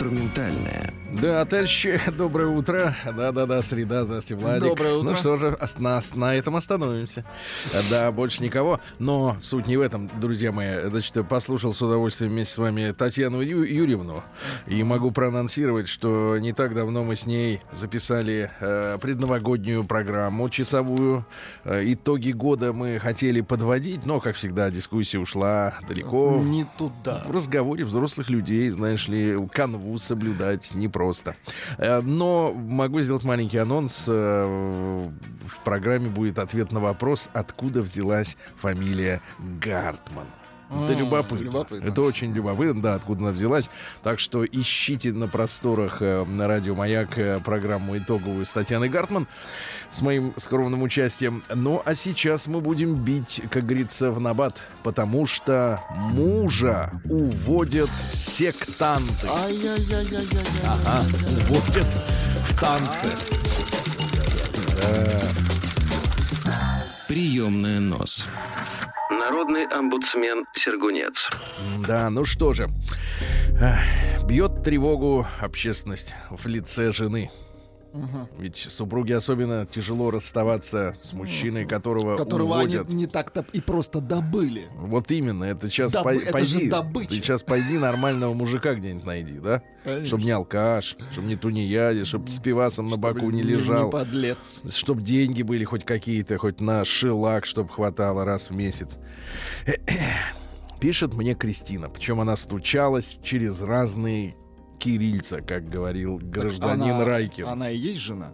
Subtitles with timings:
[0.00, 0.99] Инструментальная.
[1.12, 2.94] Да, товарищи, доброе утро.
[3.04, 4.68] Да-да-да, среда, здравствуйте, Владик.
[4.68, 5.10] Доброе утро.
[5.10, 5.76] Ну что же, ос-
[6.14, 7.24] на, этом остановимся.
[7.90, 8.80] Да, больше никого.
[8.98, 10.88] Но суть не в этом, друзья мои.
[10.88, 14.22] Значит, послушал с удовольствием вместе с вами Татьяну Ю- Юрьевну.
[14.66, 21.26] И могу проанонсировать, что не так давно мы с ней записали э, предновогоднюю программу часовую.
[21.64, 26.40] Э, итоги года мы хотели подводить, но, как всегда, дискуссия ушла далеко.
[26.40, 27.24] Не туда.
[27.26, 31.34] В разговоре взрослых людей, знаешь ли, канву соблюдать непросто.
[31.78, 34.04] Э, Но могу сделать маленький анонс.
[34.06, 35.08] Э,
[35.46, 39.20] В программе будет ответ на вопрос, откуда взялась фамилия
[39.60, 40.26] Гартман.
[40.70, 41.44] Это любопытно.
[41.44, 41.88] любопытно.
[41.88, 43.68] Это очень любопытно, да, откуда она взялась.
[44.02, 49.26] Так что ищите на просторах э, на радио Маяк э, программу итоговую с Татьяной Гартман
[49.90, 51.42] с моим скромным участием.
[51.52, 59.26] Ну, а сейчас мы будем бить, как говорится, в набат, потому что мужа уводят сектанты.
[59.28, 60.44] Ай-яй-яй-яй-яй.
[60.64, 61.04] Ага,
[61.48, 61.86] уводят
[62.48, 63.08] в танцы.
[67.08, 68.28] Приемная нос.
[69.10, 71.30] Народный омбудсмен Сергунец.
[71.86, 72.68] Да, ну что же.
[74.24, 77.30] Бьет тревогу общественность в лице жены.
[78.38, 82.88] Ведь супруге особенно тяжело расставаться с мужчиной, которого, Которого они уводят.
[82.94, 84.68] не так-то и просто добыли.
[84.76, 87.10] Вот именно, это сейчас Добы- пой- это пойди, же добыча.
[87.14, 89.62] сейчас пойди нормального мужика где-нибудь найди, да?
[89.84, 90.06] Конечно.
[90.06, 93.86] Чтоб не алкаш, чтоб не тунеядец, чтоб с пивасом на боку не лежал.
[93.86, 94.60] Не подлец.
[94.72, 98.98] Чтоб деньги были хоть какие-то, хоть на шелак, чтоб хватало раз в месяц.
[100.80, 104.34] Пишет мне Кристина, причем она стучалась через разные
[104.80, 107.44] кирильца, как говорил гражданин Она- Райкин.
[107.44, 108.32] Она, Она и есть жена?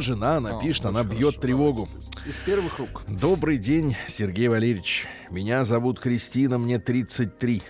[0.00, 1.88] жена, она А, пишет, она бьет хорошо, тревогу.
[2.26, 3.02] Из первых рук.
[3.08, 5.06] Добрый день, Сергей Валерьевич.
[5.30, 7.62] Меня зовут Кристина, мне 33.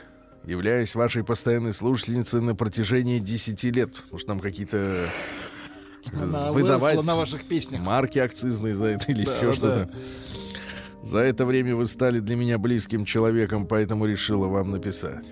[0.45, 3.91] Являюсь вашей постоянной слушательницей на протяжении 10 лет.
[4.11, 5.07] Может, нам какие-то
[6.15, 7.81] Она выдавать на ваших песнях.
[7.83, 9.55] марки акцизные за это или Да, еще да.
[9.55, 9.91] что-то.
[11.03, 15.25] За это время вы стали для меня близким человеком, поэтому решила вам написать.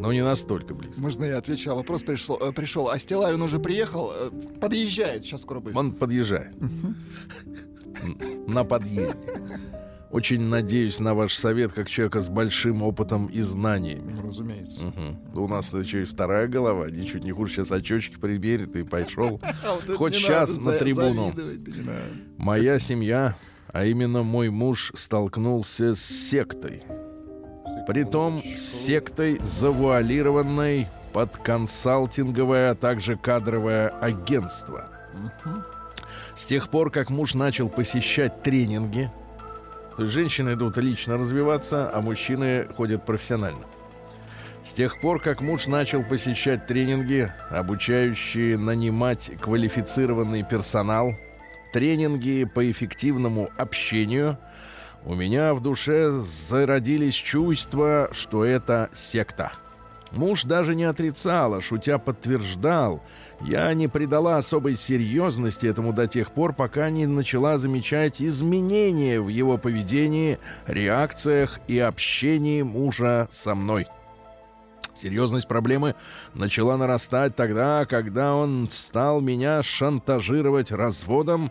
[0.00, 1.00] Но не настолько близко.
[1.00, 1.70] Можно я отвечу?
[1.70, 2.36] А вопрос пришел.
[2.40, 2.88] э, пришел.
[2.88, 4.12] А Стилавин уже приехал?
[4.14, 5.24] Э, Подъезжает.
[5.24, 5.76] Сейчас скоро будет.
[5.76, 6.54] Он подъезжает.
[8.46, 9.14] На подъезде.
[10.10, 14.12] Очень надеюсь на ваш совет, как человека с большим опытом и знаниями.
[14.12, 14.84] Ну, разумеется.
[14.84, 15.18] Мгм.
[15.42, 17.54] У нас еще и вторая голова, ничуть не хуже.
[17.54, 19.40] Сейчас очечки приберет и пошел.
[19.64, 21.32] А Хоть сейчас на трибуну.
[22.36, 23.36] Моя семья,
[23.72, 26.82] а именно мой муж, столкнулся с сектой.
[27.86, 34.88] Притом с сектой, завуалированной под консалтинговое, а также кадровое агентство.
[36.34, 39.10] С тех пор, как муж начал посещать тренинги,
[39.96, 43.64] то есть женщины идут лично развиваться, а мужчины ходят профессионально.
[44.64, 51.12] С тех пор, как муж начал посещать тренинги, обучающие нанимать квалифицированный персонал,
[51.72, 54.38] тренинги по эффективному общению,
[55.04, 59.52] у меня в душе зародились чувства, что это секта.
[60.12, 63.02] Муж даже не отрицал, а шутя подтверждал.
[63.40, 69.28] Я не придала особой серьезности этому до тех пор, пока не начала замечать изменения в
[69.28, 73.88] его поведении, реакциях и общении мужа со мной.
[74.94, 75.96] Серьезность проблемы
[76.34, 81.50] начала нарастать тогда, когда он стал меня шантажировать разводом,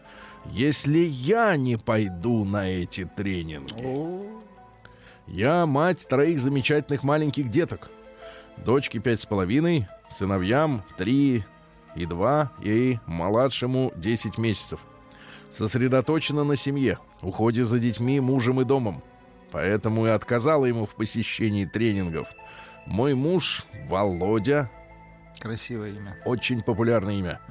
[0.51, 4.33] если я не пойду на эти тренинги.
[5.27, 7.89] Я мать троих замечательных маленьких деток.
[8.57, 11.43] Дочке пять с половиной, сыновьям три
[11.95, 14.79] и два, и младшему 10 месяцев.
[15.49, 19.01] Сосредоточена на семье, уходе за детьми, мужем и домом.
[19.51, 22.29] Поэтому и отказала ему в посещении тренингов.
[22.85, 24.69] Мой муж Володя
[25.43, 26.15] Красивое имя.
[26.23, 27.41] очень популярное имя.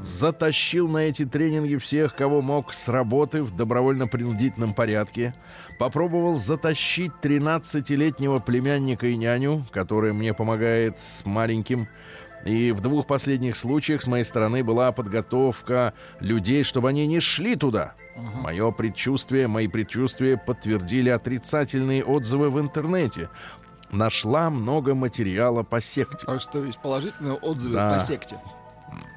[0.00, 5.34] Затащил на эти тренинги всех, кого мог с работы в добровольно-принудительном порядке.
[5.78, 11.88] Попробовал затащить 13-летнего племянника и няню, которая мне помогает с маленьким.
[12.46, 17.54] И в двух последних случаях с моей стороны была подготовка людей, чтобы они не шли
[17.54, 17.92] туда.
[18.16, 23.28] Мое предчувствие, мои предчувствия подтвердили отрицательные отзывы в интернете.
[23.92, 26.26] Нашла много материала по секте.
[26.26, 27.94] А что есть положительные отзывы Да.
[27.94, 28.38] по секте?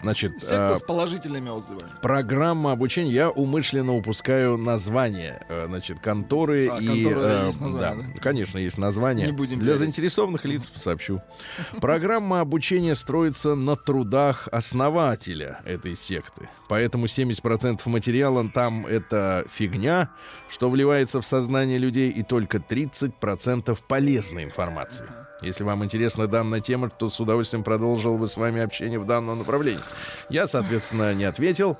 [0.01, 1.91] Значит, Секта э, с положительными отзывами.
[2.01, 7.03] программа обучения, я умышленно упускаю название, э, значит, конторы А, и...
[7.03, 8.21] конторы, да, э, есть название, да?
[8.21, 9.27] конечно, есть название.
[9.27, 11.21] Не будем Для заинтересованных лиц сообщу.
[11.81, 16.49] Программа обучения строится на трудах основателя этой секты.
[16.67, 20.09] Поэтому 70% материала там это фигня,
[20.49, 25.07] что вливается в сознание людей, и только 30% полезной информации.
[25.41, 29.39] Если вам интересна данная тема, то с удовольствием продолжил бы с вами общение в данном
[29.39, 29.81] направлении.
[30.29, 31.77] Я, соответственно, не ответил,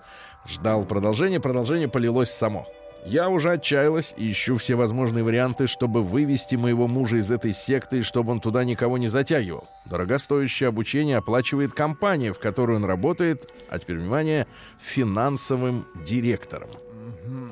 [0.47, 2.67] ждал продолжения, продолжение полилось само.
[3.05, 8.01] Я уже отчаялась и ищу все возможные варианты, чтобы вывести моего мужа из этой секты,
[8.01, 9.67] чтобы он туда никого не затягивал.
[9.85, 14.47] Дорогостоящее обучение оплачивает компания, в которой он работает, а теперь внимание,
[14.81, 16.69] финансовым директором.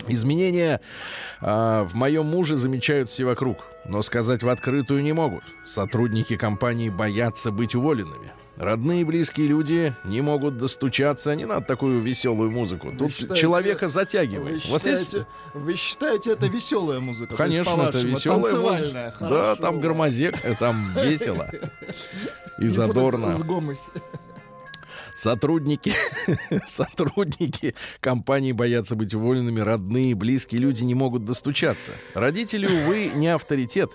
[0.08, 0.82] Изменения
[1.42, 5.44] а, в моем муже замечают все вокруг, но сказать в открытую не могут.
[5.66, 8.32] Сотрудники компании боятся быть уволенными.
[8.56, 12.92] Родные и близкие люди не могут достучаться, не надо такую веселую музыку.
[12.96, 14.66] Тут считаете- человека Вы затягивает.
[14.68, 17.36] Вот есть- считаете, вы считаете, это веселая музыка?
[17.36, 19.18] То есть, Конечно, это веселая танцевальная, музыка.
[19.22, 19.62] Да, хорошо.
[19.62, 21.50] там громозек, э, там весело
[22.60, 23.36] и задорно.
[25.16, 25.94] Сотрудники,
[26.68, 31.92] сотрудники компании боятся быть уволенными, родные, близкие люди не могут достучаться.
[32.14, 33.92] Родители, увы, не авторитет.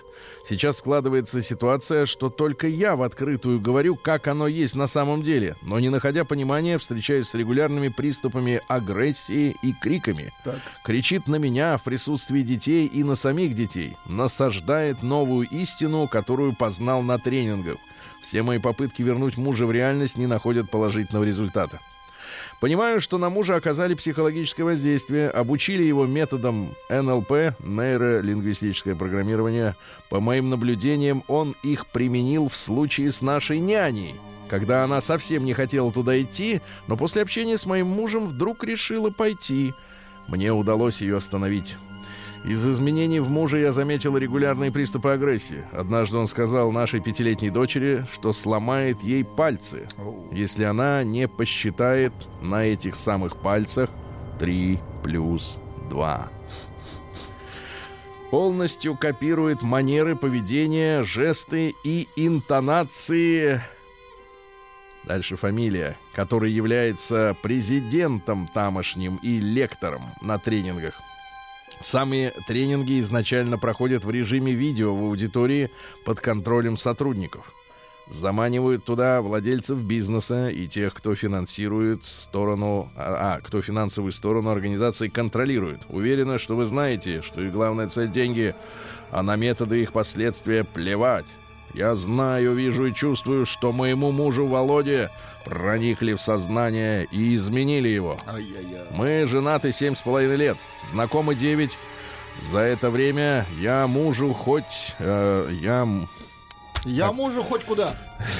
[0.47, 5.55] Сейчас складывается ситуация, что только я в открытую говорю, как оно есть на самом деле,
[5.61, 10.31] но не находя понимания, встречаюсь с регулярными приступами агрессии и криками.
[10.43, 10.59] Так.
[10.83, 13.97] Кричит на меня в присутствии детей и на самих детей.
[14.05, 17.77] Насаждает новую истину, которую познал на тренингах.
[18.21, 21.79] Все мои попытки вернуть мужа в реальность не находят положительного результата.
[22.59, 29.75] Понимаю, что на мужа оказали психологическое воздействие, обучили его методам НЛП, нейролингвистическое программирование.
[30.09, 34.15] По моим наблюдениям, он их применил в случае с нашей няней,
[34.49, 39.09] когда она совсем не хотела туда идти, но после общения с моим мужем вдруг решила
[39.09, 39.73] пойти.
[40.27, 41.77] Мне удалось ее остановить.
[42.45, 45.65] Из изменений в муже я заметил регулярные приступы агрессии.
[45.71, 49.87] Однажды он сказал нашей пятилетней дочери, что сломает ей пальцы,
[50.31, 53.89] если она не посчитает на этих самых пальцах
[54.39, 55.59] 3 плюс
[55.89, 56.31] 2.
[58.31, 63.61] Полностью копирует манеры поведения, жесты и интонации
[65.05, 70.93] Дальше фамилия, который является президентом тамошним и лектором на тренингах.
[71.81, 75.71] Самые тренинги изначально проходят в режиме видео в аудитории
[76.03, 77.53] под контролем сотрудников.
[78.09, 85.09] Заманивают туда владельцев бизнеса и тех, кто финансирует сторону, а, а, кто финансовую сторону организации
[85.09, 85.81] контролирует.
[85.89, 88.55] Уверена, что вы знаете, что их главная цель деньги,
[89.11, 91.27] а на методы их последствия плевать.
[91.73, 95.11] Я знаю, вижу и чувствую, что моему мужу Володе
[95.45, 98.19] проникли в сознание и изменили его.
[98.91, 100.57] Мы женаты семь с половиной лет,
[100.91, 101.77] знакомы девять.
[102.41, 104.95] За это время я мужу хоть...
[104.99, 105.87] э, я...
[106.85, 107.95] Я мужу хоть куда.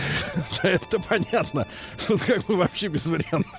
[0.64, 1.68] Это понятно.
[2.08, 3.52] Тут как бы вообще без вариантов.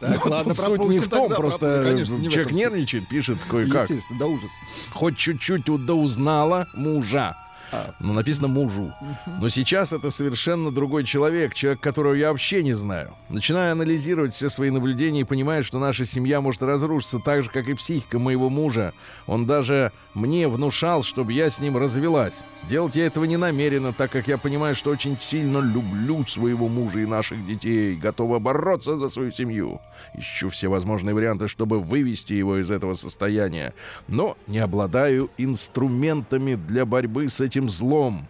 [0.00, 1.84] Так, ладно, суть не в том, тогда, просто.
[1.84, 3.82] Конечно, не человек нервничает, пишет кое-как.
[3.82, 4.50] Естественно, да ужас.
[4.92, 7.36] Хоть чуть-чуть да узнала мужа.
[7.72, 7.90] А.
[8.00, 8.92] Ну, написано мужу.
[9.40, 13.14] Но сейчас это совершенно другой человек, человек, которого я вообще не знаю.
[13.30, 17.68] Начинаю анализировать все свои наблюдения и понимаю, что наша семья может разрушиться так же, как
[17.68, 18.92] и психика моего мужа.
[19.26, 22.44] Он даже мне внушал, чтобы я с ним развелась.
[22.68, 27.00] Делать я этого не намерена, так как я понимаю, что очень сильно люблю своего мужа
[27.00, 29.80] и наших детей, готова бороться за свою семью.
[30.14, 33.74] Ищу все возможные варианты, чтобы вывести его из этого состояния,
[34.06, 38.28] но не обладаю инструментами для борьбы с этим злом.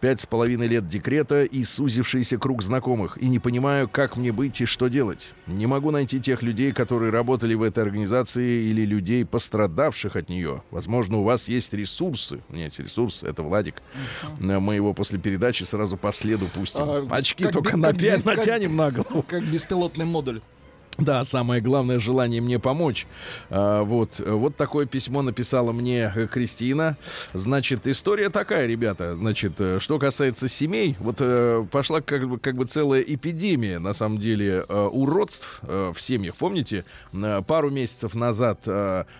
[0.00, 3.18] Пять с половиной лет декрета и сузившийся круг знакомых.
[3.20, 5.26] И не понимаю, как мне быть и что делать.
[5.48, 10.62] Не могу найти тех людей, которые работали в этой организации или людей, пострадавших от нее.
[10.70, 12.38] Возможно, у вас есть ресурсы.
[12.48, 13.82] Нет, ресурсы, это Владик.
[14.40, 16.82] Э, Мы его после передачи сразу по следу пустим.
[16.84, 19.24] А, Очки только би- на би- пять натянем на голову.
[19.26, 20.40] Как беспилотный модуль.
[20.98, 23.06] Да, самое главное желание мне помочь.
[23.50, 26.96] А, вот, вот такое письмо написала мне Кристина.
[27.32, 29.14] Значит, история такая, ребята.
[29.14, 33.92] Значит, э, что касается семей, вот э, пошла как бы, как бы целая эпидемия, на
[33.92, 36.34] самом деле, э, уродств в семьях.
[36.34, 36.84] Помните,
[37.46, 38.66] пару месяцев назад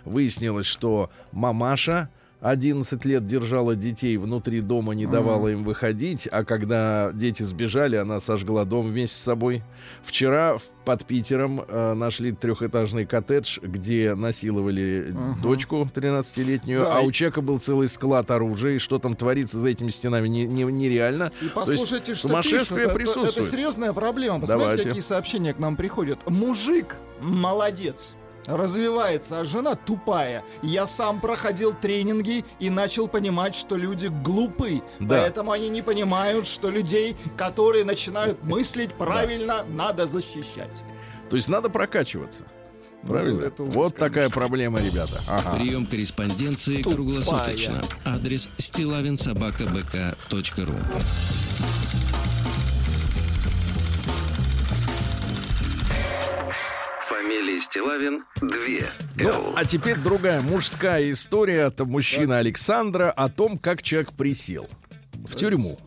[0.04, 2.08] выяснилось, что мамаша
[2.40, 8.21] 11 лет держала детей внутри дома, не давала им выходить, а когда дети сбежали, она
[8.21, 9.62] сожгла дом вместе с собой.
[10.04, 17.42] Вчера под Питером э, нашли трехэтажный коттедж, где насиловали дочку 13-летнюю, Да, а у человека
[17.42, 21.33] был целый склад оружия, и что там творится за этими стенами, не- не- нереально.
[21.40, 22.78] И То есть послушайте, что сумасшествие пишут.
[22.87, 23.37] Это- присутствует.
[23.37, 24.40] Это, серьезная проблема.
[24.40, 24.88] Посмотрите, Давайте.
[24.90, 26.18] какие сообщения к нам приходят.
[26.30, 28.14] Мужик молодец.
[28.49, 30.43] Развивается, а жена тупая.
[30.62, 34.81] Я сам проходил тренинги и начал понимать, что люди глупы.
[35.00, 35.19] Да.
[35.19, 40.83] Поэтому они не понимают, что людей, которые начинают мыслить правильно, надо защищать.
[41.28, 42.45] То есть надо прокачиваться.
[43.07, 43.40] Правильно?
[43.40, 44.09] Ну, это ужас, вот конечно.
[44.09, 45.21] такая проблема, ребята.
[45.28, 45.57] Ага.
[45.57, 46.95] Прием корреспонденции Тупая.
[46.95, 47.83] круглосуточно.
[48.05, 50.75] Адрес стилавинсобакабк.ру
[57.28, 58.49] Фамилия Стилавин 2
[59.18, 64.66] Ну, а теперь другая мужская история от мужчины Александра о том, как человек присел
[65.12, 65.78] в тюрьму.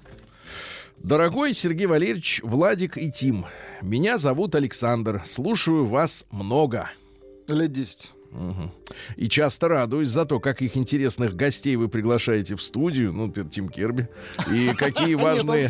[0.97, 3.47] Дорогой Сергей Валерьевич, Владик и Тим,
[3.81, 6.91] меня зовут Александр, слушаю вас много.
[7.47, 8.11] Лет 10.
[8.31, 8.71] Мгм.
[9.17, 13.67] И часто радуюсь за то, как их интересных гостей вы приглашаете в студию, ну, Тим
[13.67, 14.07] Керби,
[14.49, 15.67] и какие важные...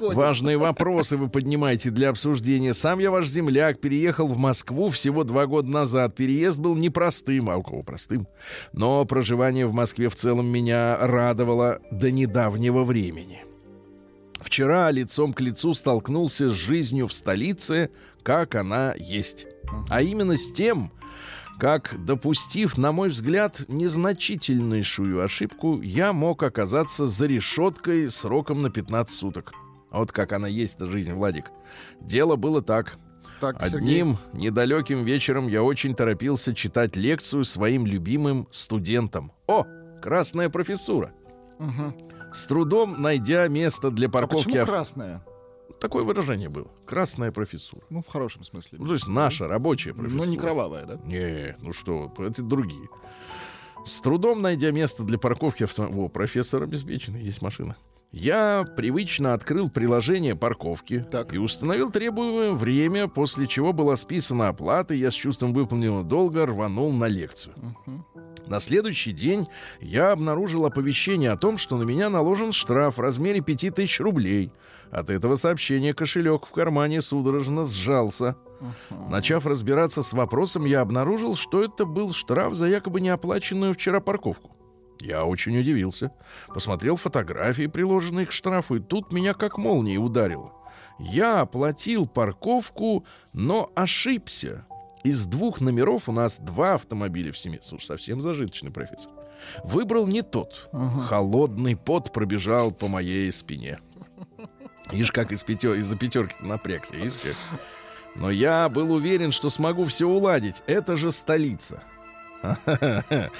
[0.00, 2.74] Важные вопросы вы поднимаете для обсуждения.
[2.74, 6.14] Сам я ваш земляк, переехал в Москву всего два года назад.
[6.14, 8.26] Переезд был непростым, а у кого простым.
[8.72, 13.42] Но проживание в Москве в целом меня радовало до недавнего времени.
[14.42, 17.90] Вчера лицом к лицу столкнулся с жизнью в столице,
[18.22, 19.46] как она есть.
[19.88, 20.92] А именно с тем,
[21.62, 29.16] как, допустив, на мой взгляд, незначительнейшую ошибку, я мог оказаться за решеткой сроком на 15
[29.16, 29.52] суток.
[29.92, 31.52] А Вот как она есть, эта жизнь, Владик.
[32.00, 32.98] Дело было так.
[33.40, 33.78] Так, Сергей.
[33.78, 39.30] Одним недалеким вечером я очень торопился читать лекцию своим любимым студентам.
[39.46, 39.64] О,
[40.02, 41.12] красная профессура.
[41.60, 41.94] Мгм.
[42.32, 44.46] С трудом найдя место для А парковки...
[44.46, 45.24] почему ав- красная?
[45.82, 46.68] Такое выражение было.
[46.86, 47.82] Красная профессура.
[47.90, 48.78] Ну, в хорошем смысле.
[48.78, 50.24] Ну, то есть наша рабочая профессура.
[50.24, 51.00] Ну, не кровавая, да?
[51.04, 52.88] Не, ну что, это другие.
[53.84, 56.02] С трудом найдя место для парковки автомобиля...
[56.02, 57.74] О, профессор обеспеченный, есть машина.
[58.12, 61.34] Я привычно открыл приложение парковки Так.
[61.34, 66.46] и установил требуемое время, после чего была списана оплата, и я с чувством выполненного долга
[66.46, 67.54] рванул на лекцию.
[67.56, 68.04] Мгм.
[68.46, 69.46] На следующий день
[69.80, 74.52] я обнаружил оповещение о том, что на меня наложен штраф в размере 5000 рублей.
[74.92, 78.36] От этого сообщения кошелек в кармане судорожно сжался.
[79.08, 84.54] Начав разбираться с вопросом, я обнаружил, что это был штраф за якобы неоплаченную вчера парковку.
[85.00, 86.12] Я очень удивился.
[86.48, 90.52] Посмотрел фотографии, приложенные к штрафу, и тут меня как молнией ударило.
[90.98, 94.66] Я оплатил парковку, но ошибся.
[95.04, 97.60] Из двух номеров у нас два автомобиля в семье.
[97.64, 99.10] Слушай, совсем зажиточный профессор.
[99.64, 100.70] Выбрал не тот.
[101.08, 103.80] Холодный пот пробежал по моей спине.
[104.92, 105.74] Видишь, как из пятер...
[105.74, 106.94] из-за пятерки напрягся.
[107.22, 107.34] Как?
[108.14, 110.62] Но я был уверен, что смогу все уладить.
[110.66, 111.82] Это же столица.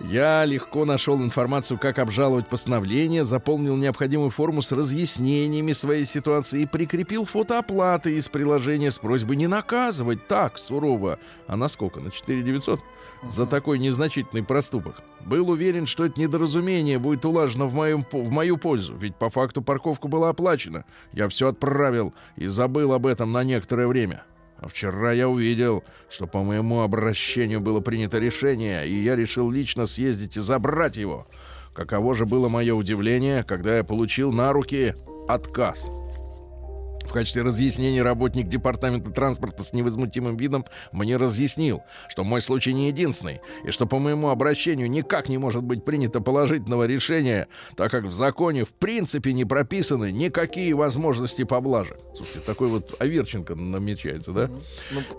[0.00, 6.66] Я легко нашел информацию, как обжаловать постановление, заполнил необходимую форму с разъяснениями своей ситуации и
[6.66, 11.18] прикрепил фото оплаты из приложения с просьбой не наказывать так сурово.
[11.46, 12.00] А на сколько?
[12.00, 12.80] На 4 900?
[13.30, 15.02] За такой незначительный проступок.
[15.24, 19.62] Был уверен, что это недоразумение будет улажено в, моем, в мою пользу, ведь по факту
[19.62, 20.84] парковка была оплачена.
[21.12, 24.24] Я все отправил и забыл об этом на некоторое время.
[24.62, 29.86] А вчера я увидел, что по моему обращению было принято решение, и я решил лично
[29.86, 31.26] съездить и забрать его.
[31.74, 34.94] Каково же было мое удивление, когда я получил на руки
[35.28, 35.90] отказ.
[37.12, 42.86] В качестве разъяснения работник департамента транспорта с невозмутимым видом мне разъяснил, что мой случай не
[42.86, 48.04] единственный, и что по моему обращению никак не может быть принято положительного решения, так как
[48.04, 51.98] в законе в принципе не прописаны никакие возможности поблажек.
[52.14, 54.50] Слушайте, такой вот Аверченко намечается, да?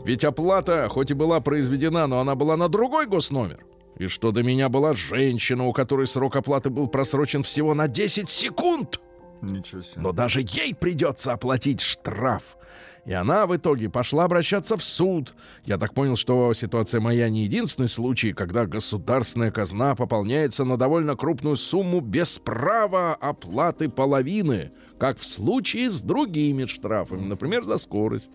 [0.03, 3.63] Ведь оплата, хоть и была произведена, но она была на другой госномер.
[3.99, 8.31] И что до меня была женщина, у которой срок оплаты был просрочен всего на 10
[8.31, 8.99] секунд.
[9.43, 10.01] Ничего себе.
[10.01, 12.57] Но даже ей придется оплатить штраф.
[13.05, 15.35] И она в итоге пошла обращаться в суд.
[15.65, 21.17] Я так понял, что ситуация моя не единственный случай, когда государственная казна пополняется на довольно
[21.17, 28.31] крупную сумму без права оплаты половины, как в случае с другими штрафами, например, за скорость.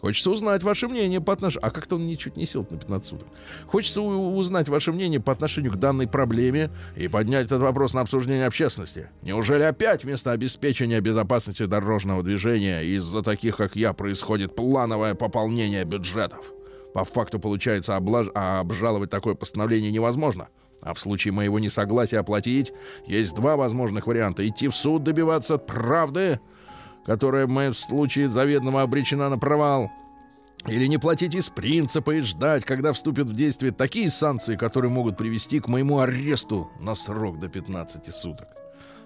[0.00, 1.66] Хочется узнать ваше мнение по отношению...
[1.66, 3.28] А как-то он ничуть не сел на 15 суток.
[3.66, 8.46] Хочется узнать ваше мнение по отношению к данной проблеме и поднять этот вопрос на обсуждение
[8.46, 9.08] общественности.
[9.22, 16.52] Неужели опять вместо обеспечения безопасности дорожного движения из-за таких, как я, происходит плановое пополнение бюджетов?
[16.94, 20.48] По факту, получается, облаж- а обжаловать такое постановление невозможно.
[20.80, 22.72] А в случае моего несогласия оплатить,
[23.06, 24.46] есть два возможных варианта.
[24.46, 26.40] Идти в суд добиваться правды,
[27.04, 29.90] которая в моем случае заведомо обречена на провал.
[30.66, 35.16] Или не платить из принципа и ждать, когда вступят в действие такие санкции, которые могут
[35.16, 38.57] привести к моему аресту на срок до 15 суток.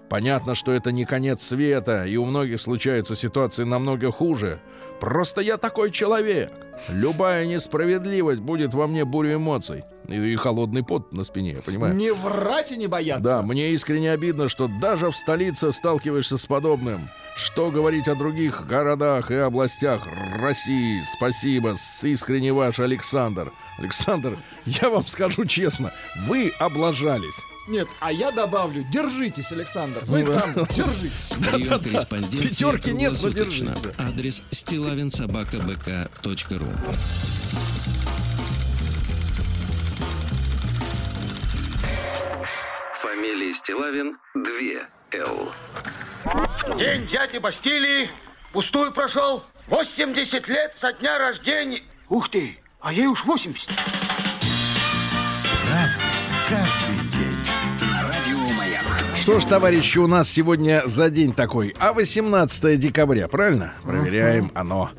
[0.09, 4.59] Понятно, что это не конец света, и у многих случаются ситуации намного хуже.
[4.99, 6.51] Просто я такой человек.
[6.89, 9.83] Любая несправедливость будет во мне бурю эмоций.
[10.07, 11.95] И, и холодный пот на спине, я понимаю.
[11.95, 13.23] Не врать и не бояться.
[13.23, 17.09] Да, мне искренне обидно, что даже в столице сталкиваешься с подобным.
[17.35, 21.01] Что говорить о других городах и областях России?
[21.15, 23.51] Спасибо, с искренне ваш Александр.
[23.79, 25.93] Александр, я вам скажу честно,
[26.27, 27.35] вы облажались.
[27.67, 30.03] Нет, а я добавлю, держитесь, Александр.
[30.05, 30.41] Вы Ну да.
[30.41, 31.29] там держитесь.
[31.29, 33.63] Прием корреспонденции Пятерки нет, но держись,
[33.97, 36.67] Адрес стилавинсобакабк.ру
[42.95, 44.43] Фамилия Стилавин 2
[45.13, 45.51] Л.
[46.77, 48.09] День дяди Бастилии
[48.51, 49.43] пустую прошел.
[49.67, 51.81] 80 лет со дня рождения.
[52.09, 53.69] Ух ты, а ей уж 80.
[55.69, 56.05] Разный,
[56.49, 57.02] каждый.
[59.23, 63.71] Что ж, товарищи, у нас сегодня за день такой, а 18 декабря, правильно?
[63.81, 64.89] Проверяем оно.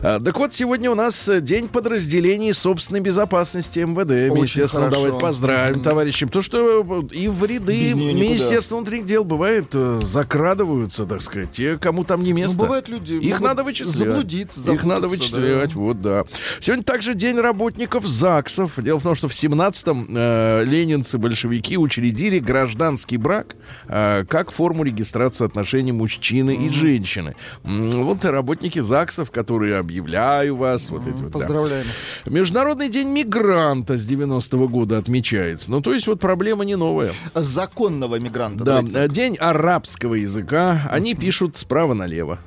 [0.00, 4.32] А, так вот, сегодня у нас день подразделений собственной безопасности МВД.
[4.32, 5.02] Очень Естественно, хорошо.
[5.02, 6.24] давайте поздравим, товарищи.
[6.24, 8.24] Потому что э, и в ряды Без нее никуда.
[8.24, 12.56] Министерства внутренних дел бывает э, закрадываются, так сказать, те, кому там не место.
[12.56, 13.94] Ну, бывают люди, Их надо вычислять.
[13.94, 16.24] заблудиться, Их надо вычислять, вот да.
[16.60, 18.72] Сегодня также день работников ЗАГСов.
[18.78, 23.54] Дело в том, что в 17-м э, ленинцы, большевики учредили гражданский брак
[23.86, 27.34] как форму регистрации отношений мужчины и женщины.
[27.62, 30.90] Вот и работники ЗАГСов, которые объявляю вас.
[30.90, 31.38] Вот эти вот, да.
[31.38, 31.86] Поздравляем.
[32.26, 35.70] Международный день мигранта с 90-го года отмечается.
[35.70, 37.12] Ну, то есть вот проблема не новая.
[37.34, 38.64] Законного мигранта.
[38.64, 40.82] Да, э, день арабского языка.
[40.90, 42.38] Они пишут справа налево.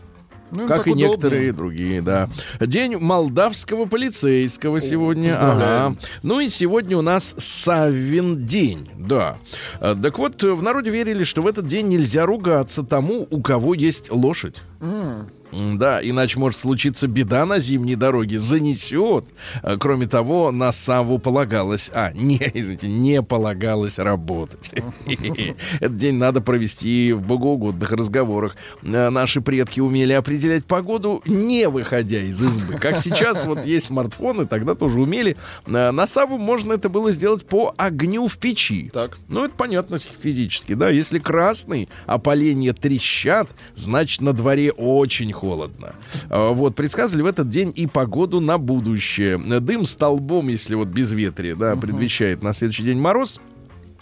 [0.51, 1.07] Ну, Как и удобнее.
[1.09, 2.29] некоторые другие, да.
[2.59, 5.29] День молдавского полицейского сегодня.
[5.29, 5.91] поздравляем.
[5.91, 5.95] Ага.
[6.23, 9.37] Ну и сегодня у нас Саввин день, да.
[9.79, 13.41] А, Так вот, э, в народе верили, что в этот день нельзя ругаться тому, у
[13.41, 14.55] кого есть лошадь.
[14.81, 18.37] М, Да, иначе может случиться беда на зимней дороге.
[18.39, 19.25] Занесет.
[19.63, 21.89] А, Кроме того, на Савву полагалось...
[21.93, 24.71] А, не, извините, не полагалось работать.
[25.79, 28.55] Этот день надо провести в богоугодных разговорах.
[28.83, 32.75] А, Наши предки умели определять погоду, не выходя из избы.
[32.75, 35.35] Как сейчас вот есть смартфоны, тогда тоже умели.
[35.65, 38.91] А, На Савву можно это было сделать по огню в печи.
[38.93, 39.17] Так.
[39.27, 40.89] Ну, это понятно физически, да.
[40.89, 45.93] Если красный, а поленья трещат, значит, на дворе очень холодно.
[46.29, 49.37] А, Вот, предсказывали в этот день и погоду на будущее.
[49.59, 53.39] Дым столбом, если вот без ветрия, да, предвещает на следующий день мороз.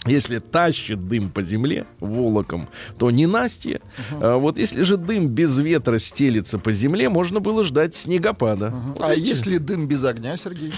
[0.06, 3.80] Если тащит дым по земле волоком, то не Настя.
[4.20, 8.70] А вот если же дым без ветра стелится по земле, можно было ждать снегопада.
[8.70, 9.30] Вот А видите?
[9.30, 10.72] если дым без огня, Сергей?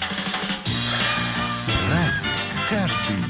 [1.87, 2.31] Праздник
[2.71, 3.30] каждый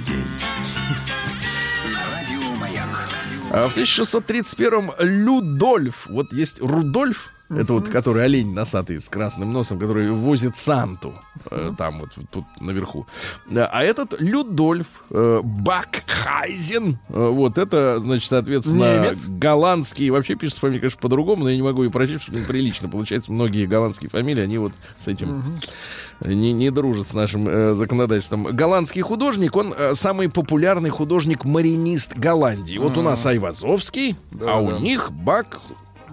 [3.51, 10.11] В 1631-м Людольф, вот есть Рудольф, это вот который олень носатый с красным носом, который
[10.11, 11.15] возит Санту,
[11.51, 13.07] э, там вот тут наверху.
[13.55, 19.27] А этот Людольф э, Бакхайзен, э, вот это, значит, соответственно, Немец?
[19.27, 22.89] голландский, вообще пишется фамилия, конечно, по-другому, но я не могу ее прочесть, что неприлично.
[22.89, 25.61] Получается, многие голландские фамилии, они вот с этим
[26.25, 28.45] не, не дружат с нашим э, законодательством.
[28.45, 32.79] Голландский художник, он э, самый популярный художник-маринист Голландии.
[32.79, 34.79] Вот у нас Айвазовский, Да, а у да.
[34.79, 35.61] них Бак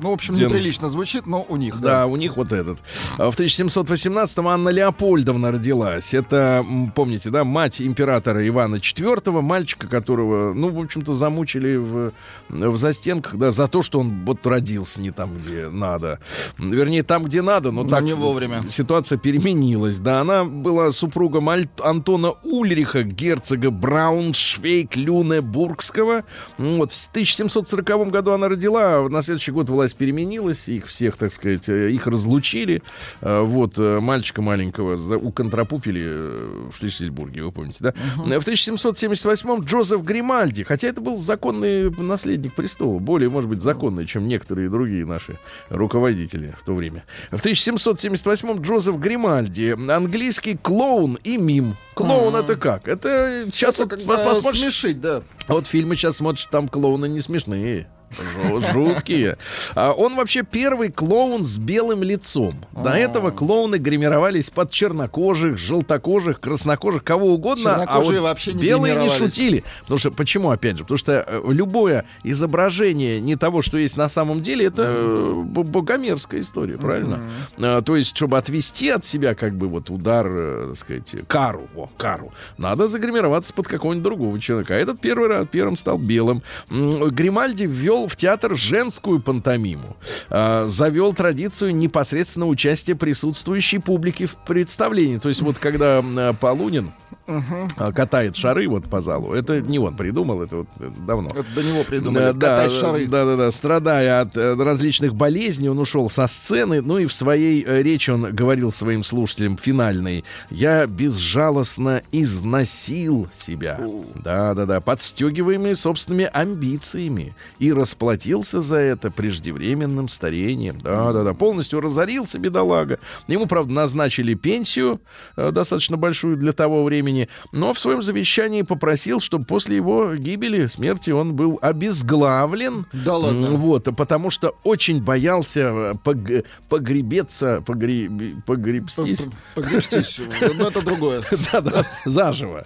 [0.02, 2.08] Ну, в общем, Ден- неприлично звучит, но у них, да, да.
[2.08, 2.80] у них вот этот.
[3.18, 6.14] А В 1718-м Анна Леопольдовна родилась.
[6.14, 12.12] Это, помните, да, мать императора Ивана IV, мальчика, которого, ну, в общем-то, замучили в,
[12.50, 16.20] в застенках, да, за то, что он вот родился не там, где надо.
[16.58, 18.64] Вернее, там, где надо, но Но так не вовремя.
[18.70, 20.00] ситуация переменилась.
[20.00, 26.24] Да, она была супругом Аль- Антона Ульриха, герцога Брауншвейк-Люнебургского.
[26.58, 31.32] Вот в 1740 году она родила, а на следующий год власть переменилась, их всех, так
[31.32, 32.82] сказать, э, их разлучили.
[33.21, 37.93] Э, Вот, э, мальчика маленького уконтрапупили э, в Шлиссельбурге, вы помните, да?
[38.26, 44.06] Э, В 1778-м Джозеф Гримальди, хотя это был законный наследник престола, более, может быть, законный,
[44.06, 45.38] чем некоторые другие наши
[45.69, 47.04] руководители в то время.
[47.32, 51.76] В 1778-м Джозеф Гримальди, английский клоун и мим.
[51.93, 52.88] Клоун это как?
[52.88, 55.23] Это сейчас Это вот пос- посмотришь, смешить, да.
[55.47, 57.88] вот фильмы сейчас смотришь, там клоуны не смешные.
[58.12, 59.38] Жу- Жуткие.
[59.76, 62.56] А Он вообще первый клоун с белым лицом.
[62.72, 67.76] До этого клоуны гримировались под чернокожих, желтокожих, краснокожих, кого угодно.
[67.76, 69.63] А Чернокожие вот вообще не белые не шутили.
[69.82, 70.84] Потому что, почему, опять же?
[70.84, 76.41] Потому что э, любое изображение не того, что есть на самом деле, это э, богомерзкая
[76.41, 77.20] история, правильно?
[77.60, 81.67] А, То есть, чтобы отвести от себя как бы вот удар, э, так сказать, кару,
[81.76, 84.76] о, кару, надо загримироваться под какого-нибудь другого человека.
[84.76, 86.41] А этот первый раз первым стал белым.
[86.70, 89.98] Гримальди ввел в театр женскую пантомиму.
[90.30, 95.18] А, Завел традицию непосредственно участия присутствующей публики в представлении.
[95.18, 96.92] То есть вот когда э, Полунин
[97.28, 101.30] а, катает шары вот по залу, это не он придумал, это вот э, давно.
[101.32, 102.32] Это до него придумали.
[102.32, 103.08] Да, да, шары.
[103.08, 103.52] Да, да, да.
[103.52, 106.82] Страдая от э, различных болезней, он ушел со сцены.
[106.82, 113.80] Ну и в своей э, речи он говорил своим слушателям финальной: Я безжалостно износил себя.
[114.16, 114.82] Да, да, да.
[114.82, 117.36] Подстегиваемый собственными амбициями.
[117.60, 120.80] И расплатился за это преждевременным старением.
[120.82, 121.34] Да, да, да.
[121.34, 123.00] Полностью разорился, бедолага.
[123.28, 125.02] Ему, правда, назначили пенсию,
[125.36, 127.17] э, достаточно большую для того времени,
[127.52, 132.86] но в своем завещании попросил, чтобы после его гибели, смерти, он был обезглавлен.
[132.94, 133.52] Да ладно?
[133.52, 139.24] Вот, потому что очень боялся э, пог- погребеться, погре- погребстись.
[139.56, 140.20] Погребстись.
[140.58, 141.24] Ну, это другое.
[141.52, 142.64] Да-да, заживо.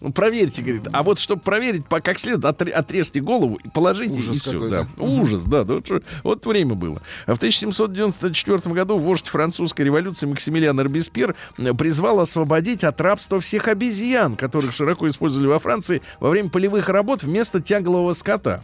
[0.00, 0.88] Ну, проверьте, говорит.
[0.92, 4.68] А вот, чтобы проверить, по- как следует, отре- отрежьте голову, и положите, Ужас и все.
[4.68, 4.86] Да.
[4.98, 5.64] Ужас, да.
[5.64, 7.02] да, вот, что- вот время было.
[7.26, 13.68] А в 1794 году вождь французской революции Максимилиан Робеспьер э, призвал освободить от рабства всех
[13.68, 18.62] обезьян, которых широко использовали во Франции во время полевых работ вместо тяглового скота.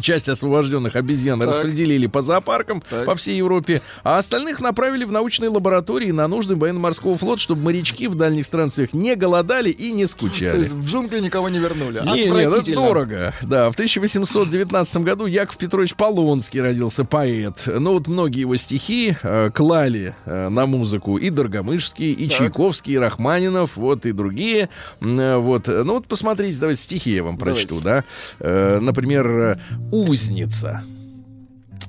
[0.00, 1.48] Часть освобожденных обезьян Так.
[1.48, 3.06] распределили по зоопаркам Так.
[3.06, 8.06] по всей Европе, а остальных направили в научные лаборатории на нужды военно-морского флота, чтобы морячки
[8.08, 10.58] в дальних странствиях не голодали и не То скучали.
[10.64, 12.00] есть в джунгли никого не вернули.
[12.04, 13.34] Не, не, это дорого.
[13.42, 17.64] Да, в 1819 году Яков Петрович Полонский родился поэт.
[17.66, 22.38] Ну вот многие его стихи э, клали э, на музыку и Доргомышский, и Так.
[22.38, 24.68] Чайковский, и Рахманинов, вот и другие.
[25.00, 28.04] Э, Вот, ну вот посмотрите, давайте стихи я вам прочту, да.
[28.40, 29.58] Э, например,
[29.92, 30.82] «Узница».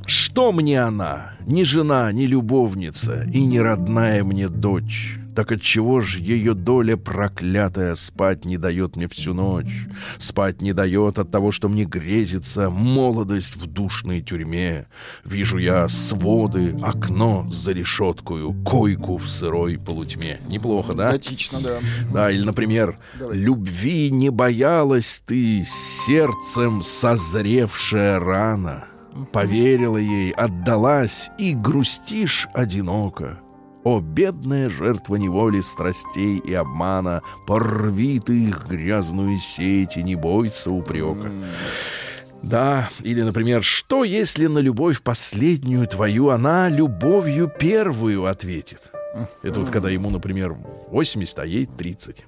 [0.06, 1.34] Что мне она?
[1.46, 5.20] Ни жена, ни любовница, и не родная мне дочь.
[5.38, 9.86] Так отчего ж ее доля проклятая спать не дает мне всю ночь?
[10.18, 14.88] Спать не дает от того, что мне грезится молодость в душной тюрьме.
[15.24, 20.40] Вижу я своды, окно за решеткою, койку в сырой полутьме.
[20.48, 21.12] Неплохо, да?
[21.12, 21.78] Готично, да.
[22.12, 23.44] Да, или, например, Давайте.
[23.44, 28.86] «Любви не боялась ты, сердцем созревшая рана.
[29.32, 33.38] Поверила ей, отдалась, и грустишь одиноко.
[33.88, 40.72] О, бедная жертва неволи, страстей и обмана, порви ты их грязную сеть и не бойся
[40.72, 41.32] упрека».
[42.44, 48.92] Да, или, например, что если на любовь последнюю твою она любовью первую ответит?
[49.42, 50.58] Это вот когда ему, например,
[50.90, 52.26] 80, а ей 30.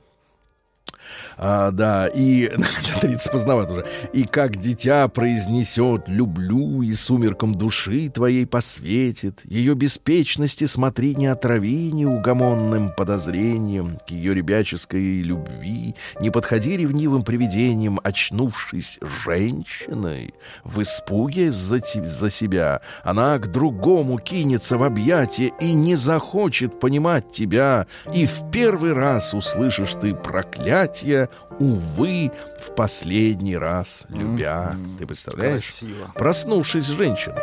[1.41, 2.52] А, да, и
[3.02, 3.86] 30 поздновато уже.
[4.12, 11.93] И как дитя произнесет «люблю» и сумерком души твоей посветит, ее беспечности смотри не отрави
[11.93, 20.34] неугомонным подозрением к ее ребяческой любви, не подходи ревнивым привидением, очнувшись женщиной,
[20.65, 27.32] в испуге за, за себя, она к другому кинется в объятия и не захочет понимать
[27.32, 31.29] тебя, и в первый раз услышишь ты проклятие,
[31.60, 32.32] увы,
[32.65, 34.76] в последний раз любя.
[34.98, 35.65] Ты представляешь?
[35.65, 36.12] Красиво.
[36.15, 37.42] Проснувшись женщиной.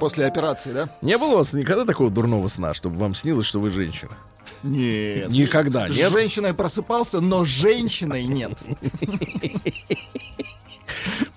[0.00, 0.88] После операции, да?
[1.02, 4.12] Не было у вас никогда такого дурного сна, чтобы вам снилось, что вы женщина?
[4.62, 5.28] Нет.
[5.30, 6.10] Никогда, С нет?
[6.10, 8.52] женщиной просыпался, но женщиной нет.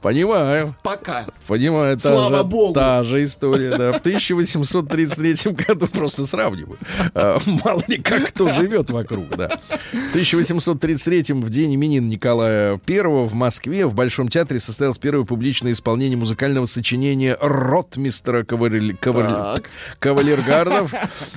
[0.02, 0.74] Понимаю.
[0.82, 1.26] Пока.
[1.48, 2.74] Понимаю, та, Слава же, богу.
[2.74, 3.92] та же история, да.
[3.94, 6.78] В 1833 году просто сравниваю.
[7.14, 9.60] А, Мало ли как кто живет вокруг, да.
[9.92, 15.72] В 1833 в день именин Николая I в Москве в Большом театре состоялось первое публичное
[15.74, 19.64] исполнение музыкального сочинения ротмистера Кавалер- Кавалер-.
[20.00, 20.94] Кавалергардов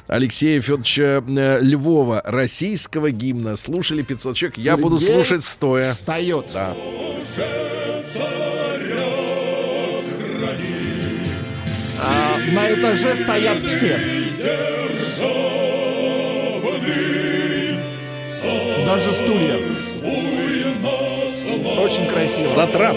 [0.06, 2.22] Алексея Федоровича э, Львова.
[2.24, 3.56] Российского гимна.
[3.56, 4.58] Слушали 500 человек.
[4.58, 5.84] Я буду слушать стоя.
[5.84, 6.46] Встает.
[6.54, 6.74] Да.
[12.54, 13.98] На этаже стоят все.
[18.86, 19.56] Даже стулья.
[21.80, 22.46] Очень красиво.
[22.48, 22.96] Затрап.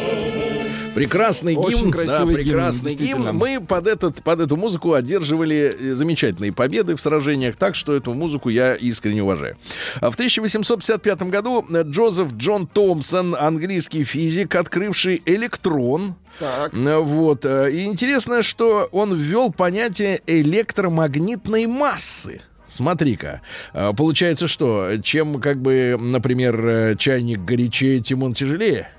[0.98, 3.28] Прекрасный Очень гимн, красивый да, гимн, прекрасный действительно.
[3.28, 3.38] гимн.
[3.38, 8.16] Мы под, этот, под эту музыку одерживали э, замечательные победы в сражениях, так что эту
[8.16, 9.58] музыку я искренне уважаю.
[10.02, 16.74] А В 1855 году э, Джозеф Джон Томпсон, английский физик, открывший электрон, Так.
[16.74, 17.46] Э, Вот.
[17.46, 22.42] И интересно, что он ввел понятие электромагнитной массы.
[22.70, 23.42] Смотри-ка,
[23.96, 28.90] получается что, чем, как бы, например, чайник горячее, тем он тяжелее?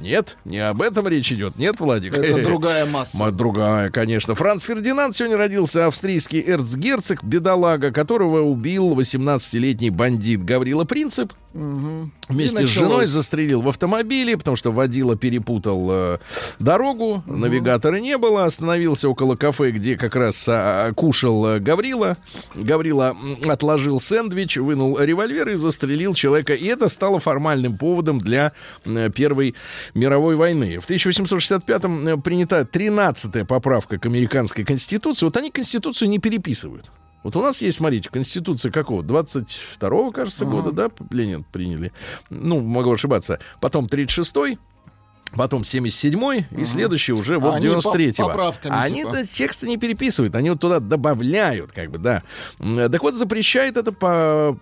[0.00, 1.56] Нет, не об этом речь идет.
[1.56, 2.14] Нет, Владик?
[2.16, 3.18] Это другая масса.
[3.18, 4.34] Ма- Другая, конечно.
[4.34, 11.32] Франц Фердинанд сегодня родился австрийский эрцгерцог, бедолага, которого убил 18-летний бандит Гаврила Принцип.
[11.54, 16.18] Вместе И с женой застрелил в автомобиле, потому что водила перепутал э,
[16.58, 22.16] дорогу, навигатора не было, остановился около кафе, где как раз а, кушал э, Гаврила.
[22.54, 26.54] Гаврила отложил сэндвич, вынул револьвер и застрелил человека.
[26.54, 28.52] И это стало формальным поводом для
[28.86, 29.54] э, Первой
[29.94, 30.80] мировой войны.
[30.80, 35.26] В 1865-м э, принята 13-я поправка к американской конституции.
[35.26, 36.90] Вот они конституцию не переписывают.
[37.22, 39.02] Вот у нас есть, смотрите, конституция какого?
[39.02, 41.92] 22-го, кажется, года, да, Ленин приняли.
[42.30, 43.38] Ну, могу ошибаться.
[43.60, 44.58] Потом 36-й,
[45.36, 48.26] потом 77-й, и следующий уже вот Они по- 93-го.
[48.28, 49.08] поправками, А Они типа.
[49.16, 52.22] это тексты не переписывают, они вот туда добавляют, как бы, да.
[52.58, 54.56] Так вот, запрещает это по,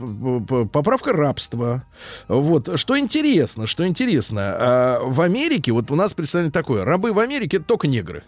[0.47, 1.83] по- поправка рабства.
[2.29, 2.79] Вот.
[2.79, 7.57] Что интересно, что интересно, а, в Америке, вот у нас представление такое, рабы в Америке
[7.57, 8.23] это только негры.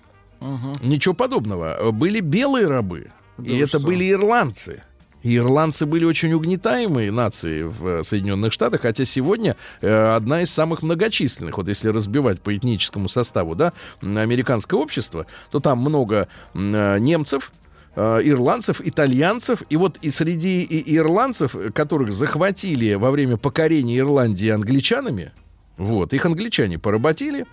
[0.82, 1.92] Ничего подобного.
[1.92, 3.12] Были белые рабы.
[3.42, 3.80] Да и это что?
[3.80, 4.82] были ирландцы.
[5.22, 10.50] И ирландцы были очень угнетаемые нации в э, Соединенных Штатах, хотя сегодня э, одна из
[10.50, 16.98] самых многочисленных, вот если разбивать по этническому составу, да, американское общество, то там много э,
[16.98, 17.52] немцев,
[17.94, 24.48] э, ирландцев, итальянцев, и вот и среди и- ирландцев, которых захватили во время покорения Ирландии
[24.48, 25.30] англичанами,
[25.76, 27.46] вот, их англичане поработили,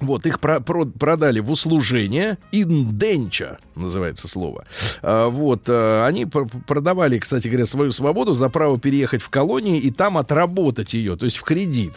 [0.00, 2.38] вот, их про- про- продали в услужение.
[2.52, 4.64] Инденча называется слово.
[5.02, 9.78] А, вот, а, они пр- продавали, кстати говоря, свою свободу за право переехать в колонии
[9.78, 11.92] и там отработать ее, то есть в кредит.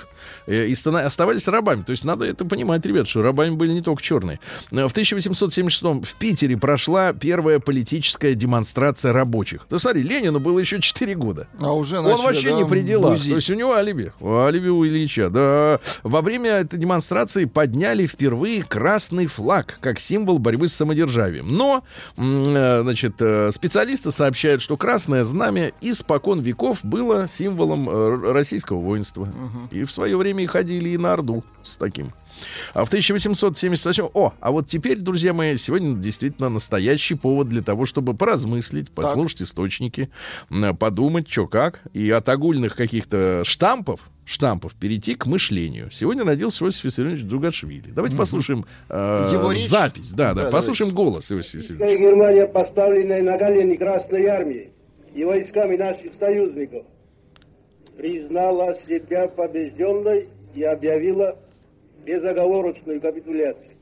[0.46, 1.84] Э, И оставались рабами.
[1.84, 4.40] То есть надо это понимать, ребят, что рабами были не только черные.
[4.72, 9.66] В 1876 в Питере прошла первая политическая демонстрация рабочих.
[9.70, 11.48] Ты смотри, Ленину было еще 4 года.
[11.60, 13.12] А уже Он начали, вообще да, не при делах.
[13.14, 13.30] бузить.
[13.30, 14.12] То есть у него алиби.
[14.22, 15.80] Алиби у Ильича, да.
[16.04, 21.56] Во время этой демонстрации подняли впервые красный флаг как символ борьбы с самодержавием.
[21.56, 21.84] Но,
[22.17, 29.30] э, значит, э, специалисты сообщают, что красное знамя испокон веков было символом э, российского воинства.
[29.71, 32.12] И в свое время и ходили и на Орду с таким.
[32.73, 34.10] А в 1878...
[34.13, 39.41] О, а вот теперь, друзья мои, сегодня действительно настоящий повод для того, чтобы поразмыслить, послушать
[39.43, 40.10] источники,
[40.50, 45.89] м, подумать, что как, и от огульных каких-то штампов, штампов перейти к мышлению.
[45.91, 47.91] Сегодня родился Иосиф Виссарионович Дугашвили.
[47.91, 49.67] Давайте послушаем э, Его речь?
[49.67, 50.12] запись.
[50.12, 51.97] Да, да, Да, послушаем голос Иосифа Виссарионовича.
[52.00, 54.69] Германия, поставленная на колени Красной Армией
[55.15, 56.84] и войсками наших союзников,
[57.97, 61.38] признала себя побежденной и объявила
[62.08, 63.76] безоговорочную капитуляцию.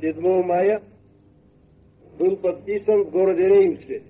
[0.00, 0.80] 7 мая
[2.18, 4.04] был подписан в городе Реймсе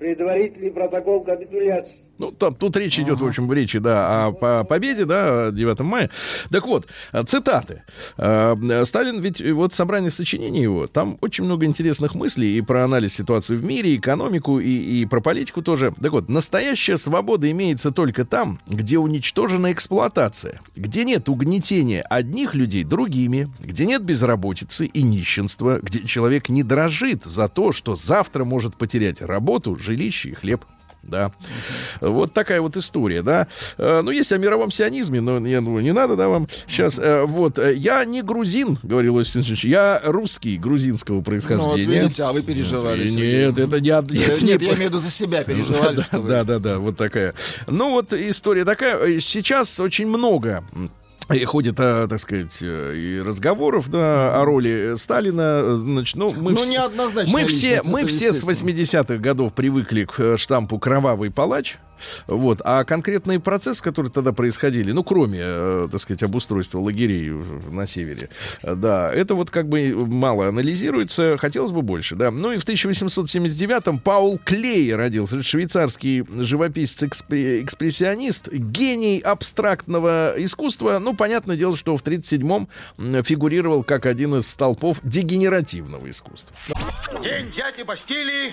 [0.00, 2.03] предварительный протокол капитуляции.
[2.18, 5.80] Ну, там, тут речь идет, в общем, в речи, да, о по- победе, да, 9
[5.80, 6.10] мая.
[6.50, 6.86] Так вот,
[7.26, 7.82] цитаты.
[8.16, 12.84] Э, Сталин, ведь э, вот собрание сочинений его, там очень много интересных мыслей и про
[12.84, 15.92] анализ ситуации в мире, экономику и, и про политику тоже.
[16.00, 22.84] Так вот, настоящая свобода имеется только там, где уничтожена эксплуатация, где нет угнетения одних людей
[22.84, 28.76] другими, где нет безработицы и нищенства, где человек не дрожит за то, что завтра может
[28.76, 30.64] потерять работу, жилище и хлеб.
[31.06, 31.32] Да.
[32.00, 33.46] Вот такая вот история, да.
[33.78, 36.98] Э, Ну, есть о мировом сионизме, но я думаю, не надо, да, вам сейчас.
[36.98, 42.00] Э, Вот, я не грузин, говорил Иосиф Виссарионович, я русский, грузинского Ну, вот происхождения.
[42.02, 43.08] видите, а вы переживали.
[43.08, 43.88] Нет, это не...
[43.90, 47.34] нет, Нет, не- я имею в виду за себя переживали, да, да, да, вот такая.
[47.66, 49.20] Ну, вот история такая.
[49.20, 50.64] Сейчас очень много
[51.32, 55.76] и ходит, а, так сказать, э, и разговоров да, о роли Сталина.
[55.76, 58.70] Значит, ну, мы Ну, вс- неоднозначная мы все, мы все с естественно.
[58.72, 61.76] 80-х годов привыкли к э, штампу «кровавый палач».
[62.26, 62.60] Вот.
[62.64, 67.30] А конкретные процессы, которые тогда происходили, ну, кроме, э, так сказать, обустройства лагерей
[67.70, 68.28] на севере,
[68.62, 72.30] э, да, это вот как бы мало анализируется, хотелось бы больше, да.
[72.30, 80.98] Ну и в 1879-м Паул Клей родился, швейцарский живописец-экспрессионист, гений абстрактного искусства.
[80.98, 86.54] Ну, понятное дело, что в 1937-м м, фигурировал как один из столпов дегенеративного искусства.
[87.22, 88.52] День дяди Бастилии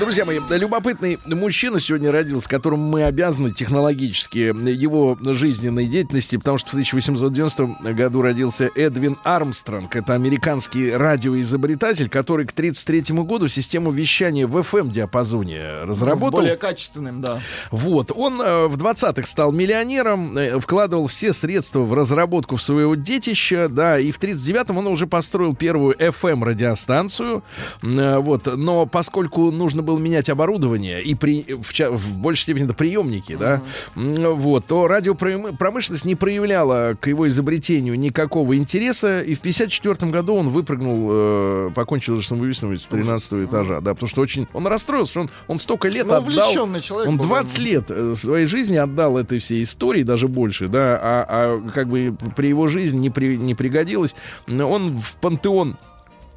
[0.00, 6.70] Друзья мои, любопытный мужчина сегодня родился, которому мы обязаны технологически его жизненной деятельности, потому что
[6.70, 9.94] в 1890 году родился Эдвин Армстронг.
[9.94, 16.40] Это американский радиоизобретатель, который к 1933 году систему вещания в FM-диапазоне разработал.
[16.40, 17.38] Более качественным, да.
[17.70, 23.68] Вот, он э, в 20-х стал миллионером, э, вкладывал все средства в разработку своего детища,
[23.68, 27.42] да, и в 39-м он уже построил первую FM-радиостанцию,
[27.82, 32.74] э, вот, но поскольку нужно было менять оборудование, и при, в, в большей степени это
[32.74, 33.62] приемники, да,
[33.96, 40.34] м, вот, то радиопромышленность не проявляла к его изобретению никакого интереса, и в 54 году
[40.34, 45.10] он выпрыгнул, э, покончил с самоубийством с 13 этажа, да, потому что очень, он расстроился,
[45.10, 48.76] что он, он столько лет Ну, отдал, человек он был, 20 лет э, своей жизни
[48.76, 53.10] отдал этой всей истории, даже больше, да, а, а как бы при его жизни не,
[53.10, 54.14] при, не пригодилось.
[54.48, 55.76] Он в пантеон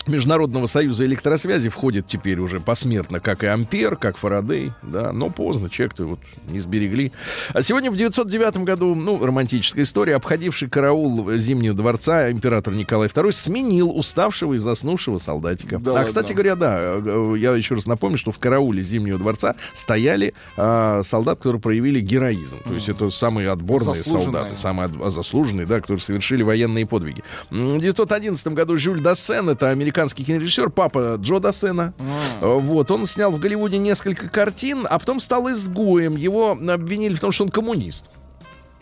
[0.07, 5.69] Международного союза электросвязи входит теперь уже посмертно, как и Ампер, как Фарадей, да, но поздно,
[5.69, 7.13] человек-то вот не сберегли.
[7.53, 13.31] А сегодня в 909 году, ну, романтическая история, обходивший караул Зимнего дворца император Николай II
[13.31, 15.79] сменил уставшего и заснувшего солдатика.
[15.79, 16.95] Да а, кстати говоря, да,
[17.37, 22.57] я еще раз напомню, что в карауле Зимнего дворца стояли а, солдат, которые проявили героизм.
[22.63, 27.23] То есть это самые отборные солдаты, самые заслуженные, да, которые совершили военные подвиги.
[27.49, 31.93] В 1911 году Жюль Дассен, это американский кинорежиссер, папа Джо Дассена.
[32.41, 36.15] Э, Вот, он снял в Голливуде несколько картин, а потом стал изгоем.
[36.15, 38.05] Его обвинили в том, что он коммунист.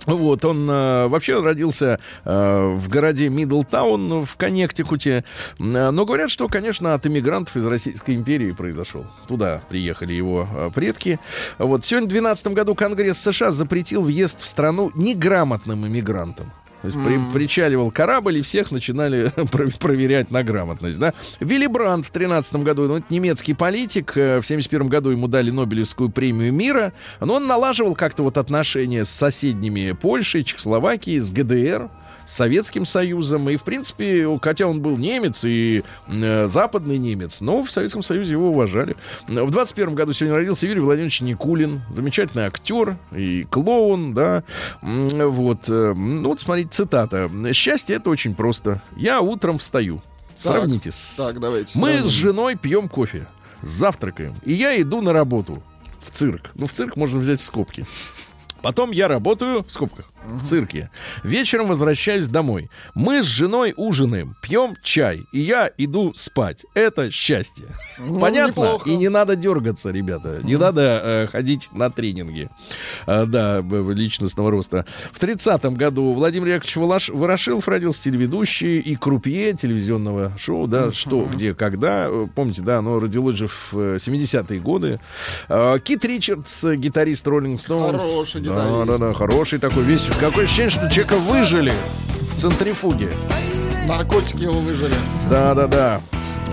[0.08, 5.24] Вот, он э, вообще родился э, в городе Мидлтаун в Коннектикуте.
[5.60, 9.06] М, Но говорят, что, конечно, от иммигрантов из Российской империи произошел.
[9.28, 11.20] Туда приехали его э, предки.
[11.60, 16.52] Вот, сегодня в 2012 году Конгресс США запретил въезд в страну неграмотным иммигрантам.
[16.82, 20.98] То есть при- причаливал корабль, и всех начинали про- проверять на грамотность.
[21.00, 21.14] Да?
[21.40, 25.52] Вилли Брандт в 13 году, ну, это немецкий политик, э, в 71 году ему дали
[25.52, 31.90] Нобелевскую премию мира, но он налаживал как-то вот отношения с соседними Польшей, Чехословакией, с ГДР,
[32.32, 33.50] Советским Союзом.
[33.50, 38.32] И, в принципе, хотя он был немец и э, западный немец, но в Советском Союзе
[38.34, 38.96] его уважали.
[39.28, 44.44] В 21 году сегодня родился Юрий Владимирович Никулин, замечательный актер и клоун, да.
[44.82, 47.30] Вот, э, ну вот смотрите, цитата.
[47.54, 48.82] «Счастье— это очень просто.
[48.96, 50.02] Я утром встаю».
[50.38, 50.90] Сравните.
[50.92, 51.78] с- Так, давайте.
[51.78, 52.08] Мы сравним.
[52.08, 53.28] с женой пьем кофе,
[53.62, 55.62] завтракаем, и я иду на работу
[56.08, 56.50] в цирк.
[56.56, 57.86] Ну, в цирк можно взять в скобки.
[58.62, 60.90] Потом я работаю в скобках в цирке.
[61.24, 62.70] Вечером возвращаюсь домой.
[62.94, 66.66] Мы с женой ужинаем, пьем чай, и я иду спать.
[66.74, 67.68] Это счастье.
[67.98, 68.50] Ну, Понятно?
[68.52, 68.90] неплохо.
[68.90, 70.40] И не надо дергаться, ребята.
[70.44, 72.50] Не надо э, ходить на тренинги.
[73.08, 74.86] А, да, личностного роста.
[75.12, 81.26] В 30-м году Владимир Яковлевич Волош- Ворошилов родился телеведущий и крупье телевизионного шоу, да, что,
[81.26, 82.08] где, когда.
[82.08, 85.00] Э, Помните, да, оно родилось же в э, 70-е годы.
[85.50, 88.00] А, Кит Ричардс, э, гитарист Роллинг Стоунс.
[88.02, 89.00] Хороший Да, гитарист.
[89.00, 90.11] да, да, хороший такой весь.
[90.20, 91.74] Какое ощущение, что человека выжили
[92.34, 93.10] в центрифуге.
[93.88, 94.94] Наркотики его выжили.
[95.30, 96.02] Да, да, да.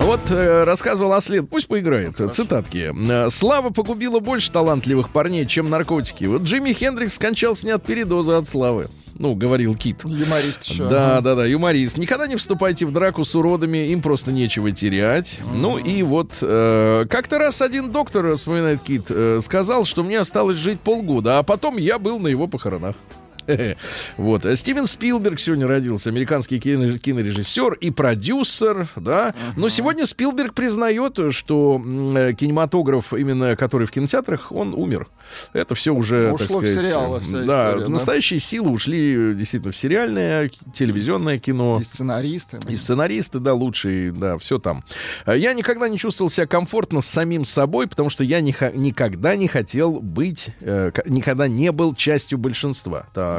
[0.01, 1.49] Вот э, рассказывал о след.
[1.49, 2.19] Пусть поиграет.
[2.19, 2.91] Э, Цитатки.
[3.11, 6.25] Э, Слава погубила больше талантливых парней, чем наркотики.
[6.25, 8.87] Вот Джимми Хендрикс скончался не от передоза, а от славы.
[9.15, 10.03] Ну, говорил Кит.
[10.05, 10.87] Юморист еще.
[10.89, 11.97] Да, да, да, юморист.
[11.97, 15.41] Никогда не вступайте в драку с уродами, им просто нечего терять.
[15.53, 20.57] Ну и вот э, как-то раз один доктор, вспоминает Кит, э, сказал, что мне осталось
[20.57, 22.95] жить полгода, а потом я был на его похоронах.
[24.17, 24.45] Вот.
[24.45, 29.33] Э, Стивен Спилберг сегодня родился, американский кино- кинорежиссер и продюсер, да.
[29.55, 31.81] Но сегодня Спилберг признает, что
[32.15, 35.07] э, кинематограф, именно который в кинотеатрах, он умер.
[35.53, 37.89] Это все уже, так Ушло в сказать, сериалы вся да, история, да?
[37.89, 41.79] настоящие силы ушли э, действительно в сериальное, телевизионное кино.
[41.81, 42.59] И сценаристы.
[42.67, 44.83] И сценаристы, да, лучшие, да, все там.
[45.27, 49.47] Я никогда не чувствовал себя комфортно с самим собой, потому что я не никогда не
[49.47, 53.05] хотел быть, э, никогда не был частью большинства.
[53.13, 53.38] Так,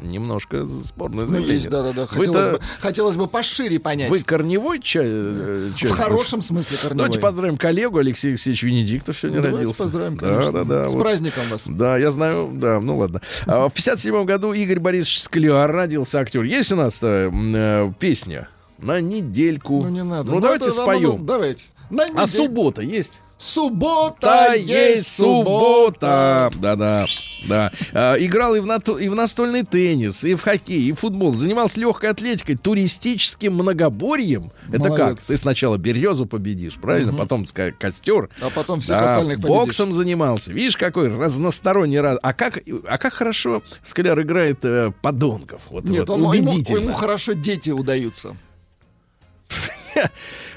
[0.00, 1.54] немножко спорное Ну, заявление.
[1.56, 2.02] есть, да-да-да.
[2.02, 4.10] Вы-то- Хотелось бы, хотелось бы пошире понять.
[4.10, 6.96] Вы корневой ча- э, В хорошем смысле корневой.
[6.98, 9.82] Давайте поздравим коллегу Алексея Алексеевич Венедиктов сегодня Давайте родился.
[9.82, 10.52] поздравим, да, конечно.
[10.52, 10.88] да, да.
[10.88, 11.00] С вот.
[11.00, 11.64] праздником вас.
[11.68, 13.22] Да, я знаю, да, ну ладно.
[13.46, 16.42] А, в 57 году Игорь Борисович Скляр родился актер.
[16.42, 18.48] Есть у нас э, песня?
[18.78, 19.80] На недельку.
[19.82, 20.30] Ну, не надо.
[20.32, 21.02] Ну, давайте да, споем.
[21.20, 21.64] ну, давайте.
[21.88, 23.20] На А суббота есть?
[23.44, 26.50] Суббота Та есть суббота.
[26.56, 27.04] Да-да,
[27.46, 27.70] да.
[27.92, 31.34] А, играл и в, нато- и в настольный теннис, и в хоккей, и в футбол.
[31.34, 34.50] Занимался легкой атлетикой, туристическим многоборьем.
[34.72, 34.98] Это как?
[34.98, 35.24] Молодец.
[35.26, 37.12] Ты сначала березу победишь, правильно?
[37.12, 38.30] Потом ска- костер.
[38.40, 39.48] А потом всех Да, остальных победишь.
[39.56, 40.50] боксом занимался.
[40.52, 42.18] Видишь, какой разносторонний раз.
[42.22, 45.60] А как, а как хорошо Скляр играет э, подонков.
[45.70, 46.78] Вот, Нет, вот, он, ему, убедительно.
[46.78, 48.34] ему хорошо дети удаются.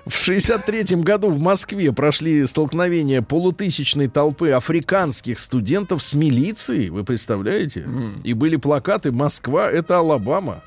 [0.05, 7.85] В 63 году в Москве прошли столкновения полутысячной толпы африканских студентов с милицией, вы представляете?
[8.23, 10.63] И были плакаты «Москва— это Алабама».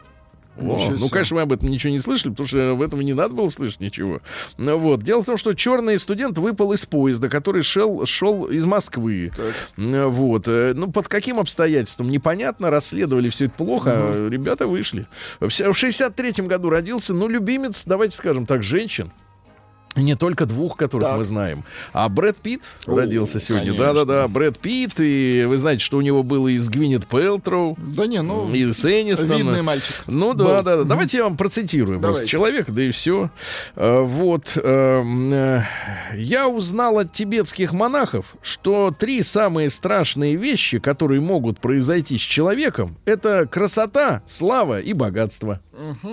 [0.60, 1.08] О, ну, себе.
[1.10, 3.80] конечно, мы об этом ничего не слышали, потому что в этом не надо было слышать
[3.80, 4.20] ничего.
[4.58, 5.02] Ну, вот.
[5.02, 9.32] Дело в том, что черный студент выпал из поезда, который шел, шел из Москвы.
[9.76, 10.48] Ну, Вот.
[10.48, 12.70] Э, Ну, под каким обстоятельством, непонятно.
[12.70, 15.06] Расследовали все это плохо, а ребята вышли.
[15.40, 19.12] В 63-м году родился, ну, любимец, давайте скажем так, женщин.
[19.96, 21.18] Не только двух, которых Так.
[21.18, 21.64] мы знаем.
[21.92, 23.74] А Брэд Питт О, родился сегодня.
[23.76, 25.00] Да-да-да, Брэд Питт.
[25.00, 28.72] И вы знаете, что у него было и с Гвинет Пелтроу, Да не, ну, и
[28.72, 29.36] с Энистон.
[29.36, 30.02] видный мальчик.
[30.06, 30.46] Ну был.
[30.46, 30.84] да, да, да.
[30.84, 32.30] Давайте я вам процитирую просто Давайте.
[32.30, 33.30] человека, да и все.
[33.74, 34.56] Вот.
[34.56, 35.62] эм, э,
[36.14, 42.96] Я узнал от тибетских монахов, что три самые страшные вещи, которые могут произойти с человеком,
[43.06, 45.60] это красота, слава и богатство.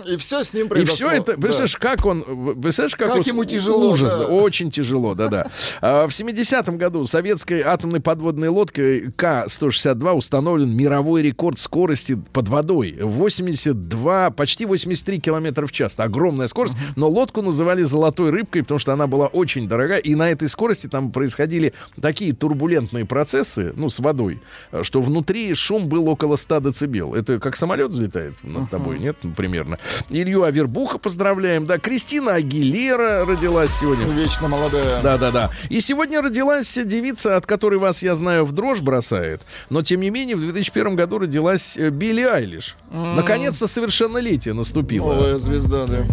[0.05, 0.95] И все с ним И произошло.
[0.95, 1.41] все это, Да.
[1.41, 2.21] представляешь, как он,
[2.61, 4.27] представляешь, как, Как вот ему тяжело, ужас, да.
[4.27, 5.47] очень тяжело, да-да.
[5.81, 12.97] А, В 70-м году советской атомной подводной лодкой К-162 установлен мировой рекорд скорости под водой.
[13.01, 15.95] 82, почти 83 километра в час.
[15.97, 20.29] Огромная скорость, но лодку называли золотой рыбкой, потому что она была очень дорогая, и на
[20.29, 24.39] этой скорости там происходили такие турбулентные процессы, ну, с водой,
[24.71, 27.13] э, что внутри шум был около 100 децибел.
[27.13, 29.17] Это как самолет взлетает над тобой, нет?
[29.23, 29.79] Ну, примерно.
[30.09, 31.77] Илью Авербуха поздравляем, да.
[31.77, 34.05] Кристина Агилера родилась сегодня.
[34.05, 35.01] Вечно молодая.
[35.01, 35.49] Да, да, да.
[35.69, 39.41] И сегодня родилась девица, от которой вас, я знаю, в дрожь бросает.
[39.69, 42.75] Но, тем не менее, в 2001 году родилась э, Билли Айлиш.
[42.91, 45.13] Наконец-то совершеннолетие наступило.
[45.13, 46.05] Новая звезда, да.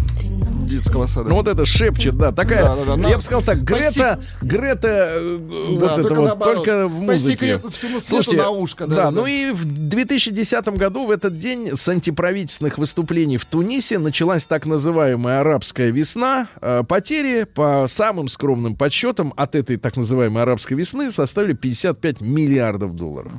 [0.65, 1.29] Детского сада.
[1.29, 4.19] Ну вот это шепчет, да, такая, Да, да, да, я бы сказал так, по Грета,
[4.41, 5.37] Грета, э,
[5.69, 6.55] вот Да, это только вот, наоборот.
[6.55, 7.31] только в По музыке.
[7.33, 9.11] секрету всему свету на ушко, да, да, да.
[9.11, 14.65] ну и в 2010 году в этот день с антиправительственных выступлений в Тунисе началась так
[14.65, 16.47] называемая арабская весна.
[16.61, 22.95] Э, Потери, по самым скромным подсчетам, от этой так называемой арабской весны составили 55 миллиардов
[22.95, 23.31] долларов.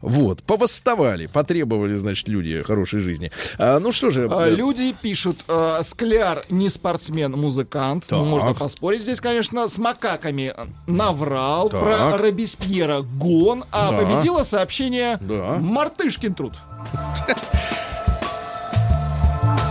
[0.00, 3.30] Вот, повосставали, потребовали, значит, люди хорошей жизни.
[3.58, 8.06] А, ну что же, А, э, Люди пишут, э, Скляр не спортсмен, музыкант.
[8.10, 8.26] Ну, Так.
[8.26, 10.54] Можно поспорить здесь, конечно, с макаками.
[10.86, 11.80] Наврал Так.
[11.80, 13.98] про Робеспьера гон, а Да.
[13.98, 15.56] победило сообщение Да.
[15.60, 16.54] Мартышкин труд.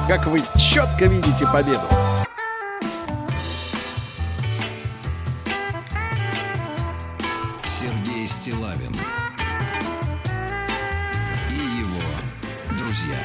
[0.07, 1.81] как вы четко видите победу.
[7.79, 8.95] Сергей Стилавин
[11.51, 13.17] и его друзья.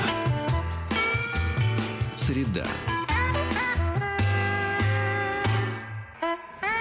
[2.16, 2.66] Среда.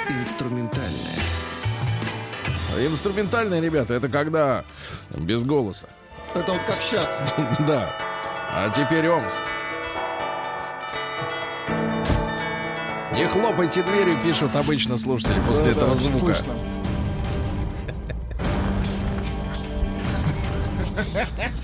[0.08, 1.20] Инструментальная.
[2.78, 4.64] Инструментальные, ребята, это когда
[5.16, 5.88] без голоса.
[6.34, 7.10] Это вот как сейчас.
[7.68, 7.94] Да.
[8.52, 9.42] А теперь Омск.
[13.14, 16.36] Не хлопайте дверью, пишут обычно слушатели после этого звука.
[16.36, 16.54] Слышно.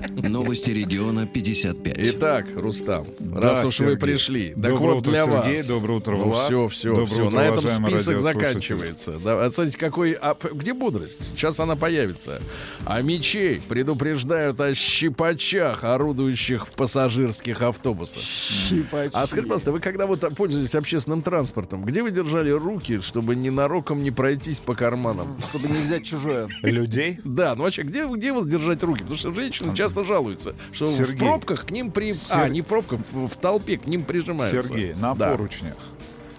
[0.09, 1.95] Новости региона 55.
[1.99, 3.97] Итак, Рустам, Да, раз уж вы Сергей.
[3.97, 5.67] пришли, так Доброе вот утро, для Сергей, вас.
[5.67, 6.45] доброе утро, Ну, Влад.
[6.45, 7.27] все, все, Доброе все.
[7.27, 9.17] утро, На этом список заканчивается.
[9.23, 10.13] Да, а смотрите, какой...
[10.13, 11.21] а где бодрость?
[11.35, 12.41] Сейчас она появится.
[12.85, 18.21] А мечей предупреждают о щипачах, орудующих в пассажирских автобусах.
[18.23, 19.11] Щипачи.
[19.13, 24.03] А скажите, пожалуйста, вы когда вот пользуетесь общественным транспортом, где вы держали руки, чтобы ненароком
[24.03, 25.37] не пройтись по карманам?
[25.49, 26.47] Чтобы не взять чужое.
[26.63, 27.19] Людей?
[27.23, 28.99] Да, ну вообще, где, где вот держать руки?
[29.01, 31.17] Потому что женщины часто жалуются, что в Сергей.
[31.19, 32.13] пробках к ним при...
[32.31, 34.63] А, не в пробках, в, в толпе к ним прижимаются.
[34.63, 35.31] Сергей, на Да.
[35.31, 35.75] поручнях.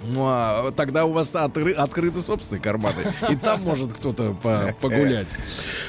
[0.09, 3.03] Ну, а тогда у вас отры- открыты собственные карманы.
[3.31, 5.29] И там может кто-то по- погулять.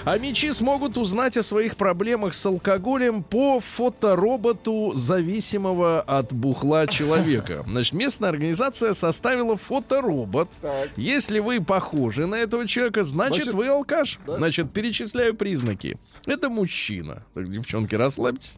[0.05, 7.63] А мечи смогут узнать о своих проблемах с алкоголем по фотороботу зависимого от бухла человека.
[7.67, 10.49] Значит, местная организация составила фоторобот.
[10.61, 10.89] Так.
[10.95, 14.19] Если вы похожи на этого человека, значит, Значит, вы алкаш.
[14.25, 14.37] да.
[14.37, 15.97] Значит, перечисляю признаки.
[16.25, 17.23] Это мужчина.
[17.33, 18.57] Так, девчонки, расслабьтесь.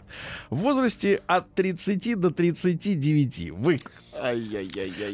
[0.49, 3.51] В возрасте от 30 до 39.
[3.51, 3.79] Вы.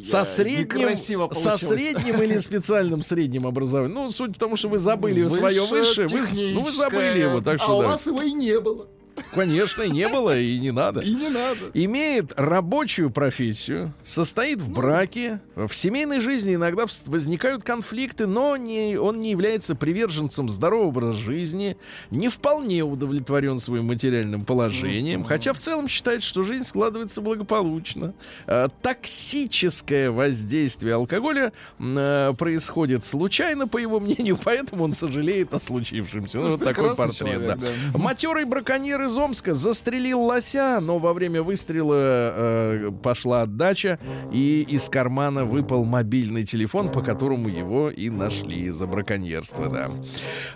[0.03, 3.95] Со средним, Некрасиво со средним или специальным средним образованием.
[3.95, 6.07] Ну, суть в том, что вы забыли свое высшее.
[6.07, 6.21] Вы,
[6.53, 7.87] ну, вы забыли его, так А что у да.
[7.89, 8.87] вас его и не было.
[9.33, 11.01] Конечно, и не было, и не надо.
[11.01, 11.71] И не надо.
[11.73, 15.41] Имеет рабочую профессию, состоит в браке.
[15.55, 21.77] В семейной жизни иногда возникают конфликты, но не, он не является приверженцем здорового образа жизни,
[22.11, 28.13] не вполне удовлетворен своим материальным положением, хотя в целом считает, что жизнь складывается благополучно.
[28.47, 36.37] Э, Токсическое воздействие алкоголя э, происходит случайно, по его мнению, поэтому он сожалеет о случившемся.
[36.37, 37.55] Ну, вот такой портрет, человек, да.
[37.55, 37.97] да.
[37.97, 43.99] Матерый браконьер из Омска застрелил лося, но во время выстрела э, пошла отдача,
[44.31, 49.91] и из кармана выпал мобильный телефон, по которому его и нашли за браконьерство, да.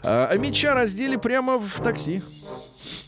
[0.04, 2.22] А, а меча раздели прямо в такси.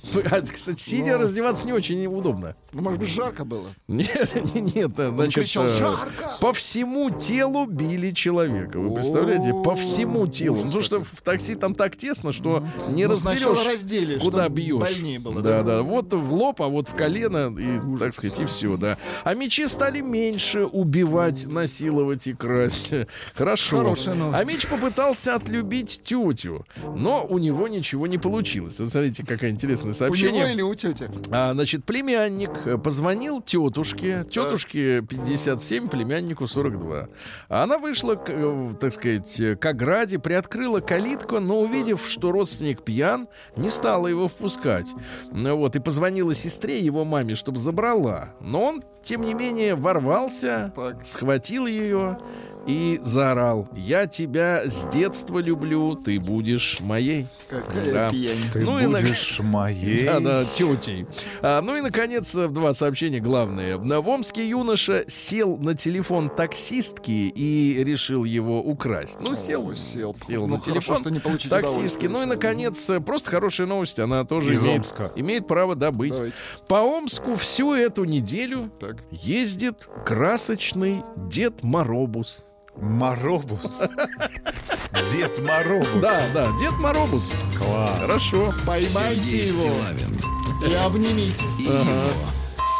[0.32, 2.56] А, кстати, сидя раздеваться не очень удобно.
[2.74, 3.70] Ну, может быть, жарко было.
[3.88, 8.80] Нет, нет, нет, значит, кричал, э, «Жарко!» по всему телу били человека.
[8.80, 9.54] Вы представляете?
[9.64, 10.56] По всему телу.
[10.56, 14.80] ужас Потому что в такси там так тесно, что не Ну, разберешь, раздели, куда бьешь.
[14.80, 15.64] больнее было, Да, да?
[15.64, 15.84] да.
[15.84, 18.98] Вот в лоб, а вот в колено, и, так сказать, и все, да.
[19.24, 22.92] А мечи стали меньше убивать, насиловать и красть.
[23.36, 23.78] Хорошо.
[23.80, 24.42] Хорошая новость.
[24.44, 28.80] А меч попытался отлюбить тетю, но у него ничего не получилось.
[28.80, 29.52] Вот смотрите, какое
[29.92, 30.42] интересное У сообщение.
[30.42, 31.10] него или у тети?
[31.32, 34.26] А, значит, племянник э, позвонил тетушке.
[34.30, 37.08] Тетушке 57, племяннику 42.
[37.50, 42.32] А она вышла, к, э, так сказать, э, к ограде, приоткрыла калитку, но увидев, что
[42.32, 44.88] родственник пьян, не стала его впускать.
[45.32, 48.34] Ну вот, и позвонила сестре, его маме, чтобы забрала.
[48.40, 51.06] Но он, тем не менее, ворвался, Так.
[51.06, 52.20] схватил ее
[52.68, 53.68] и заорал.
[53.76, 57.28] «Я тебя с детства люблю, ты будешь моей».
[57.50, 58.10] Какая Да.
[58.10, 58.38] пьянь.
[58.54, 60.06] Ты Ну и на- будешь моей.
[60.06, 61.06] Да, да, тетей.
[61.42, 63.78] А, ну и, наконец, два сообщения главные.
[63.78, 69.20] В Омске юноша сел на телефон таксистки и решил его украсть.
[69.22, 70.16] Ну, сел, Ой, сел.
[70.28, 72.06] сел Ну, на хорошо, телефон что не получить таксистки.
[72.06, 74.00] Ну и, наконец, просто хорошая новость.
[74.00, 75.12] Она тоже Из имеет, Омска.
[75.16, 76.14] имеет право добыть.
[76.14, 76.36] Давайте.
[76.68, 78.98] По Омску всю эту неделю Так.
[79.12, 82.46] ездит красочный Дед Моробус.
[82.78, 83.82] Моробус.
[85.12, 86.02] Дед Моробус.
[86.02, 87.32] Да, да, Дед Моробус.
[87.58, 88.00] Класс.
[88.00, 88.54] Хорошо.
[88.66, 90.20] Поймайте Сергей его Стилавин
[90.70, 91.44] и обнимите.
[91.60, 91.80] и Ага.
[91.92, 92.12] его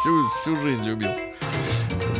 [0.00, 1.10] всю, всю жизнь любил.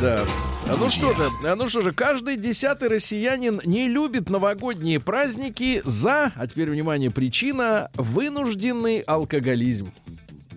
[0.01, 0.19] Да.
[0.65, 5.81] А ну что же, а ну что же, каждый десятый россиянин не любит новогодние праздники
[5.83, 9.91] за, а теперь внимание, причина вынужденный алкоголизм.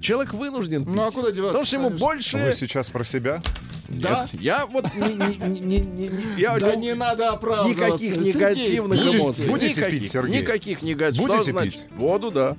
[0.01, 0.95] Человек вынужден пить.
[0.95, 2.07] Ну, а куда деваться, Потому что ему конечно.
[2.07, 2.39] больше...
[2.39, 3.43] Вы сейчас про себя?
[3.89, 4.29] Да?
[4.33, 7.85] Нет, я вот не, не- не- не- не- я Да не надо оправдываться.
[8.05, 9.17] никаких Сергей, негативных будете?
[9.19, 9.49] эмоций.
[9.51, 10.41] Будете никаких, пить, Сергей?
[10.41, 11.27] Никаких негативных.
[11.29, 11.73] Будете Что значит?
[11.75, 11.87] пить?
[11.99, 12.57] Воду, да.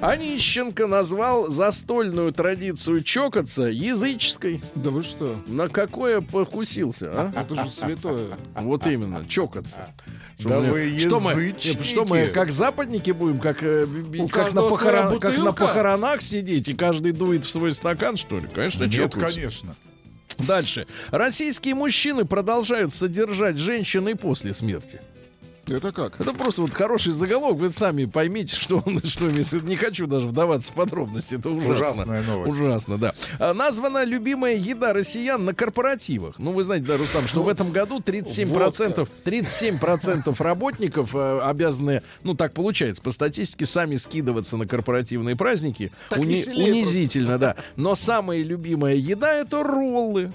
[0.00, 4.60] Онищенко назвал застольную традицию чокаться языческой.
[4.76, 5.42] Да вы что?
[5.48, 7.32] На какое покусился, а?
[7.34, 8.28] Это же святое.
[8.54, 9.92] Вот именно, чокаться.
[10.38, 13.86] Что Да мы- вы что мы, что мы, как западники будем, как, э,
[14.20, 18.38] У как, на похорон- как на похоронах сидеть, и каждый дует в свой стакан, что
[18.38, 18.46] ли?
[18.54, 19.20] Конечно, Нет, чокаются.
[19.20, 19.76] конечно.
[20.38, 20.86] Дальше.
[21.10, 25.00] Российские мужчины продолжают содержать женщин и после смерти.
[25.70, 26.20] Это как?
[26.20, 27.58] Это просто вот хороший заголовок.
[27.58, 29.60] Вы сами поймите, что он что имеется.
[29.60, 31.36] Не хочу даже вдаваться в подробности.
[31.36, 31.72] Это ужасно.
[31.90, 32.60] Ужасная новость.
[32.60, 33.14] Ужасно, да.
[33.38, 36.38] А, названа любимая еда россиян на корпоративах.
[36.38, 42.34] Ну, вы знаете, да, Рустам, что в этом году 37%, 37% работников э, обязаны, ну,
[42.34, 45.92] так получается, по статистике, сами скидываться на корпоративные праздники.
[46.08, 47.56] Так Уни- унизительно, да.
[47.76, 50.32] Но самая любимая еда— это роллы.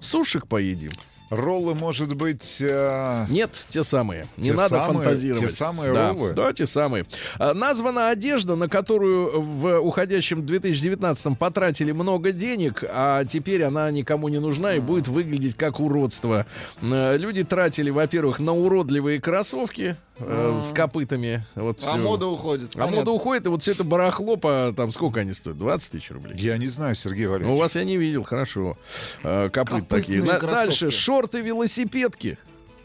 [0.00, 0.90] Сушек поедим.
[1.34, 4.26] Роллы, может быть, э, Нет, те самые.
[4.36, 4.94] Не Те надо самые?
[5.04, 5.48] фантазировать.
[5.48, 6.08] Те самые да.
[6.10, 6.32] роллы?
[6.34, 7.06] Да, те самые.
[7.38, 14.28] А, названа одежда, на которую в уходящем 2019-м потратили много денег, а теперь она никому
[14.28, 16.46] не нужна и будет выглядеть как уродство.
[16.82, 21.44] Э, Люди тратили, во-первых, на уродливые кроссовки э, с копытами.
[21.54, 21.96] Вот А всё.
[21.96, 22.70] мода уходит.
[22.74, 22.96] А понятно.
[22.96, 25.58] мода уходит, и вот все это барахло по там сколько они стоят?
[25.58, 26.36] 20 тысяч рублей.
[26.38, 27.60] я не знаю, Сергей Ну, у Валерьевич.
[27.60, 28.76] вас я не видел, хорошо.
[29.22, 30.22] Э, копыт такие.
[30.22, 30.66] На- кроссовки.
[30.66, 32.38] дальше шорты-велосипедки.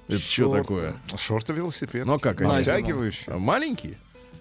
[0.08, 0.58] Это что Шорты.
[0.62, 0.96] такое?
[1.18, 2.06] Шорты велосипед.
[2.06, 2.52] Ну, а как они?
[2.52, 3.26] Обтягивающие.
[3.28, 3.98] А, Маленькие?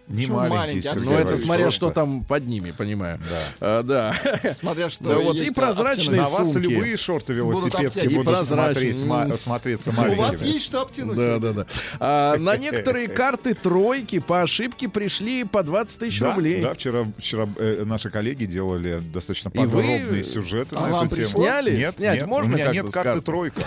[0.09, 0.93] Не Почему маленькие, маленькие?
[0.93, 1.77] Сергей Ну, это смотря просто.
[1.77, 3.21] что там под ними, понимаю.
[3.29, 3.37] Да.
[3.61, 4.55] А, да.
[4.55, 6.23] Смотря что Да вот, и прозрачные.
[6.23, 6.67] На вас сумки.
[6.67, 8.95] любые шорты Будут велосипедки будут прозрачные.
[8.95, 10.49] смотреть, ма- смотреться У вас маленькими.
[10.49, 11.17] есть что обтянуть?
[11.19, 11.67] Да, да, да.
[12.01, 16.63] А, на некоторые карты тройки по ошибке пришли по 20 тысяч Да, рублей.
[16.63, 21.17] да, вчера, вчера э, наши коллеги делали достаточно вы подробные сюжеты А на вам эту
[21.17, 21.27] тему.
[21.27, 21.43] пришло?
[21.43, 21.77] Сняли?
[21.77, 23.21] Нет, Снять нет, можно у меня нет карты?
[23.21, 23.61] тройка.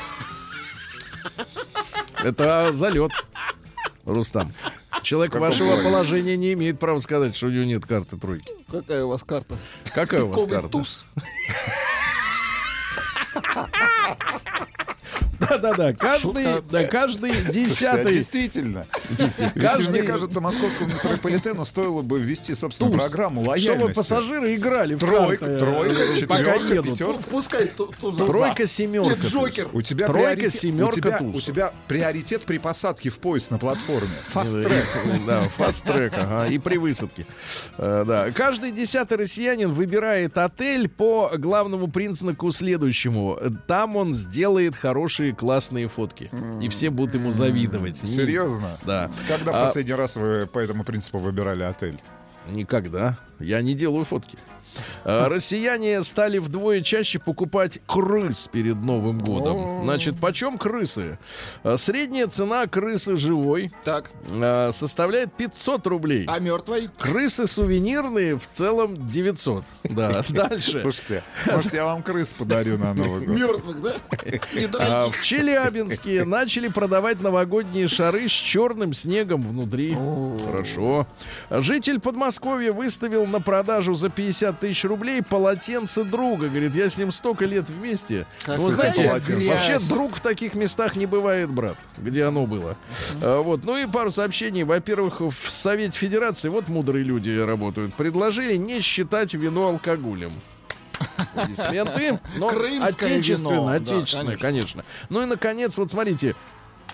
[2.23, 3.11] Это залет.
[4.05, 4.53] Рустам.
[5.03, 5.83] Человек вашего плане?
[5.83, 8.51] положения не имеет права сказать, что у него нет карты тройки.
[8.69, 9.55] Какая у вас карта?
[9.93, 10.69] Какая у вас карта?
[10.69, 11.05] туз?
[15.51, 15.93] Да-да-да.
[15.93, 18.15] Каждый, да, каждый а десятый.
[18.15, 18.85] Действительно.
[19.55, 23.93] Каждый мне кажется, московскому метрополитену стоило бы ввести, собственно, программу Чтобы лояльности.
[23.95, 26.85] пассажиры играли в Тройка, тройка, четверка, пока едут.
[26.99, 27.21] пятерка.
[27.29, 28.25] Пускай ту- туза.
[28.25, 29.21] Тройка, семерка.
[29.21, 29.67] Джокер.
[29.73, 31.35] У тебя Тройка, семерка, у тебя, туз.
[31.35, 34.09] у тебя приоритет при посадке в поезд на платформе.
[34.33, 34.71] Track.
[35.27, 37.25] Да, фаст-трек, ага, и при высадке.
[37.77, 38.31] Э, Да.
[38.31, 43.37] Каждый десятый россиянин выбирает отель по главному признаку следующему.
[43.67, 46.29] Там он сделает хорошие, классные фотки.
[46.61, 47.97] И все будут ему завидовать.
[47.97, 48.77] Серьезно?
[48.85, 49.09] Да.
[49.27, 51.99] Когда А- последний раз вы по этому принципу выбирали отель?
[52.47, 53.17] Никогда.
[53.39, 54.37] Я не делаю фотки.
[55.03, 59.83] А, Россияне стали вдвое чаще покупать крыс перед Новым годом.
[59.83, 61.17] Значит, почем крысы?
[61.63, 66.25] А, Средняя цена крысы живой Так, а, составляет 500 рублей.
[66.27, 66.89] а мертвой?
[66.99, 69.63] Крысы сувенирные в целом 900.
[69.83, 70.81] Да, дальше.
[70.81, 73.35] Слушайте, может, я вам крыс подарю на Новый год?
[73.37, 73.95] Мертвых, да?
[74.79, 75.09] А.
[75.11, 79.97] В Челябинске начали продавать новогодние шары с черным снегом внутри.
[80.45, 81.07] Хорошо.
[81.49, 86.47] Житель Подмосковья выставил на продажу за 50 тысяч рублей полотенце друга.
[86.47, 88.25] Говорит, я с ним столько лет вместе.
[88.39, 91.75] Какая Ну, знаете, вообще друг в таких местах не бывает, брат.
[91.97, 92.77] Где оно было.
[93.21, 93.65] А, Вот.
[93.65, 94.63] Ну и пару сообщений.
[94.63, 100.31] Во-первых, в Совете Федерации, вот мудрые люди работают, предложили не считать вино алкоголем.
[101.17, 102.19] Аплодисменты.
[102.37, 104.83] Но Крымское отечественное, вино, да, отечественное, конечно.
[104.83, 104.83] конечно.
[105.09, 106.35] Ну и, наконец, вот смотрите,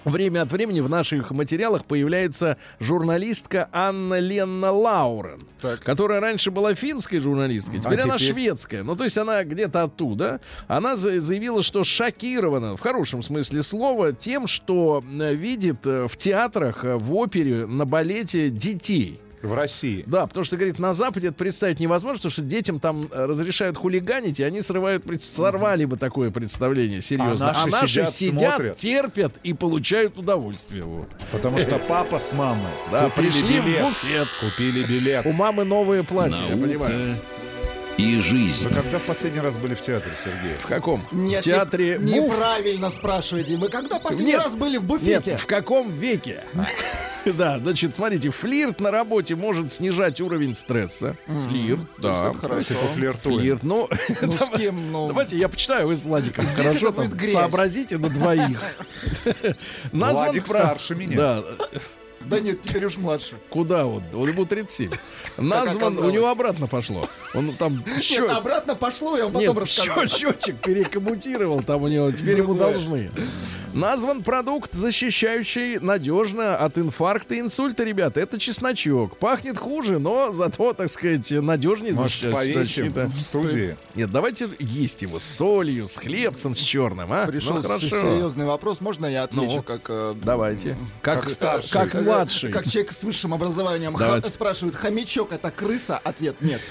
[0.06, 5.82] Время от времени в наших материалах появляется журналистка Анна Ленна Лаурен, Так.
[5.82, 8.34] которая раньше была финской журналисткой, теперь А она теперь?
[8.34, 8.84] шведская.
[8.84, 10.40] Ну, то есть она где-то оттуда.
[10.68, 16.16] Она за- заявила, что шокирована, в хорошем смысле слова, тем, что э, видит э, в
[16.16, 19.20] театрах, э, в опере, на балете детей.
[19.42, 20.04] В России.
[20.08, 23.78] Да, потому что, говорит, на Западе это представить невозможно, потому что детям там э, разрешают
[23.78, 27.52] хулиганить, и они срывают, сорвали бы такое представление, серьезно.
[27.52, 28.76] А наши сидят, смотрят.
[28.78, 30.84] терпят и получают удовольствие.
[30.84, 31.10] Вот.
[31.32, 32.62] Потому что папа с мамой
[32.92, 33.84] Да, пришли в билет.
[33.84, 34.28] буфет.
[34.40, 35.26] Купили билет.
[35.26, 37.16] У мамы новое платье, я понимаю.
[37.98, 38.68] И жизнь.
[38.68, 40.54] Вы когда в последний раз были в театре, Сергей?
[40.64, 41.04] В каком?
[41.12, 42.32] Нет, в театре не- Буф?
[42.36, 43.56] неправильно спасаете.
[43.58, 44.44] Вы когда последний Нет.
[44.44, 45.38] раз были в Нет, буфете?
[45.38, 46.44] в каком веке?
[47.26, 51.18] Да, значит, смотрите, флирт на работе может снижать уровень стресса.
[51.50, 52.32] Флирт, да.
[52.40, 52.68] Хорошо.
[52.70, 52.88] Типа.
[52.96, 53.90] Флирт, ну,
[54.22, 54.94] Ну, с кем?
[54.94, 57.34] Ну, Давайте я почитаю, вы с Владиком Здесь хорошо там грязь.
[57.34, 58.62] сообразите на двоих.
[59.92, 61.18] Владик старше меня.
[61.18, 61.44] Да,
[62.30, 63.36] Да нет, теперь уж младше.
[63.50, 64.04] куда он?
[64.14, 64.92] Он ему 37.
[65.38, 67.08] Назван, у него обратно пошло.
[67.34, 70.08] Он там Нет, счет- обратно пошло, я вам Нет, потом расскажу.
[70.08, 73.10] счет- счетчик перекоммутировал там у него, теперь ему должны.
[73.74, 78.20] Назван продукт, защищающий надежно от инфаркта и инсульта, ребята.
[78.20, 79.18] Это чесночок.
[79.18, 82.34] Пахнет хуже, но зато, так сказать, надежнее защищает.
[82.34, 83.78] повесим в студии?
[83.94, 87.28] Нет, давайте есть его с солью, с хлебцем, с черным, а?
[87.28, 88.82] Пришел Ну, серьезный вопрос.
[88.82, 89.82] Можно я отвечу Ну, как...
[89.90, 90.76] э, Давайте.
[91.02, 91.72] Как, Как старший.
[91.72, 92.52] Как как- младший.
[92.52, 93.96] Как человек с высшим образованием.
[93.98, 94.32] Давайте.
[94.32, 95.98] спрашивают, хомячок это крыса?
[95.98, 96.62] Ответ нет.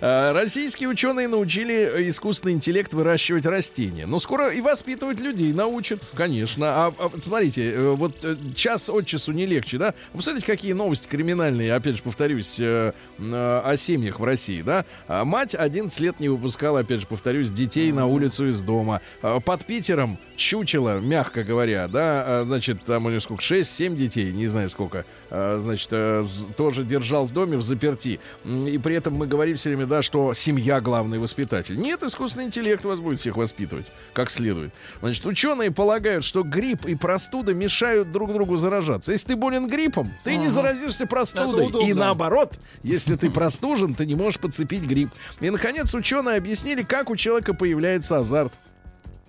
[0.00, 4.06] А, Российские ученые научили искусственный интеллект выращивать растения.
[4.06, 6.86] Но скоро и воспитывать людей научат, конечно.
[6.86, 9.94] А, а, смотрите, э, вот э, час от часу не легче, да?
[10.12, 14.84] Посмотрите, какие новости криминальные, опять же, повторюсь, э, э, о семьях в России, да?
[15.08, 19.00] А Мать 11 лет не выпускала, опять же, повторюсь, детей на улицу из дома.
[19.20, 24.46] Под Питером чучело, мягко говоря, да, а, значит, там у него сколько, 6-7 детей, не
[24.46, 26.24] знаю сколько, а, значит, э,
[26.56, 28.20] тоже держал в доме в заперти.
[28.44, 31.76] И при этом мы говорим все время, да, что семья главный воспитатель.
[31.76, 34.72] Нет, искусственный интеллект вас будет всех воспитывать как следует.
[35.00, 39.12] Значит, ученые полагают, что грипп и простуда мешают друг другу заражаться.
[39.12, 41.68] Если ты болен гриппом, ты не заразишься простудой.
[41.86, 45.10] И наоборот, если ты простужен, ты не можешь подцепить грипп.
[45.40, 48.52] И, наконец, ученые объяснили, как у человека появляется азарт.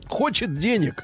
[0.09, 1.03] Хочет денег.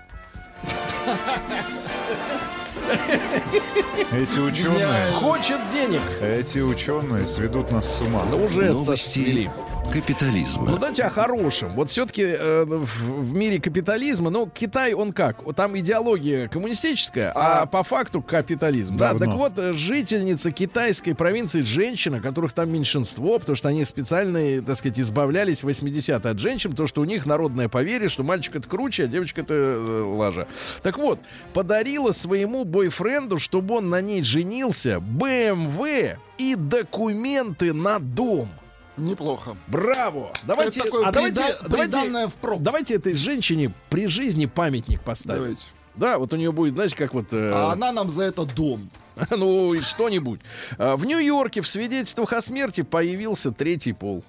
[4.11, 6.01] Эти ученые, Хочет денег.
[6.21, 8.23] эти ученые сведут нас с ума.
[8.29, 9.49] Ну, уже Новости
[9.83, 9.95] свели.
[9.95, 10.65] Ну, капитализма.
[10.65, 11.71] давайте о хорошем.
[11.73, 15.43] Вот все-таки в, в мире капитализма, ну, Китай, он как?
[15.43, 18.97] Вот Там идеология коммунистическая, а, по факту капитализм.
[18.97, 19.25] Да, Давно.
[19.25, 24.77] так вот, э, жительница китайской провинции, женщина, которых там меньшинство, потому что они специально, так
[24.77, 28.67] сказать, избавлялись в 80-е от женщин, то, что у них народное поверье, что мальчик это
[28.67, 30.47] круче, а девочка это э, лажа.
[30.81, 31.19] Так вот,
[31.53, 38.49] подарила своему бойфренду, чтобы он на ней женился, BMW и документы на дом.
[38.97, 39.55] Неплохо.
[39.67, 40.31] Браво!
[40.43, 42.61] Давайте, такое а давайте, прида- давайте, приданное впрок.
[42.61, 45.41] давайте этой женщине при жизни памятник поставим.
[45.41, 45.65] Давайте.
[45.95, 48.89] Да, вот у нее будет, знаете, как вот, э, А она нам за это дом.
[49.29, 50.39] ну и что-нибудь.
[50.77, 54.23] А, В Нью-Йорке в свидетельствах о смерти появился третий пол.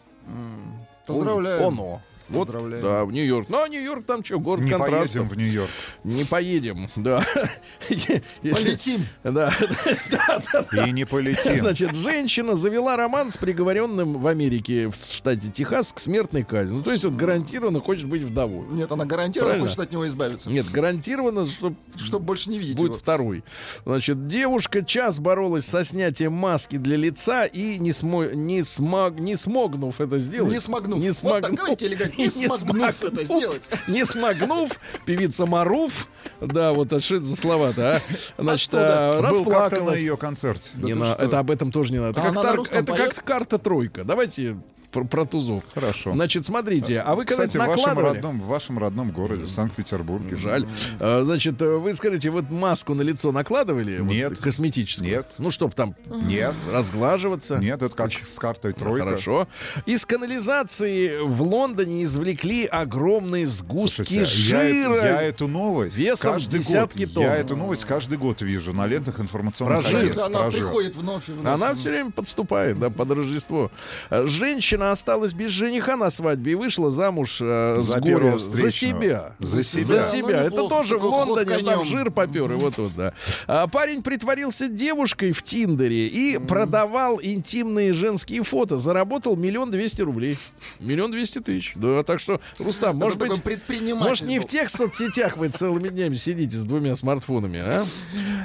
[1.07, 1.67] Поздравляю.
[1.67, 2.01] Оно.
[2.33, 2.83] Вот, Поздравляю.
[2.83, 3.47] да, в Нью-Йорк.
[3.49, 5.13] Ну, а Нью-Йорк там что, город Не контрастов.
[5.13, 5.71] поедем в Нью-Йорк.
[6.05, 7.25] Не поедем, да.
[8.43, 9.07] Полетим.
[9.23, 9.53] Да.
[10.87, 11.59] И не полетим.
[11.61, 16.77] Значит, женщина завела роман с приговоренным в Америке, в штате Техас, к смертной казни.
[16.77, 18.67] Ну, то есть, вот гарантированно хочет быть вдовой.
[18.71, 19.69] Нет, она гарантированно Правильно.
[19.69, 20.51] хочет от него избавиться.
[20.51, 22.99] Нет, гарантированно, что Чтобы больше не видеть будет его.
[22.99, 23.45] второй.
[23.85, 28.25] Значит, девушка час боролась со снятием маски для лица и не, смо...
[28.27, 29.19] не, смог...
[29.19, 30.53] не смогнув это сделать.
[30.53, 30.99] Не смогнув.
[30.99, 31.59] Не Вот так, смогнув.
[31.59, 32.22] говорите элегантнее.
[32.23, 33.71] Не смогнув это сделать.
[33.89, 34.71] Не смогнув,
[35.07, 36.09] певица Маруф,
[36.41, 38.01] да, вот что это за слова-то, а?
[38.43, 40.01] Значит, а, как-то на расплакалась.
[40.01, 40.71] ее концерте.
[41.19, 42.23] Это об этом тоже не надо.
[42.23, 44.05] А Это, как карта тройка.
[44.05, 44.57] Давайте
[44.93, 45.65] про, про тузов.
[45.75, 46.13] Хорошо.
[46.13, 48.15] Значит, смотрите, а вы когда Кстати, в вашем, накладывали...
[48.15, 50.37] родном, в вашем родном городе, в Санкт-Петербурге.
[50.37, 50.67] Жаль.
[51.01, 53.99] А, Значит, э, вы скажите, вот маску на лицо накладывали?
[54.01, 54.39] Вот Нет.
[54.39, 55.09] косметическую?
[55.09, 55.27] Нет.
[55.39, 55.95] Ну, чтоб там
[56.27, 56.55] Нет.
[56.73, 57.57] разглаживаться?
[57.59, 59.07] Нет, это как с картой Ну, тройка.
[59.07, 59.49] Хорошо.
[59.87, 64.95] Из канализации в Лондоне извлекли огромные сгустки Слушайте, я, жира.
[64.95, 67.25] э- я эту новость весом каждый десятки год, тонн.
[67.25, 70.21] я эту новость каждый год вижу на лентах информационных Про жир.
[70.21, 71.55] она приходит вновь и вновь.
[71.55, 73.71] Она все время подступает, да, под Рождество.
[74.11, 74.27] Э,
[74.83, 78.71] Женщина осталась без жениха на свадьбе и вышла замуж э, с За горя первого за
[78.71, 79.37] себя.
[79.39, 79.85] За себя.
[79.85, 80.41] За Ну, себя.
[80.43, 80.75] Это неплохо.
[80.75, 83.13] тоже в Лондоне так жир попер, и вот тут, да.
[83.47, 88.77] А парень притворился девушкой в Тиндере и продавал интимные женские фото.
[88.77, 90.39] Заработал миллион двести рублей.
[90.81, 91.73] Миллион двести тысяч.
[91.77, 93.31] Да, так что, Рустам, может быть...
[93.95, 97.85] Может, не в тех соцсетях вы целыми днями сидите с двумя смартфонами, а?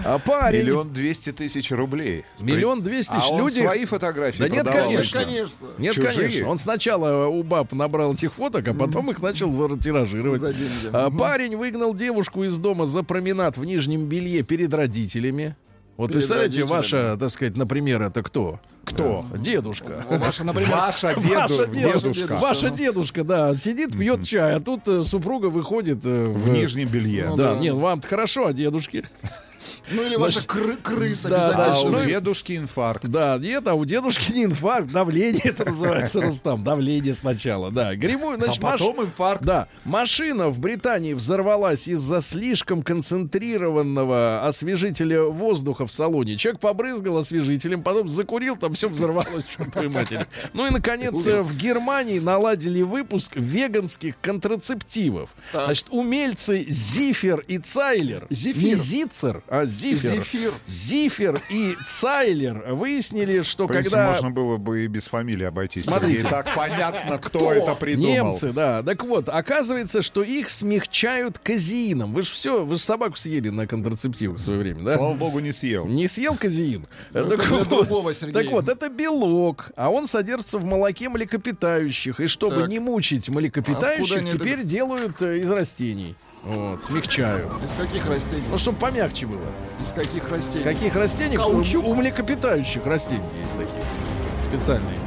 [0.05, 0.59] А парень...
[0.59, 2.25] Миллион двести тысяч рублей.
[2.39, 3.29] Миллион двести А тысяч.
[3.31, 3.59] он Люди...
[3.59, 5.19] свои фотографии Да нет, продавал, конечно.
[5.21, 5.67] Конечно.
[5.77, 6.26] Нет, Чужие?
[6.32, 6.49] Конечно.
[6.49, 10.41] Он сначала у баб набрал этих фоток, а потом их начал тиражировать.
[10.41, 10.71] За деньги.
[10.93, 15.55] А, Парень выгнал девушку из дома за променад в нижнем белье перед родителями.
[15.97, 16.78] Вот Перед представляете, родителями.
[16.78, 18.59] ваша, так сказать, например, это кто?
[18.86, 19.25] Кто?
[19.34, 20.05] Э, Дедушка.
[20.09, 21.99] Ваша, например, Ваша деду- Ваша дедушка.
[22.13, 22.36] дедушка.
[22.36, 27.34] Ваша дедушка, да, сидит, пьет чай, а тут э, супруга выходит э, В нижнем белье.
[27.36, 29.05] Да, нет, вам-то хорошо, а дедушке?
[29.91, 31.97] Ну или ваша кры- крыса Да, да, А обязательно.
[31.97, 33.05] у ну дедушки инфаркт.
[33.05, 37.95] Да, нет, а у дедушки не инфаркт, давление это называется, Рустам, давление сначала, да.
[37.95, 39.43] Грибу, А значит, маш- потом инфаркт.
[39.43, 46.38] Да, машина в Британии взорвалась из-за слишком концентрированного освежителя воздуха в салоне.
[46.38, 50.26] Человек побрызгал освежителем, потом закурил, там все взорвалось, чертовой матери.
[50.53, 55.30] Ну и, наконец, э, в Германии наладили выпуск веганских контрацептивов.
[55.51, 58.63] Значит, умельцы Зифер и Цайлер, Зефир.
[58.63, 60.16] не Зицер, а Зифер.
[60.16, 60.53] Зефир.
[60.68, 64.12] Зифер и Цайлер выяснили, что принципе, когда...
[64.12, 65.86] можно было бы и без фамилии обойтись.
[65.86, 66.22] Смотрите.
[66.22, 66.30] Сергей.
[66.30, 68.32] Так понятно, кто это придумал.
[68.32, 68.84] Немцы, да.
[68.84, 72.14] Так вот, оказывается, что их смягчают казеином.
[72.14, 74.95] Вы же все, вы же собаку съели на контрацептивах в свое время, да?
[74.95, 75.86] Слава богу, не съел.
[75.86, 76.86] Не съел казеин?
[77.14, 78.34] Это для другого, Сергей.
[78.34, 82.20] Так вот, это белок, а он содержится в молоке млекопитающих.
[82.20, 82.70] И чтобы Так.
[82.70, 86.16] не мучить А млекопитающих, они это- теперь делают э, из растений.
[86.48, 87.52] Вот, смягчают.
[87.62, 88.45] Из каких растений?
[88.50, 89.52] Ну, чтобы помягче было.
[89.84, 90.62] Из каких растений?
[90.62, 91.36] Из каких растений?
[91.36, 91.86] Каучук?
[91.86, 93.84] У, у млекопитающих растений есть такие.
[94.41, 94.98] Специальные.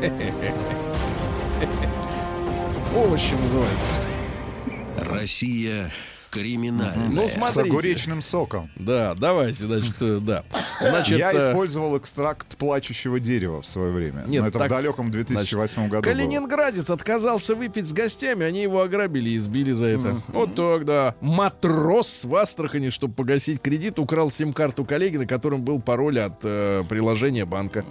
[2.96, 3.94] Овощи называются.
[5.10, 5.90] Россия
[6.34, 7.08] криминальная.
[7.08, 7.60] Ну, С смотрите.
[7.70, 8.68] огуречным соком.
[8.74, 10.42] Да, давайте, значит, э, да.
[10.80, 14.24] Значит, Я э, использовал экстракт плачущего дерева в свое время.
[14.26, 16.12] Нет, Но это так- в далеком 2008 году было.
[16.12, 20.20] Калининградец отказался выпить с гостями, они его ограбили и избили за это.
[20.28, 21.14] Вот так, да.
[21.20, 26.82] Матрос в Астрахани, чтобы погасить кредит, украл сим-карту коллеги, на котором был пароль от э,
[26.88, 27.84] приложения банка.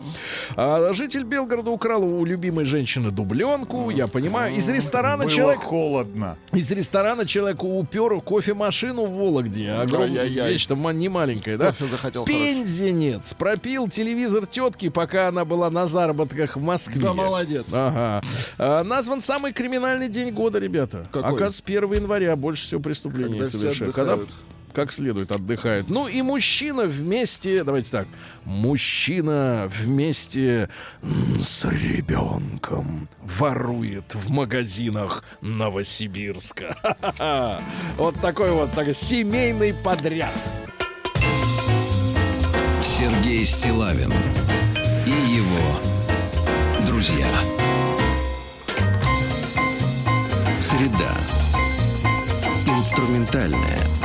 [0.55, 4.53] А житель Белгорода украл у любимой женщины дубленку, я понимаю.
[4.55, 5.61] Из ресторана Было человек...
[5.61, 6.37] холодно.
[6.51, 9.71] Из ресторана человек упер кофемашину в Вологде.
[9.71, 11.67] Огромная вещь, там не маленькая, да?
[11.67, 12.25] Кофе захотел.
[12.25, 17.01] Пензенец пропил телевизор тетки, пока она была на заработках в Москве.
[17.01, 17.67] Да молодец.
[17.71, 18.21] Ага.
[18.57, 21.05] А, назван самый криминальный день года, ребята.
[21.11, 21.29] Какой?
[21.29, 23.93] Оказывается, 1 января больше всего преступлений совершают.
[23.93, 24.19] Когда.
[24.73, 25.89] Как следует отдыхают.
[25.89, 28.07] Ну и мужчина вместе, давайте так,
[28.43, 30.69] мужчина вместе
[31.39, 36.77] с ребенком ворует в магазинах Новосибирска.
[37.97, 40.33] Вот такой вот так, семейный подряд.
[42.81, 44.11] Сергей Стилавин
[45.05, 45.93] и его
[46.85, 47.27] друзья.
[50.59, 51.11] Среда.
[52.67, 54.02] Инструментальная.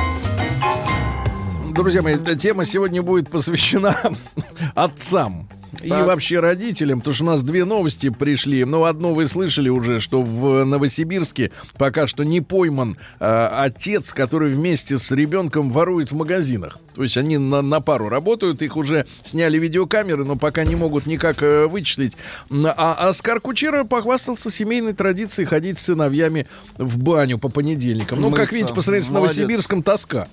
[1.79, 3.97] Друзья мои, эта тема сегодня будет посвящена
[4.75, 5.47] отцам.
[5.81, 8.65] И вообще родителям, потому что у нас две новости пришли.
[8.65, 14.49] Ну, одну вы слышали уже, что в Новосибирске пока что не пойман э, отец, который
[14.49, 16.79] вместе с ребенком ворует в магазинах.
[16.99, 21.05] То есть они на, на пару работают, их уже сняли видеокамеры, но пока не могут
[21.05, 22.11] никак э, вычислить.
[22.51, 26.45] М, А Оскар Кучера похвастался семейной традицией ходить с сыновьями
[26.77, 28.19] в баню по понедельникам.
[28.19, 28.55] Ну, как Мыться.
[28.55, 29.37] видите, по сравнению с Молодец.
[29.37, 30.27] Новосибирском тоска.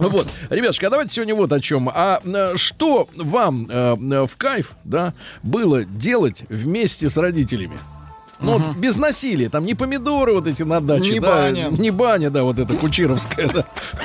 [0.00, 1.88] Вот, ребятушки, а давайте сегодня вот о чем.
[1.94, 5.14] А э, что вам э, э, в кайф, да,
[5.44, 7.78] было делать вместе с родителями?
[8.44, 8.64] Ну угу.
[8.76, 9.48] без насилия.
[9.48, 11.12] Там не помидоры вот эти на даче.
[11.12, 11.68] Не да, баня.
[11.70, 13.48] Не баня, да, вот эта кучеровская.
[13.48, 13.64] Да.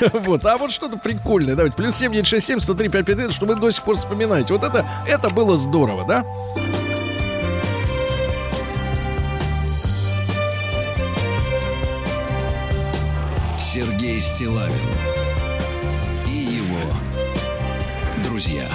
[0.19, 0.45] Вот.
[0.45, 1.55] А вот что-то прикольное.
[1.55, 1.75] Давайте.
[1.75, 4.53] Плюс 7967 103 553, что вы до сих пор вспоминаете.
[4.53, 6.25] Вот это, это было здорово, да?
[13.71, 14.73] Сергей Стилавин
[16.27, 16.79] и его
[18.23, 18.67] друзья.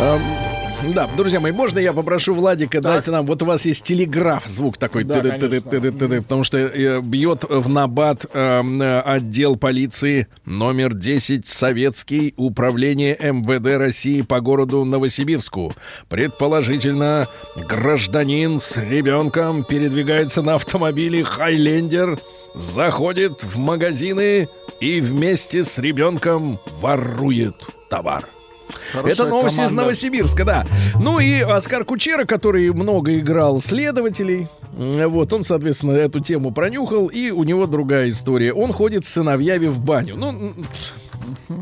[0.00, 0.39] Um...
[0.82, 4.78] Да, друзья мои, можно я попрошу Владика дать нам, вот у вас есть телеграф, звук
[4.78, 5.46] такой, Да, конечно.
[5.46, 12.32] тыды- тыды, потому что э, бьет в набат эм, э, отдел полиции номер 10 Советский,
[12.38, 15.72] управление МВД России по городу Новосибирску.
[16.08, 17.28] Предположительно,
[17.68, 22.18] гражданин с ребенком передвигается на автомобиле Хайлендер,
[22.54, 24.48] заходит в магазины
[24.80, 27.54] и вместе с ребенком ворует
[27.90, 28.24] товар.
[28.92, 29.82] Хорошая Это новости из команда.
[29.82, 30.66] Новосибирска, да.
[30.98, 37.30] Ну и Оскар Кучера, который много играл следователей, вот, он, соответственно, эту тему пронюхал, и
[37.30, 38.52] у него другая история.
[38.52, 40.14] Он ходит с сыновьями в баню.
[40.16, 40.52] Ну,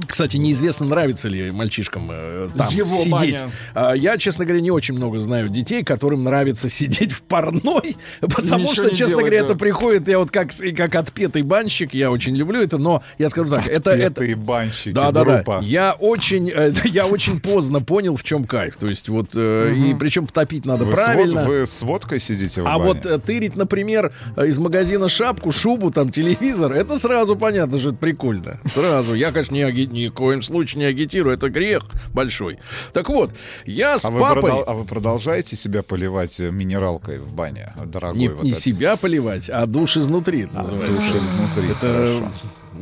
[0.07, 3.11] кстати, неизвестно, нравится ли мальчишкам э, там Его сидеть.
[3.11, 3.51] баня.
[3.75, 8.73] А, я, честно говоря, не очень много знаю детей, которым нравится сидеть в парной, потому
[8.73, 9.47] что, честно делать, говоря, да.
[9.47, 13.51] это приходит, я вот как, как отпетый банщик, я очень люблю это, но я скажу
[13.51, 13.91] так, это...
[13.91, 15.35] это банщики, да, да, да.
[15.37, 15.61] группа.
[15.63, 18.77] Я очень, э, я очень поздно понял, в чем кайф.
[18.77, 21.41] То есть вот э, и причем топить надо Вы, с правильно.
[21.43, 22.85] вод- вы с водкой сидите в А бане?
[22.85, 27.91] вот э, тырить, например, э, из магазина шапку, шубу, там телевизор, это сразу понятно, что
[27.91, 28.61] это прикольно.
[28.73, 29.15] Сразу.
[29.15, 31.83] Я, конечно, ни, аги- ни в коем случае не агитирую, это грех
[32.13, 32.59] большой.
[32.93, 33.31] Так вот,
[33.67, 37.73] я с а, вы папой продол- а вы продолжаете себя поливать э, минералкой в бане?
[37.85, 38.63] Дорогой не, вот не этот?
[38.63, 40.93] себя поливать, а душ изнутри это называется.
[40.95, 42.33] душ изнутри, Это хорошо.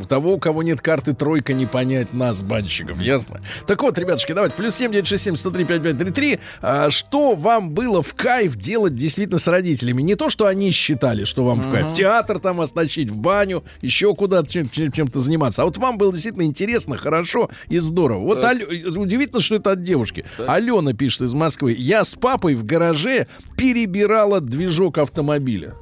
[0.01, 3.40] У того, у кого нет карты тройка, не понять нас, банщиков, ясно?
[3.66, 6.38] Так вот, ребятушки, давайте, плюс 7967 103 5533.
[6.62, 10.03] А, что вам было в кайф делать действительно с родителями?
[10.03, 11.92] Не то, что они считали, что вам в кайф.
[11.94, 15.62] Театр там оснащить, в баню, еще куда-то чем- чем- чем-то заниматься.
[15.62, 18.20] А вот вам было действительно интересно, хорошо и здорово.
[18.20, 20.24] Вот Алё- удивительно, что это от девушки.
[20.47, 21.74] Алена пишет из Москвы.
[21.78, 23.26] Я с папой в гараже
[23.57, 25.74] перебирала движок автомобиля.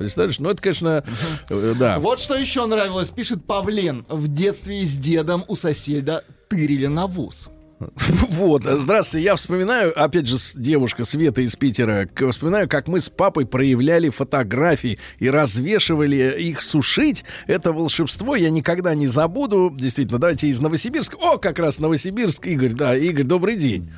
[0.00, 0.38] Представляешь?
[0.38, 1.04] Ну, это, конечно,
[1.50, 1.98] э, да.
[1.98, 4.06] Вот что еще нравилось, пишет Павлен.
[4.08, 7.50] В детстве с дедом у соседа тырили навоз.
[8.30, 13.44] Вот, здравствуйте, я вспоминаю, опять же, девушка Света из Питера, вспоминаю, как мы с папой
[13.44, 17.24] проявляли фотографии и развешивали их сушить.
[17.46, 19.70] Это волшебство я никогда не забуду.
[19.76, 21.16] Действительно, давайте из Новосибирска.
[21.16, 23.90] О, как раз Новосибирск, Игорь, да, Игорь, добрый день.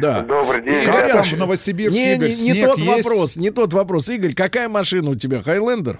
[0.00, 0.20] Да.
[0.22, 0.82] Добрый день.
[0.82, 3.04] Игорь Как там в Новосибирске, не, Игорь, не, не тот есть?
[3.04, 4.08] вопрос, не тот вопрос.
[4.08, 5.42] Игорь, какая машина у тебя?
[5.42, 5.98] Хайлендер?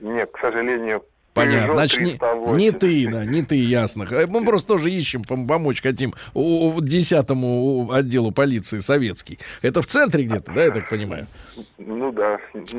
[0.00, 1.02] Нет, к сожалению,
[1.34, 1.74] Понятно.
[1.74, 2.56] Значит, не, 308.
[2.56, 4.06] не ты, да, не ты, ясно.
[4.06, 9.40] Х- Мы просто тоже ищем, пом- помочь хотим у- десятому отделу полиции советский.
[9.60, 11.26] Это в центре где-то, да, я так понимаю?
[11.78, 12.38] Ну да,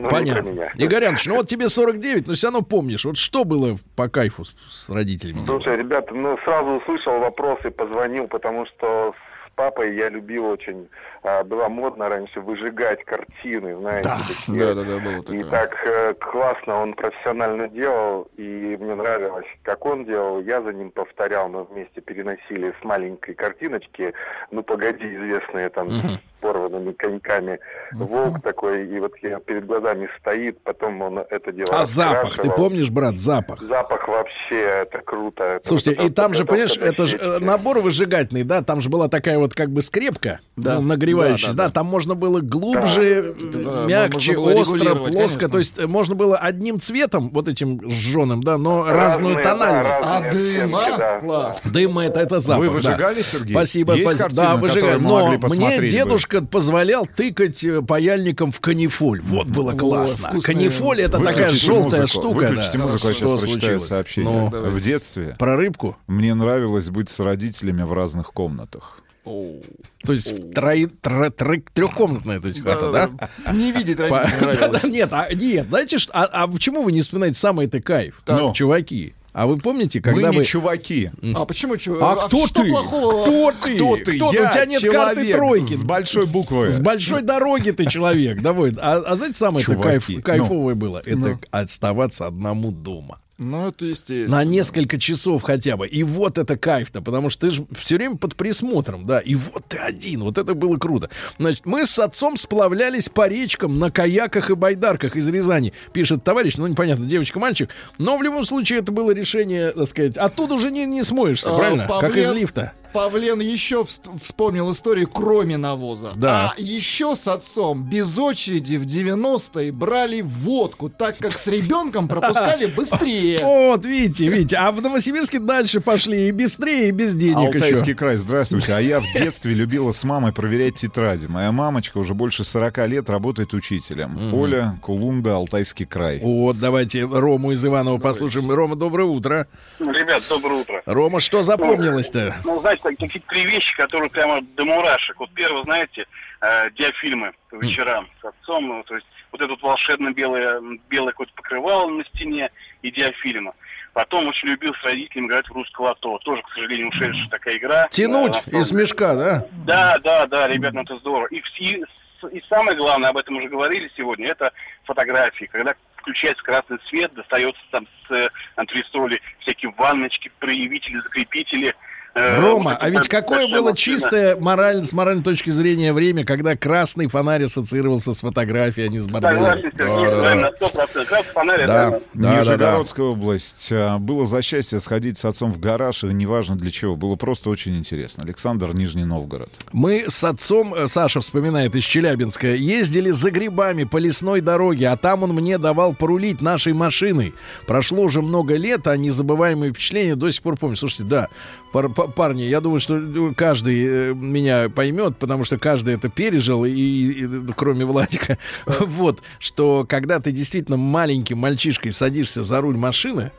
[0.10, 0.48] Понятно.
[0.52, 0.72] меня.
[0.78, 4.46] Игорь Иванович, ну вот тебе 49, но все равно помнишь, вот что было по кайфу
[4.46, 5.42] с, с родителями?
[5.46, 10.88] Слушай, ребята, ну сразу услышал вопрос и позвонил, потому что с папой я любил очень,
[11.26, 14.76] а, было модно раньше выжигать картины, знаете, такие.
[14.76, 20.40] да, было И так э, классно он профессионально делал, и мне нравилось, как он делал.
[20.42, 24.14] Я за ним повторял, мы вместе переносили с маленькой картиночки,
[24.52, 27.60] ну погоди, известные там с порванными коньками,
[27.94, 32.52] волк такой, и вот я перед глазами стоит, потом он это дело А запах, ты
[32.52, 33.60] помнишь, брат, запах?
[33.62, 35.44] Запах вообще, это круто.
[35.44, 38.90] Это Слушайте, вот и там же, понимаешь, это же э, набор выжигательный, да, там же
[38.90, 40.76] была такая вот как бы скрепка, Да.
[40.76, 41.70] ну, нагревающая, Да, да, да, да.
[41.72, 45.50] там можно было глубже, э, Да, мягче, можно было остро, плоско, конечно.
[45.50, 49.44] то есть э, можно было одним цветом, вот этим жженым, да, но разную Разные, да,
[49.44, 50.02] тональность.
[50.04, 50.98] А оттенки, а?
[50.98, 51.20] да.
[51.20, 51.68] Класс.
[51.68, 52.60] Дым это, это запах.
[52.60, 52.72] Вы да.
[52.74, 53.54] выжигали, Сергей?
[53.54, 54.24] Спасибо, Есть спасибо.
[54.24, 55.00] картины, да, выжигали.
[55.00, 55.88] Но мне посмотреть бы?
[55.88, 59.22] дедушка позволял тыкать э, паяльником в канифоль.
[59.22, 60.30] Вот было классно.
[60.30, 60.56] вкусная.
[60.56, 62.36] канифоль это такая Выключите желтая музыку, штука.
[62.36, 62.84] Выключите да.
[62.84, 63.88] музыку, я Что сейчас прочитаю случилось?
[63.88, 64.50] сообщение.
[64.52, 65.98] Ну, в детстве про рыбку?
[66.08, 69.00] мне нравилось быть с родителями в разных комнатах.
[69.26, 73.54] То есть в трои- тро- тро- трехкомнатная, то есть хата, да?
[73.54, 76.92] Не видеть По- родителей Да, да, Нет, а, нет, знаете, что, а, а почему вы
[76.92, 78.22] не вспоминаете самый это кайф?
[78.28, 78.54] Ну.
[78.54, 80.46] Чуваки, а вы помните, когда Мы не вы...
[80.46, 81.12] чуваки.
[81.36, 81.76] А почему?
[81.76, 82.70] чё- А кто что ты?
[82.70, 83.24] плохого?
[83.24, 83.76] Кто ты?
[83.76, 84.16] Кто ты?
[84.16, 84.38] Кто ты?
[84.38, 85.74] Я У тебя нет карты человек тройки.
[85.74, 86.70] с большой буквы.
[86.70, 88.74] С большой дороги ты человек, давай.
[88.80, 91.02] А, а знаете, самое это кайф, Чуваки, кайфовое было?
[91.04, 93.18] Это оставаться одному дома.
[93.38, 94.38] Ну, это естественно.
[94.38, 95.88] На несколько часов хотя бы.
[95.88, 99.20] И вот это кайф-то, потому что ты же все время под присмотром, да.
[99.20, 101.10] И вот ты один, вот это было круто.
[101.38, 106.56] Значит, мы с отцом сплавлялись по речкам на каяках и байдарках из Рязани, пишет товарищ,
[106.56, 107.70] ну непонятно, девочка-мальчик.
[107.98, 111.58] Но в любом случае это было решение, так сказать, оттуда уже не, не смоешься, А,
[111.58, 111.88] правильно?
[111.88, 112.72] Как из лифта.
[113.00, 116.14] Павлен еще вспомнил историю, кроме навоза.
[116.16, 116.54] Да.
[116.56, 122.66] А еще с отцом без очереди в 90-е брали водку, так как с ребенком пропускали
[122.78, 123.40] быстрее.
[123.44, 127.96] Вот, видите, видите, а в Новосибирске дальше пошли и быстрее, и без денег Алтайский еще.
[127.96, 128.74] край, здравствуйте.
[128.74, 131.28] А я в детстве любила с мамой проверять тетради.
[131.28, 134.34] Моя мамочка уже больше 40 лет работает учителем.
[134.34, 136.22] Оля, Кулунда, Алтайский край.
[136.24, 138.50] Вот, давайте Рому из Иванова послушаем.
[138.50, 139.48] Рома, доброе утро.
[139.80, 140.82] Ребят, доброе утро.
[140.86, 142.38] Рома, что запомнилось-то?
[142.46, 145.20] Ну, знаете, так- такие три вещи, которые прямо до мурашек.
[145.20, 146.06] Вот первое, знаете,
[146.42, 148.68] э, диафильмы по вечерам с отцом.
[148.68, 152.50] Ну, то есть вот это вот волшебно-белое белое какое-то покрывало на стене
[152.82, 153.54] и диафильмы.
[153.94, 156.18] Потом очень любил с родителями играть в русское лото.
[156.20, 157.88] Тоже, к сожалению, ушедшая такая игра.
[157.92, 159.48] Тянуть Э, из мешка, да?
[159.66, 161.28] Да, да, да, ребят, ну это здорово.
[161.28, 161.84] И, и,
[162.32, 164.52] и самое главное, об этом уже говорили сегодня, это
[164.84, 165.46] фотографии.
[165.46, 171.74] Когда включается красный свет, достается там с э, антресоли всякие ванночки, проявители, закрепители.
[172.16, 173.76] Э, Рома, вот а ведь какое было машина.
[173.76, 179.00] чистое мораль, с моральной точки зрения время, когда красный фонарь ассоциировался с фотографией, а не
[179.00, 179.36] с борделем?
[179.36, 181.06] Согласен, Сергей, Да, правильно, да, на 100%.
[181.06, 182.40] Красный фонарь, Да, это- да, да, да.
[182.42, 183.70] Нижегородская область.
[183.74, 186.96] А, Было за счастье сходить с отцом в гараж, и неважно для чего.
[186.96, 188.24] Было просто очень интересно.
[188.24, 189.50] Александр, Нижний Новгород.
[189.74, 194.96] Мы с отцом, э, Саша вспоминает из Челябинска, ездили за грибами по лесной дороге, а
[194.96, 197.34] там он мне давал порулить нашей машиной.
[197.68, 200.78] Прошло уже много лет, а незабываемые впечатления до сих пор помню.
[200.78, 201.28] Слушайте, да,
[201.76, 206.64] пар- па- парни, я думаю, что каждый э, меня поймет, потому что каждый это пережил,
[206.64, 208.38] и, и- кроме Владика.
[208.80, 213.32] Вот, что когда ты действительно маленьким мальчишкой садишься за руль машины,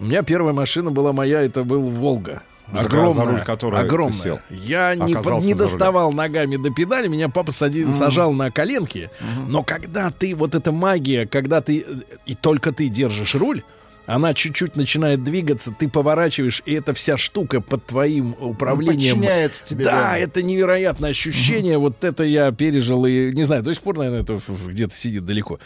[0.00, 2.42] у меня первая машина была моя, это был Волга.
[2.72, 4.12] За- за Огромная, руль которой ты огромная.
[4.18, 4.40] сел.
[4.50, 5.12] Я не,
[5.46, 9.08] не за доставал ногами до педали, меня папа сади- сажал на коленки.
[9.46, 11.84] Но когда ты, вот эта магия, когда ты,
[12.26, 13.62] и только ты держишь руль,
[14.06, 19.16] она чуть-чуть начинает двигаться, ты поворачиваешь, и эта вся штука под твоим управлением.
[19.16, 20.18] подчиняется тебе, Да, да.
[20.18, 21.78] это невероятное ощущение.
[21.78, 25.58] Вот это я пережил и не знаю, до сих пор, наверное, это где-то сидит далеко.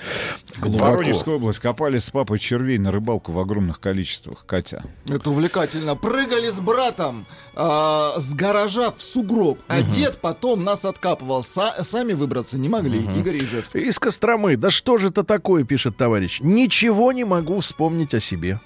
[0.59, 0.93] Глубоко.
[0.93, 1.59] Воронежская область.
[1.61, 4.45] Копали с папой червей на рыбалку в огромных количествах.
[4.47, 4.83] Катя.
[5.09, 5.95] Это увлекательно.
[5.97, 7.27] Прыгали с братом
[7.63, 11.41] а, с гаража в сугроб, а дед потом нас откапывал.
[11.41, 13.01] Са- сами выбраться не могли.
[13.19, 13.83] Игорь Ижевский.
[13.83, 14.57] Из Костромы.
[14.57, 16.41] Да что же это такое, пишет товарищ.
[16.41, 18.61] Ничего не могу вспомнить о себе.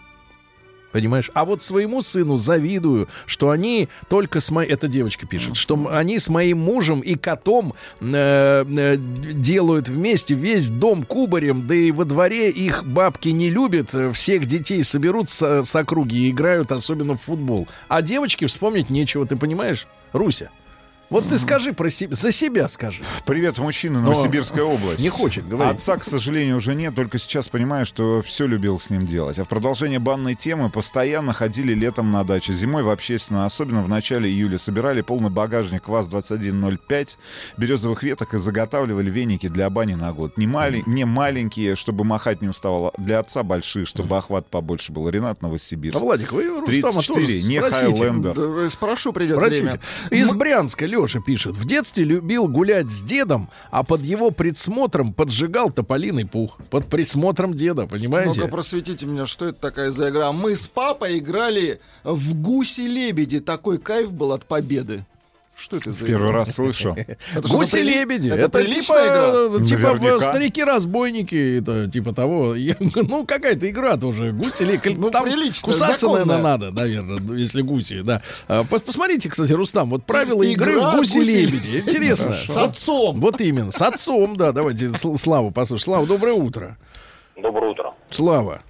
[0.95, 1.29] Понимаешь?
[1.35, 4.71] А вот своему сыну завидую, что они только с моей...
[4.71, 5.57] Это девочка пишет.
[5.57, 11.75] Что они с моим мужем и котом э, э, делают вместе весь дом кубарем, да
[11.75, 13.93] и во дворе их бабки не любят.
[13.93, 17.67] э, Всех детей соберут с, с округи и играют, особенно в футбол.
[17.89, 19.89] А девочке вспомнить нечего, ты понимаешь?
[20.13, 20.51] Руся.
[21.11, 23.03] Вот ты скажи про себя, за себя скажи.
[23.27, 25.01] Привет, мужчина, Но Новосибирская область.
[25.01, 25.77] не хочет говорить.
[25.77, 29.39] Отца, к сожалению, уже нет, только сейчас понимаю, что все любил с ним делать.
[29.39, 32.53] А в продолжение банной темы постоянно ходили летом на дачу.
[32.53, 37.17] Зимой в общественно, особенно в начале июля, собирали полный багажник ВАЗ-2105
[37.57, 40.37] березовых веток и заготавливали веники для бани на год.
[40.37, 45.09] Не, мали- не маленькие, чтобы махать не уставало, для отца большие, чтобы охват побольше был.
[45.09, 45.97] Ренат Новосибирск.
[46.01, 46.67] А, Владик, вы Рустама
[47.03, 47.61] 34, тоже не.
[47.61, 48.71] Хайлендер.
[48.71, 49.63] Спрошу, придет Спросите.
[49.65, 49.81] время.
[50.11, 51.57] Из Брянска Леша пишет.
[51.57, 56.59] В детстве любил гулять с дедом, а под его присмотром поджигал тополиный пух.
[56.71, 58.41] Под присмотром деда, понимаете?
[58.41, 60.33] Ну-ка, просветите меня, что это такая за игра?
[60.33, 63.41] Мы с папой играли в гуси-лебеди.
[63.41, 65.05] Такой кайф был от победы.
[65.57, 66.39] Что это за Первый игра?
[66.39, 66.95] раз слышу.
[66.97, 68.29] Это что-то Гуси-лебеди.
[68.29, 70.21] прили- Это, типа, типа Наверняка.
[70.21, 72.55] старики-разбойники, это типа того.
[72.57, 74.33] Я- Ну, какая-то игра тоже.
[74.33, 74.97] Гуси-лебеди.
[74.99, 76.25] Ну, Там прилично, кусаться, законная.
[76.25, 78.21] наверное, надо, наверное, если гуси, да.
[78.49, 81.45] А, пос- Посмотрите, кстати, Рустам, вот правила игры в гуси-
[81.87, 82.33] Интересно.
[82.33, 83.21] С отцом.
[83.21, 84.51] Вот именно, с отцом, да.
[84.53, 85.85] Давайте Сл- Славу послушаем.
[85.85, 86.77] Слава, доброе утро.
[87.37, 87.93] Доброе утро.
[88.11, 88.61] Слава.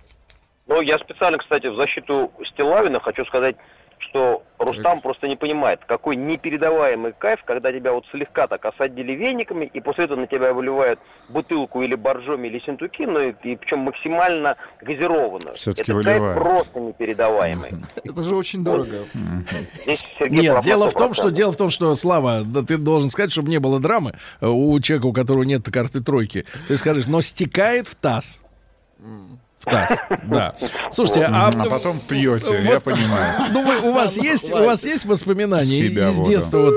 [0.67, 3.57] Ну, я специально, кстати, в защиту Стилавина хочу сказать,
[4.15, 9.65] что Рустам просто не понимает, какой непередаваемый кайф, когда тебя вот слегка так осадили вениками,
[9.65, 13.81] и после этого на тебя выливают бутылку или боржоми, или синтуки, ну и, и причем
[13.81, 15.57] максимально газированную.
[15.57, 16.35] Всё-таки Это выливают.
[16.35, 17.71] кайф просто непередаваемый.
[18.05, 18.99] Это же очень дорого.
[20.21, 21.15] Нет, дело в том, 100%.
[21.15, 24.47] что дело в том, что Слава, да ты должен сказать, чтобы не было драмы э,
[24.47, 26.45] у человека, у которого нет карты тройки.
[26.69, 28.41] Ты скажешь, но стекает в таз.
[29.65, 30.55] В таз, да.
[30.93, 33.35] Слушайте, а, А потом пьете, я вот- понимаю.
[33.53, 36.31] ну вы- у вас есть, у вас есть воспоминания Себя из воду.
[36.31, 36.75] детства вот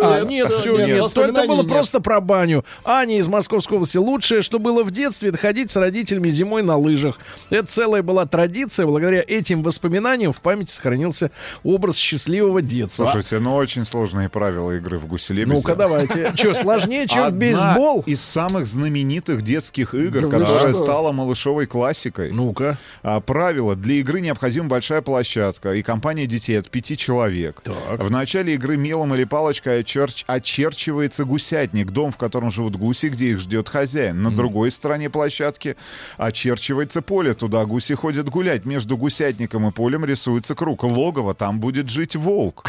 [0.00, 1.12] А, нет, всё, все, нет.
[1.12, 1.68] То это было нет.
[1.68, 2.64] просто про баню.
[2.84, 3.98] Аня из Московской области.
[3.98, 7.18] Лучшее, что было в детстве, это ходить с родителями зимой на лыжах.
[7.50, 8.86] Это целая была традиция.
[8.86, 11.30] Благодаря этим воспоминаниям в памяти сохранился
[11.62, 13.04] образ счастливого детства.
[13.12, 16.32] Слушайте, ну очень сложные правила игры в гуси Ну-ка, давайте.
[16.36, 18.02] Что, сложнее, чем в бейсбол?
[18.06, 20.84] из самых знаменитых детских игр, Да которая что?
[20.84, 22.32] стала малышовой классикой.
[22.32, 22.78] Ну-ка.
[23.02, 23.76] А, правило.
[23.76, 27.60] Для игры необходима большая площадка и компания детей от пяти человек.
[27.62, 28.02] Так.
[28.02, 33.30] В начале игры мелом или палочкой очерч- очерчивается гусятник, дом, в котором живут гуси, где
[33.30, 34.22] их ждет хозяин.
[34.22, 35.76] На другой стороне площадки
[36.16, 37.34] очерчивается поле.
[37.34, 38.64] Туда гуси ходят гулять.
[38.64, 40.84] Между гусятником и полем рисуется круг.
[40.84, 42.64] Логово, там будет жить волк.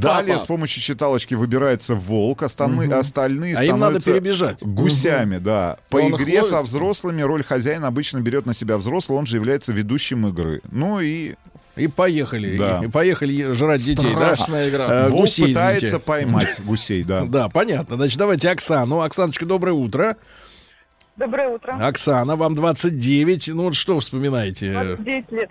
[0.00, 4.62] Далее с помощью считалочки выбирается волк, остальные, остальные А им надо становятся перебежать.
[4.62, 5.76] гусями, да.
[5.90, 9.72] По их игре со взрослыми роль хозяина обычно берет на себя взрослый, он же является
[9.72, 10.60] ведущим игры.
[10.70, 11.34] Ну и
[11.76, 12.56] И поехали.
[12.56, 12.80] Да.
[12.84, 14.34] И поехали жрать детей, да?
[14.36, 14.86] Страшная игра.
[14.86, 16.06] Э, волк гусей, пытается извините.
[16.06, 17.24] поймать гусей, да.
[17.28, 17.96] Да, понятно.
[17.96, 19.00] Значит, давайте Оксану.
[19.00, 20.16] Оксаночка, доброе утро.
[21.16, 21.76] Доброе утро.
[21.80, 23.48] Оксана, вам 29.
[23.48, 24.72] Ну вот что вспоминаете?
[24.72, 25.50] 29 лет.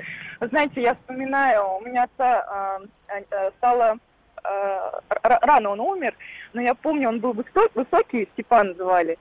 [0.49, 3.97] Знаете, я вспоминаю, у меня отца э, э, стало
[4.43, 4.77] э,
[5.21, 6.13] рано он умер,
[6.53, 9.17] но я помню, он был высо- высокий, Степан звали,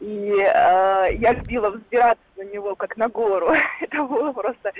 [0.00, 3.52] и э, я любила взбираться на него как на гору.
[3.80, 4.72] Это было просто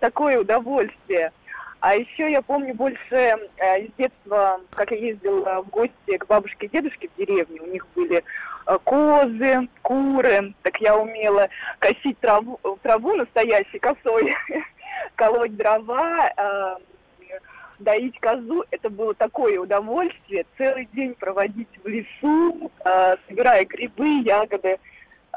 [0.00, 1.32] такое удовольствие.
[1.80, 6.66] А еще я помню больше э, из детства, как я ездила в гости к бабушке
[6.66, 7.60] и дедушке в деревне.
[7.60, 8.22] У них были
[8.66, 10.54] э, козы, куры.
[10.62, 11.48] Так я умела
[11.80, 14.34] косить траву, траву настоящей косой,
[15.16, 16.76] колоть дрова, э,
[17.82, 18.64] доить козу.
[18.70, 20.46] Это было такое удовольствие.
[20.56, 24.78] Целый день проводить в лесу, э, собирая грибы, ягоды.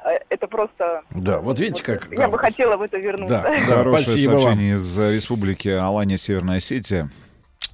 [0.04, 1.02] Э, Это просто...
[1.12, 2.12] Да, вот видите, как...
[2.12, 3.42] Я бы хотела в это вернуться.
[3.44, 4.42] Да, да, Хорошее спасибо вам.
[4.42, 7.10] сообщение из э, республики Алания, Северная Осетия.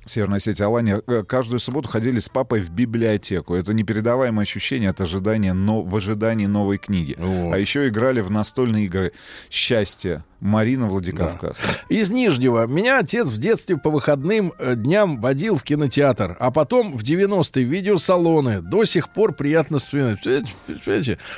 [0.05, 1.01] Северная Осетия, Алания.
[1.07, 3.53] Э, Каждую субботу ходили с папой в библиотеку.
[3.53, 7.15] Это непередаваемое ощущение от ожидания, но в ожидании новой книги.
[7.19, 7.53] Вот.
[7.53, 9.11] А еще играли в настольные игры
[9.49, 10.23] «Счастье».
[10.39, 11.61] Марина Владикавказ.
[11.87, 12.65] Из Нижнего.
[12.65, 17.63] Меня отец в детстве по выходным э, дням водил в кинотеатр, а потом в 90-е
[17.63, 18.61] в видеосалоны.
[18.61, 20.19] До сих пор приятно вспоминать.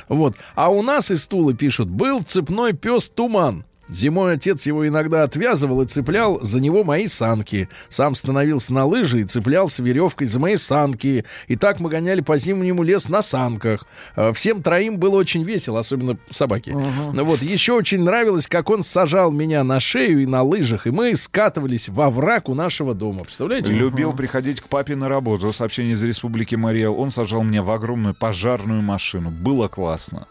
[0.08, 0.36] Вот.
[0.54, 3.66] А у нас из Тулы пишут, был цепной пес Туман.
[3.88, 7.68] Зимой отец его иногда отвязывал и цеплял за него мои санки.
[7.88, 11.24] Сам становился на лыжи и цеплялся веревкой за мои санки.
[11.48, 13.84] И так мы гоняли по зимнему лес на санках.
[14.16, 16.70] Э, Всем троим было очень весело, особенно собаки.
[16.70, 20.90] Ну Вот, еще очень нравилось, как он сажал меня на шею и на лыжах, и
[20.90, 23.24] мы скатывались во враг у нашего дома.
[23.24, 23.72] Представляете?
[23.72, 25.52] Любил приходить к папе на работу.
[25.52, 26.98] Сообщение из республики Мариэл.
[26.98, 29.30] Он сажал меня в огромную пожарную машину.
[29.30, 30.26] Было классно.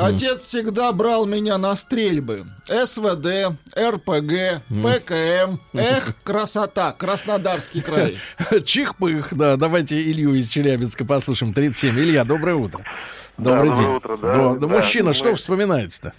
[0.00, 2.46] Отец всегда брал меня на стрельбы.
[2.66, 5.58] СВД, РПГ, ПКМ.
[5.74, 8.18] Эх, красота, Краснодарский край.
[8.64, 9.56] Чих-пых, да.
[9.56, 11.52] Давайте Илью из Челябинска послушаем.
[11.52, 11.98] 37.
[11.98, 12.84] Илья, доброе утро.
[13.38, 13.96] Добрый доброе день.
[13.96, 16.12] утро, да, Да, да, мужчина, мы- что вспоминается-то?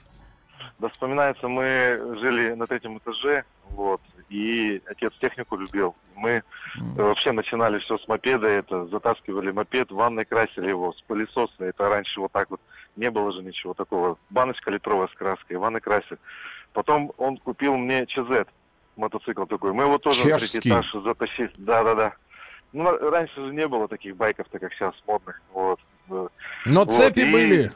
[0.80, 5.96] Да, вспоминается, мы жили на третьем этаже, вот, и отец технику любил.
[6.16, 6.42] Мы э,
[6.76, 11.90] вообще начинали все с мопеда, это затаскивали мопед, в ванной красили его, с пылесоса, это
[11.90, 12.60] раньше вот так вот,
[12.96, 14.18] не было же ничего такого.
[14.30, 16.18] Баночка литровая с краской, ванной красили.
[16.74, 18.48] Потом он купил мне ЧЗ,
[18.96, 20.70] мотоцикл такой, мы его тоже на третий Чешский.
[20.70, 21.52] этаж затащили.
[21.58, 22.14] Да-да-да.
[22.72, 25.80] Ну, раньше же не было таких байков-то, как сейчас, модных, вот.
[26.10, 26.28] Э,
[26.66, 27.72] Но Вот, цепи и- были.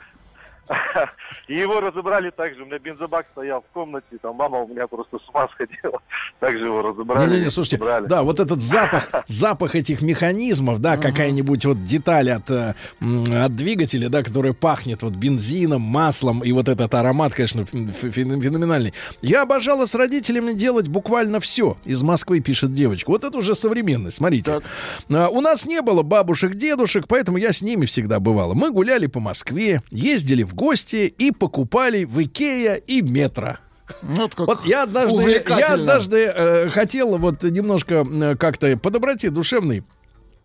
[1.47, 2.63] И его разобрали также.
[2.63, 5.99] У меня бензобак стоял в комнате, там мама у меня просто с ума сходила.
[6.39, 7.30] Также его разобрали.
[7.30, 8.05] Не-не-не, слушайте, разобрали.
[8.07, 14.09] да, вот этот запах, запах этих механизмов, да, какая-нибудь вот деталь от, э, от двигателя,
[14.09, 18.93] да, которая пахнет вот бензином, маслом, и вот этот аромат, конечно, феноменальный.
[19.22, 21.78] Я обожала с родителями делать буквально все.
[21.86, 23.09] Из Москвы пишет девочка.
[23.09, 24.61] Вот это уже современность, смотрите.
[25.09, 28.53] А, У нас не было бабушек, дедушек, поэтому я с ними всегда бывала.
[28.53, 33.55] Мы гуляли по Москве, ездили в гости и покупали в Икея и метро.
[34.01, 39.30] Вот, как Вот я однажды, я однажды э, хотел вот немножко э, как-то по доброте
[39.30, 39.84] душевной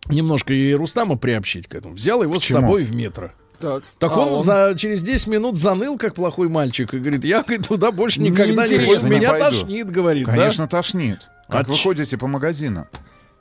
[0.07, 1.93] немножко и Рустама приобщить к этому.
[1.95, 2.61] Взял его с чему?
[2.61, 3.31] собой в метро.
[3.59, 7.41] Так, Так а он, За, через 10 минут заныл, как плохой мальчик, и говорит, я
[7.43, 9.07] говорит, туда больше никогда не пойду.
[9.07, 9.45] Меня пойду.
[9.45, 10.25] тошнит, говорит.
[10.27, 10.35] да?
[10.35, 11.29] Конечно, тошнит.
[11.49, 12.87] Как А вы ч- ходите по магазинам?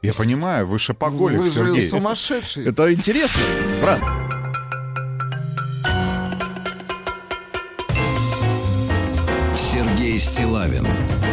[0.01, 1.89] Я понимаю, вы шопоголик, Вы же Сергей.
[1.89, 2.67] сумасшедший.
[2.67, 3.43] Это интересно,
[3.81, 4.01] брат.
[10.13, 11.32] Сергей Стилавин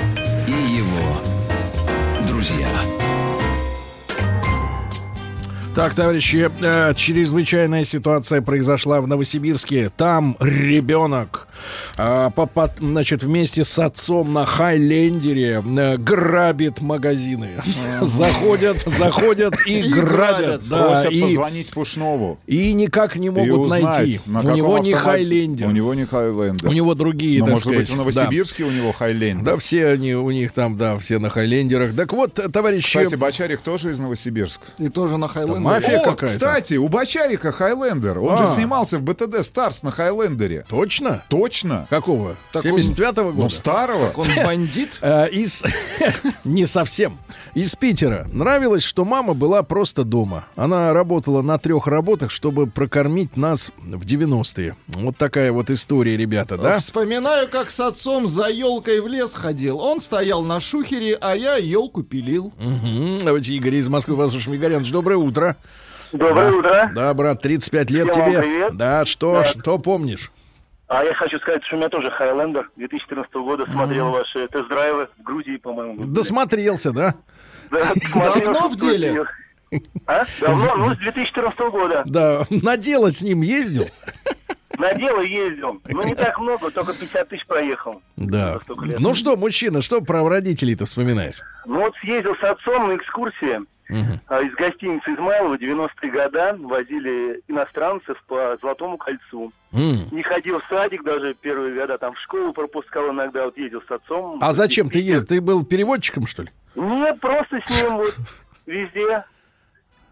[5.80, 9.90] Так, товарищи, э, чрезвычайная ситуация произошла в Новосибирске.
[9.96, 11.48] Там ребенок
[11.96, 17.52] по- значит, вместе с отцом на Хайлендере э, грабит магазины.
[18.02, 20.10] Заходят, заходят и И грабят.
[20.10, 20.62] грабят.
[20.70, 22.38] Да, Просят и, позвонить Пушнову.
[22.46, 24.20] и никак не могут узнать, найти.
[24.26, 25.68] на У него не Хайлендер.
[25.68, 26.68] У него не Хайлендер.
[26.68, 29.46] У него другие, Но, так может быть, в Новосибирске у него Хайлендер.
[29.46, 31.96] Да, все они у них там, да, все на Хайлендерах.
[31.96, 32.98] Так вот, товарищи...
[33.00, 34.66] Кстати, Бочарик тоже из Новосибирска.
[34.78, 35.69] И тоже на Хайлендере.
[35.70, 36.26] Мафия О, какая-то.
[36.34, 38.20] кстати, у Бочарика Хайлендер.
[38.20, 38.46] Он А.
[38.46, 40.66] же снимался в БТД Старс на Хайлендере.
[40.70, 41.24] Точно?
[41.30, 41.88] Точно.
[41.90, 42.36] Какого?
[42.52, 43.42] Так он- 75-го года?
[43.44, 44.12] Ну, старого.
[44.16, 44.98] Он бандит?
[45.02, 45.64] Э, из...
[46.44, 47.20] Не совсем.
[47.60, 48.26] Из Питера.
[48.32, 50.46] Нравилось, что мама была просто дома.
[50.56, 54.78] Она работала на трех работах, чтобы прокормить нас в 90-е.
[54.88, 56.80] Вот такая вот история, ребята, да?
[56.80, 59.80] Вспоминаю, как с отцом за елкой в лес ходил.
[59.82, 62.54] Он стоял на шухере, а я елку пилил.
[62.60, 63.20] Мгм.
[63.26, 64.56] Давайте Игорь из Москвы послушаем.
[64.56, 65.58] Игорянович, доброе утро.
[66.14, 66.58] Доброе Да.
[66.58, 66.92] утро.
[66.96, 68.42] Да, брат, 35 лет Всем вам тебе.
[68.42, 68.78] привет.
[68.78, 69.44] Да, что, Да.
[69.44, 70.32] что помнишь?
[70.88, 75.24] А я хочу сказать, что у меня тоже Хайлендер 2014 года смотрел ваши тест-драйвы в
[75.24, 76.06] Грузии, по-моему.
[76.06, 77.16] Досмотрелся, да?
[78.14, 79.26] Давно в деле?
[80.08, 80.26] А?
[80.42, 82.04] Давно, ну, с 2014 года.
[82.06, 83.86] Да, на дело с ним ездил.
[84.78, 85.82] На дело ездил.
[85.88, 88.02] Ну, не так много, только 50 тысяч проехал.
[88.16, 88.60] Да.
[89.00, 91.42] Ну что, мужчина, что про родителей-то вспоминаешь?
[91.66, 93.60] Ну, вот съездил с отцом на экскурсии
[94.28, 96.56] а, из гостиницы Измайлова 90-е года.
[96.60, 99.52] Возили иностранцев по Золотому кольцу.
[99.74, 100.08] М.
[100.12, 103.92] Не ходил в садик даже первые года, там в школу пропускал иногда, вот ездил с
[103.92, 104.40] отцом.
[104.42, 105.28] А зачем ты ездил?
[105.28, 106.50] Ты был переводчиком, что ли?
[106.76, 108.16] Нет, просто с ним вот
[108.66, 109.24] везде.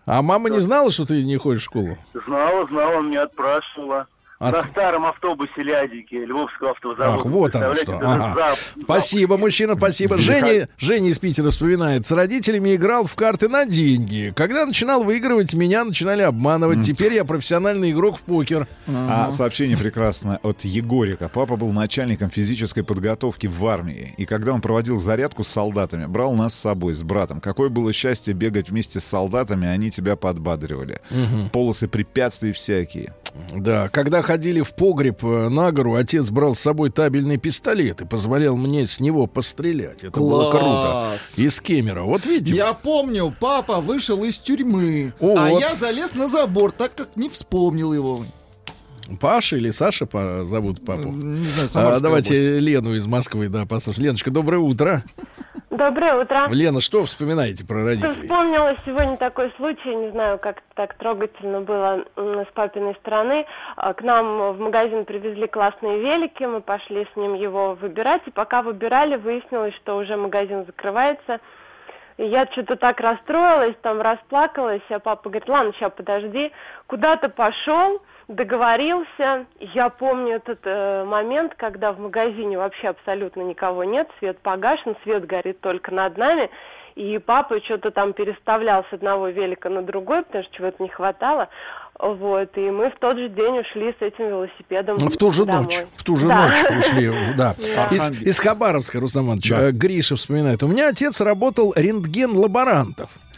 [0.05, 1.97] А мама не знала, что ты не ходишь в школу?
[2.25, 4.07] Знала, знала, меня отпрашивала.
[4.39, 7.15] От- На старом автобусе Лядике, Львовского автозавода.
[7.19, 7.97] Ах, вот оно что.
[8.01, 8.35] Ага.
[8.39, 10.17] зап- Спасибо, мужчина, спасибо.
[10.19, 12.05] Женя, Женя из Питера вспоминает.
[12.05, 14.31] С родителями играл в карты на деньги.
[14.35, 16.83] Когда начинал выигрывать, меня начинали обманывать.
[16.85, 18.67] Теперь я профессиональный игрок в покер.
[18.87, 21.29] А сообщение прекрасное от Егорика.
[21.29, 24.13] Папа был начальником физической подготовки в армии.
[24.17, 27.41] И когда он проводил зарядку с солдатами, брал нас с собой, с братом.
[27.41, 30.99] Какое было счастье бегать вместе с солдатами, они тебя подбадривали.
[31.51, 33.13] Полосы препятствий всякие.
[33.53, 38.05] Да, когда ходили в погреб э, на гору, отец брал с собой табельный пистолет и
[38.05, 40.03] позволял мне с него пострелять.
[40.03, 41.07] Это было круто.
[41.13, 41.39] Класс.
[41.39, 42.03] Из Кемера.
[42.03, 42.53] Вот видите.
[42.57, 45.61] Я помню, папа вышел из тюрьмы, О, а вот.
[45.61, 48.25] я залез на забор, так как не вспомнил его.
[49.19, 51.09] Паша или Саша по- зовут папу?
[51.09, 52.61] Не знаю, А, давайте область.
[52.61, 54.05] Лену из Москвы, да, послушаем.
[54.07, 55.01] Леночка, доброе утро.
[55.69, 56.47] Доброе утро.
[56.49, 58.23] Лена, что вспоминаете про родителей?
[58.23, 63.45] Вспомнила сегодня такой случай, не знаю, как так трогательно было с папиной стороны.
[63.75, 68.31] А, К нам в магазин привезли классные велики, мы пошли с ним его выбирать, и
[68.31, 71.39] пока выбирали, выяснилось, что уже магазин закрывается.
[72.17, 76.51] И я что-то так расстроилась, там расплакалась, а папа говорит, ладно, сейчас подожди,
[76.87, 79.45] куда-то пошел, договорился.
[79.59, 85.25] Я помню этот э, момент, когда в магазине вообще абсолютно никого нет, свет погашен, свет
[85.25, 86.49] горит только над нами,
[86.95, 91.47] и папа что-то там переставлял с одного велика на другой, потому что чего-то не хватало.
[91.99, 95.63] Вот, и мы в тот же день ушли с этим велосипедом В ту же домой.
[95.63, 95.83] ночь.
[95.95, 96.47] В ту же Да.
[96.47, 97.09] ночь ушли.
[97.37, 97.55] Да.
[97.75, 97.87] Да.
[97.95, 100.61] Из, из Хабаровска, Руслан Иванович, э, Гриша вспоминает.
[100.63, 101.73] У меня отец работал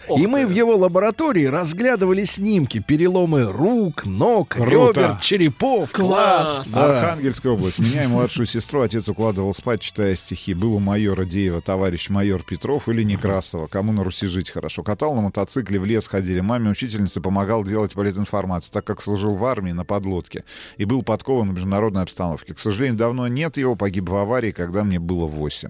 [0.07, 0.19] рентген-лаборантов.
[0.19, 5.01] И мы в его лаборатории разглядывали снимки, переломы рук, ног, Круто.
[5.01, 5.91] ребер, черепов.
[5.91, 6.71] Класс!
[6.73, 6.99] Да.
[7.01, 7.79] Архангельская область.
[7.79, 10.53] Меня и младшую сестру отец укладывал спать, читая стихи.
[10.53, 13.67] Был у майора Деева товарищ майор Петров или Некрасова.
[13.67, 14.83] Кому на Руси жить хорошо.
[14.83, 16.39] Катал на мотоцикле, в лес ходили.
[16.39, 20.43] Маме учительница помогал делать политинформацию, так как служил в армии на подлодке.
[20.77, 22.53] И был подкован в международной обстановке.
[22.53, 23.75] К сожалению, давно нет его.
[23.75, 25.69] Погиб в аварии, когда мне было 8.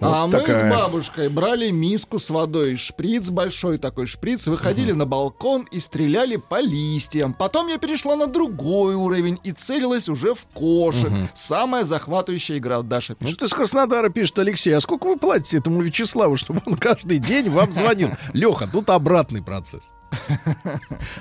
[0.00, 0.70] а Вот мы такая.
[0.70, 6.36] с бабушкой брали миску с водой, шприц большой такой шприц, выходили на балкон и стреляли
[6.36, 7.34] по листьям.
[7.34, 11.10] Потом я перешла на другой уровень и целилась уже в кошек.
[11.34, 13.38] Самая захватывающая игра, Даша Ну, пишет.
[13.40, 17.48] ты с Краснодара пишет, Алексей, а сколько вы платите этому Вячеславу, чтобы он каждый день
[17.50, 18.10] вам звонил?
[18.32, 19.92] Леха, тут обратный процесс.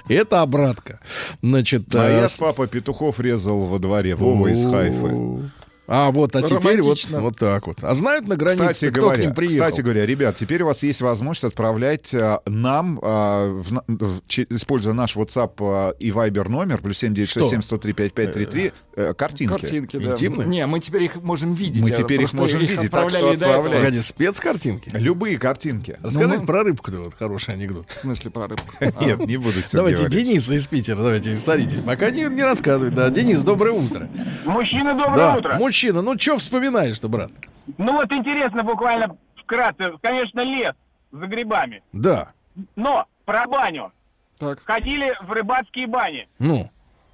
[0.07, 0.99] Это обратка.
[1.41, 4.15] Значит, А э, я с- с папа петухов резал во дворе.
[4.15, 5.49] Вова из Хайфы.
[5.93, 7.19] А вот, а теперь вот, Романтично.
[7.19, 7.83] вот так вот.
[7.83, 9.67] А знают на границе, Кстати кто говоря, к ним приехал?
[9.67, 14.93] кстати говоря, ребят, теперь у вас есть возможность отправлять а, нам, а, в в- используя
[14.93, 19.51] наш WhatsApp а, и Viber номер, плюс 7967 103 5533, э, картинки.
[19.51, 20.11] Картинки, да.
[20.13, 20.47] Интимные?
[20.47, 21.83] Не, мы теперь их можем видеть.
[21.83, 23.75] Мы теперь их можем видеть, так что отправляйте.
[23.75, 24.91] Погоди, спецкартинки?
[24.93, 25.97] Любые картинки.
[26.01, 27.85] Расскажи мы- про рыбку вот хороший анекдот.
[27.89, 28.73] В смысле про рыбку?
[29.01, 30.07] Нет, не буду Давайте.
[30.07, 31.79] Дениса из Питера, давайте, смотрите.
[31.85, 32.91] Пока не, не рассказывай.
[32.91, 34.09] Да, Денис, доброе утро.
[34.45, 35.55] Мужчина, доброе утро.
[35.81, 37.31] Мужчина, ну что вспоминаешь-то, брат?
[37.77, 39.93] Ну вот интересно буквально вкратце.
[40.01, 40.75] Конечно, лес
[41.11, 41.81] за грибами.
[41.91, 42.33] Да,
[42.75, 43.91] Но про баню.
[44.37, 44.63] Так.
[44.63, 46.69] Ходили в рыбацкие бани ну,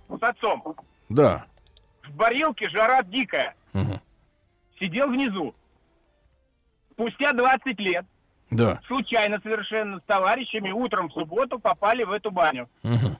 [0.09, 0.75] с отцом.
[1.09, 1.45] да.
[2.03, 3.55] в барилке жара дикая.
[3.73, 3.99] Мгм.
[4.79, 5.53] Сидел внизу.
[6.91, 8.05] Спустя 20 лет,
[8.51, 8.79] Да.
[8.87, 12.69] случайно совершенно с товарищами, утром в субботу попали в эту баню.
[12.83, 13.17] Мгм.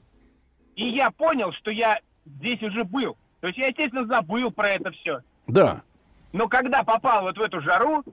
[0.76, 3.16] И я понял, что я здесь уже был.
[3.42, 5.22] То есть я, естественно, забыл про это все.
[5.48, 5.82] Да.
[6.34, 8.04] Но когда попал вот в эту жару,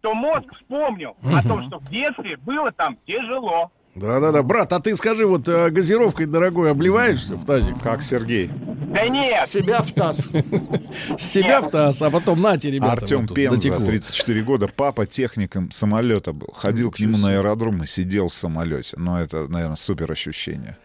[0.00, 3.70] то мозг вспомнил о том, что в детстве было там тяжело.
[3.96, 4.42] Да-да-да.
[4.42, 7.80] Брат, а ты скажи, вот э, газировкой дорогой обливаешься в тазик?
[7.82, 8.50] Как Сергей.
[8.92, 9.48] Да нет!
[9.48, 10.28] Себя в таз.
[11.18, 12.92] Себя в таз, а потом нате, ребята.
[12.92, 13.86] Артем Пенза, дотекло.
[13.86, 16.48] 34 года, папа техником самолета был.
[16.52, 18.98] Ходил к нему на аэродром и сидел в самолете.
[18.98, 20.76] Но это, наверное, супер ощущение.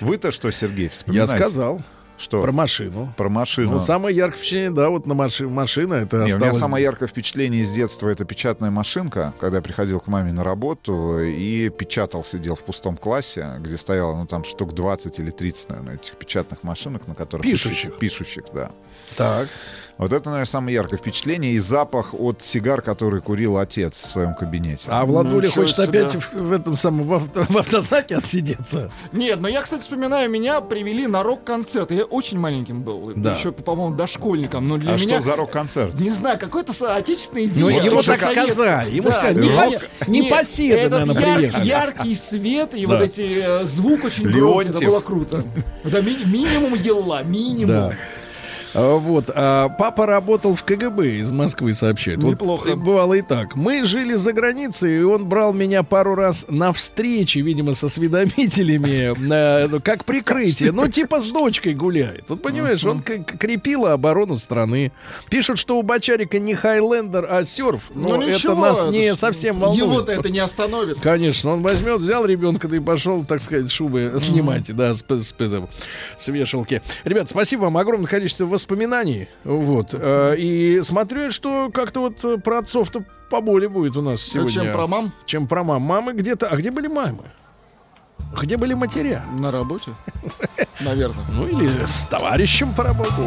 [0.00, 1.36] Вы-то что, Сергей, Я вспоминаете?
[1.36, 1.82] сказал.
[2.22, 2.40] Что?
[2.40, 3.12] Про машину.
[3.16, 3.72] Про машину.
[3.72, 6.58] Ну, самое яркое впечатление, да, вот на маши- машина, это Не, у меня осталось...
[6.58, 11.18] самое яркое впечатление из детства это печатная машинка, когда я приходил к маме на работу
[11.18, 15.94] и печатал, сидел в пустом классе, где стояло, ну, там штук 20 или 30, наверное,
[15.96, 17.44] этих печатных машинок, на которых...
[17.44, 17.98] Пишущих.
[17.98, 18.70] Пишущих, да.
[19.16, 19.48] Так.
[20.02, 24.34] Вот это, наверное, самое яркое впечатление и запах от сигар, который курил отец в своем
[24.34, 24.84] кабинете.
[24.88, 25.84] А Владуля ничего хочет себе.
[26.04, 28.90] опять в, в этом самом в, авто- в автозаке отсидеться.
[29.12, 31.90] Нет, но я, кстати, вспоминаю, меня привели на рок-концерт.
[31.90, 33.12] Я очень маленьким был.
[33.16, 33.32] Да.
[33.34, 34.68] Еще, по-моему, дошкольником.
[34.68, 35.20] Но для а меня...
[35.20, 35.98] что за рок-концерт?
[36.00, 37.82] Не знаю, какой-то отечественный Ну, вид.
[37.84, 41.36] ему тоже так сказали, ему Да, сказали, не пос- не не- поседы, этот наверное, яр-
[41.38, 41.66] приехали.
[41.66, 42.92] Яркий свет и Да.
[42.94, 44.70] вот эти э, звук очень громкий.
[44.70, 45.44] Это было круто.
[45.84, 47.66] Да, ми- минимум ела, минимум.
[47.68, 47.96] Да.
[48.74, 52.22] А, Вот, а, папа работал в КГБ из Москвы, сообщает.
[52.22, 52.70] Вот, Неплохо.
[52.70, 53.54] э, бывало и так.
[53.56, 59.12] Мы жили за границей, и он брал меня пару раз на встречи, видимо, со осведомителями,
[59.32, 60.72] э, ну, как прикрытие.
[60.72, 62.24] Ну, типа с дочкой гуляет.
[62.28, 64.92] Вот понимаешь, он крепила оборону страны.
[65.30, 67.90] Пишут, что у Бочарика не Хайлендер, а серф.
[67.94, 69.82] Но Ну, это ничего, нас это не совсем волнует.
[69.82, 71.00] Его-то это не остановит.
[71.00, 75.34] Конечно, он возьмет, взял ребенка, да и пошел, так сказать, шубы снимать, да, с, с,
[75.34, 75.68] с-
[76.18, 76.82] с вешалки.
[77.04, 79.28] Ребят, спасибо вам огромное количество воспоминаний.
[79.44, 79.88] Вот.
[79.92, 84.50] э, И смотрю, что как-то вот э, про отцов-то поболее будет у нас сегодня.
[84.50, 85.12] чем про мам?
[85.26, 85.82] Чем про мам.
[85.82, 86.46] Мамы где-то...
[86.46, 87.24] А где были мамы?
[88.40, 89.24] Где были матеря?
[89.38, 89.90] На работе.
[90.80, 91.24] Наверное.
[91.32, 93.22] Ну или с товарищем по работе.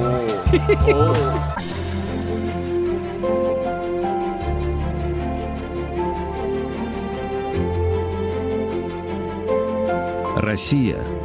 [10.38, 10.98] Россия–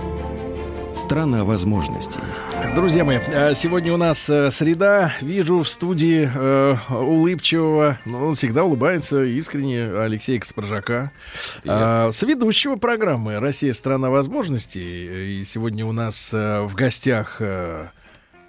[1.01, 2.21] страна возможностей.
[2.75, 5.13] Друзья мои, э, сегодня у нас э, среда.
[5.23, 11.11] Вижу в студии э, улыбчивого, ну, он всегда улыбается искренне, Алексея Каспаржака,
[11.65, 15.39] э, соведущего программы «Россия– страна возможностей».
[15.39, 17.89] И сегодня у нас э, в гостях э,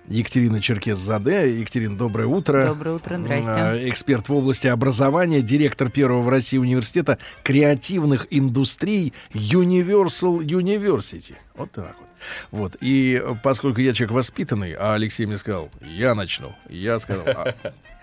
[0.10, 1.58] Екатерина Черкес-Заде.
[1.58, 2.66] Екатерина, доброе утро.
[2.68, 3.90] Доброе утро, здрасте.
[3.90, 11.36] Эксперт в области образования, директор первого в России университета креативных индустрий Universal University.
[11.56, 12.11] Вот так вот.
[12.52, 12.76] Вот.
[12.82, 16.56] И э, поскольку я человек воспитанный, а Алексей мне сказал, я начну.
[16.70, 17.54] Я сказал, «А,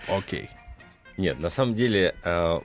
[0.09, 0.51] окей.
[1.17, 2.61] Нет, на самом деле, э,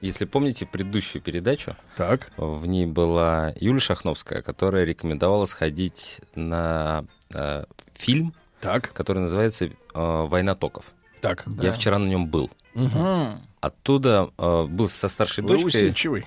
[0.00, 2.30] если помните предыдущую передачу, так.
[2.36, 7.64] в ней была Юлия Шахновская, которая рекомендовала сходить на э,
[7.94, 8.92] фильм, так.
[8.92, 10.84] который называется э, «Война токов».
[11.20, 11.44] Так.
[11.46, 11.72] Я Да.
[11.72, 12.50] вчера на нем был.
[12.74, 13.40] Мгм.
[13.62, 15.68] Оттуда э, был со старшей Вы дочкой.
[15.86, 16.26] усидчивый.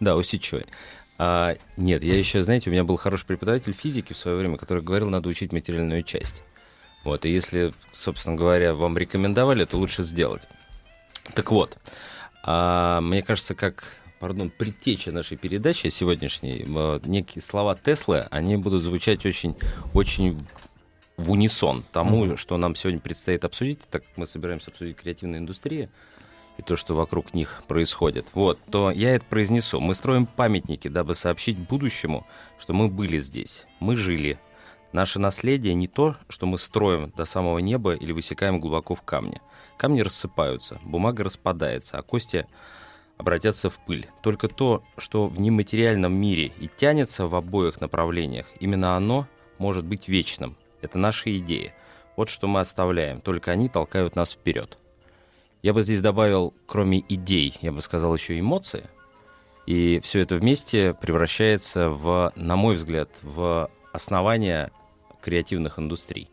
[0.00, 0.64] Да, усидчивый.
[1.18, 4.82] А, нет, я еще, знаете, у меня был хороший преподаватель физики в свое время, который
[4.82, 6.44] говорил, надо учить материальную часть.
[7.04, 10.42] Вот, и если, собственно говоря, вам рекомендовали, то лучше сделать.
[11.34, 11.76] Так вот,
[12.44, 13.84] а, мне кажется, как,
[14.20, 19.56] пардон, предтеча нашей передачи сегодняшней, э, некие слова Теслы, они будут звучать очень,
[19.94, 20.46] очень
[21.16, 22.36] в унисон тому, Мгм.
[22.36, 25.88] что нам сегодня предстоит обсудить, так как мы собираемся обсудить креативную индустрию
[26.58, 28.26] и то, что вокруг них происходит.
[28.34, 29.80] Вот, то я это произнесу.
[29.80, 32.26] Мы строим памятники, дабы сообщить будущему,
[32.58, 34.38] что мы были здесь, мы жили.
[34.92, 39.40] Наше наследие не то, что мы строим до самого неба или высекаем глубоко в камне.
[39.76, 42.46] Камни рассыпаются, бумага распадается, а кости
[43.18, 44.08] обратятся в пыль.
[44.22, 49.28] Только то, что в нематериальном мире и тянется в обоих направлениях, именно оно
[49.58, 50.56] может быть вечным.
[50.80, 51.74] Это наши идеи.
[52.16, 54.78] Вот что мы оставляем, только они толкают нас вперед.
[55.62, 58.84] Я бы здесь добавил, кроме идей, я бы сказал еще эмоции.
[59.66, 64.70] И все это вместе превращается в, на мой взгляд, в основание
[65.20, 66.30] креативных индустрий.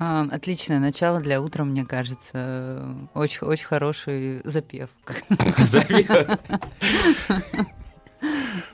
[0.00, 2.96] А, отличное начало для утра, мне кажется.
[3.14, 4.90] Очень, очень хороший запев.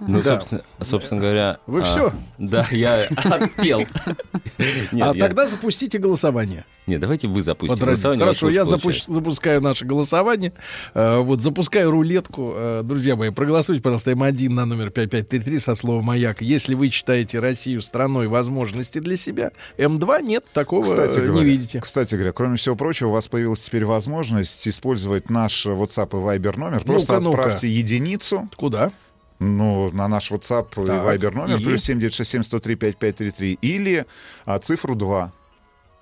[0.00, 0.30] Ну, Да.
[0.30, 1.58] собственно, собственно говоря...
[1.66, 2.12] Вы а, всё?
[2.38, 3.80] Да, я отпел.
[4.92, 6.64] Нет, а я- тогда запустите голосование.
[6.86, 8.08] Нет, давайте вы запустите Подразите.
[8.08, 8.24] голосование.
[8.26, 10.52] Хорошо, я запущ- запускаю наше голосование.
[10.92, 12.52] Э, вот запускаю рулетку.
[12.54, 16.42] Э, друзья мои, проголосуйте, пожалуйста, М1 на номер 5533 со словом «Маяк».
[16.42, 21.44] Если вы считаете Россию страной возможностей для себя, М2 нет, такого Кстати э, не говоря,
[21.46, 21.80] видите.
[21.80, 26.58] Кстати говоря, кроме всего прочего, у вас появилась теперь возможность использовать наш WhatsApp и Viber
[26.58, 26.80] номер.
[26.82, 27.38] Просто Ну-ка, ну-ка.
[27.40, 28.48] отправьте единицу.
[28.56, 28.92] Куда?
[29.40, 31.64] Ну, на наш WhatsApp и Так, Viber номер, и?
[31.64, 34.06] плюс 7967 103 5533, или
[34.44, 35.32] а, цифру 2.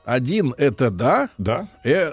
[0.05, 1.29] Один— это да.
[1.39, 1.69] Да.
[1.85, 2.13] Э,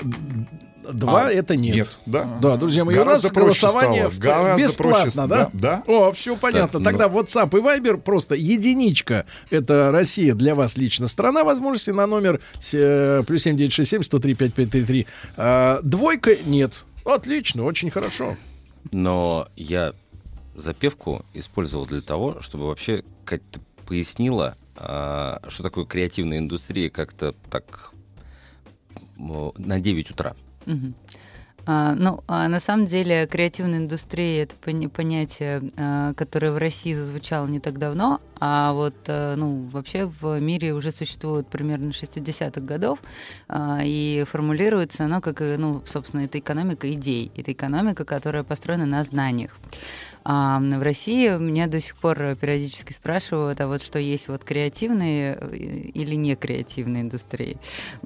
[0.91, 1.76] Два А, это нет.
[1.76, 2.40] нет, да.
[2.41, 5.28] Да, друзья мои, у нас Гораздо проще голосование стало, гораздо бесплатно, проще, да?
[5.28, 5.84] да, да.
[5.86, 6.80] О, все понятно.
[6.80, 9.26] Так, Тогда WhatsApp и Viber просто единичка.
[9.52, 15.06] Это Россия для вас лично страна возможности на номер с- э, плюс 7967 103 5533.
[15.38, 16.74] А, двойка нет.
[17.06, 18.36] Отлично, очень хорошо.
[18.91, 19.94] Но я
[20.60, 27.34] запевку использовал для того, чтобы вообще Кать, ты пояснила, а, что такое креативная индустрия как-то
[27.49, 27.94] так
[29.18, 30.36] на 9 утра.
[30.65, 30.95] Мгм.
[31.65, 34.56] А, ну, а на самом деле креативная индустрия это
[34.90, 40.40] понятие, а, которое в России зазвучало не так давно, а вот а, ну, вообще в
[40.40, 42.99] мире уже существует примерно 60-х годов,
[43.48, 48.88] а, и формулируется оно как, э, ну, собственно, это экономика идей, это экономика, которая построена
[48.88, 49.56] на знаниях.
[50.31, 55.35] А в России меня до сих пор периодически спрашивают, а вот что есть вот креативные
[55.41, 57.57] э, или не креативные индустрии,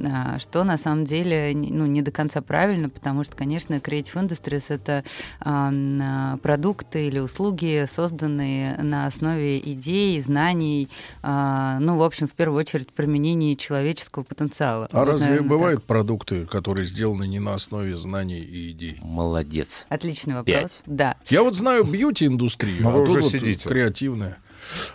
[0.02, 4.14] А, что на самом деле не- ну, не до конца правильно, потому что, конечно, Creative
[4.14, 5.04] Industries— это
[5.42, 10.88] а, м, продукты или услуги, созданные на основе идей, знаний,
[11.24, 14.88] а, ну, в общем, в первую очередь, применении человеческого потенциала.
[14.94, 18.98] А Вот, разве наверное, бывают продукты, которые сделаны не на основе знаний и идей?
[19.02, 19.86] Молодец.
[19.90, 20.46] Отличный вопрос.
[20.56, 20.82] Пять.
[20.86, 21.18] Да.
[21.28, 21.84] Я вот знаю
[22.14, 23.68] бьюти-индустрию, Но а вы тут уже вот сидите.
[23.70, 24.38] креативная.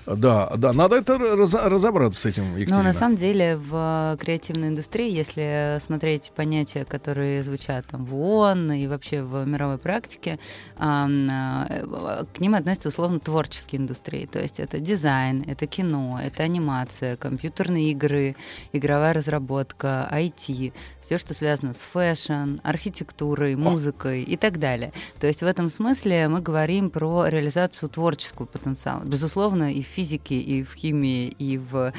[0.07, 2.78] Да, да, надо это раз- разобраться с этим, Екатерина.
[2.78, 8.73] Ну, на самом деле, в креативной индустрии, если смотреть понятия, которые звучат там в ООН
[8.73, 10.39] и вообще в мировой практике,
[10.78, 10.86] э,
[12.35, 14.27] к ним относятся условно творческие индустрии.
[14.27, 18.35] То есть это дизайн, это кино, это анимация, компьютерные игры,
[18.73, 20.73] игровая разработка, IT,
[21.09, 24.93] все, что связано с fashion, архитектурой, музыкой и так далее.
[25.18, 29.05] То есть в этом смысле мы говорим про реализацию творческого потенциала.
[29.05, 31.94] Безусловно, и в физике, и в химии, и в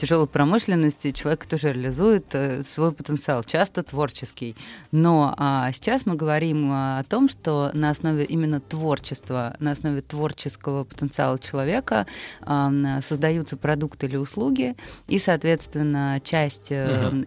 [0.00, 4.56] тяжелой промышленности человек тоже реализует э, свой потенциал, часто творческий.
[4.90, 10.00] Но а, сейчас мы говорим а, о том, что на основе именно творчества, на основе
[10.00, 12.06] творческого потенциала человека
[12.46, 14.76] м, создаются продукты или услуги,
[15.08, 17.24] и, соответственно, часть э, Мгм.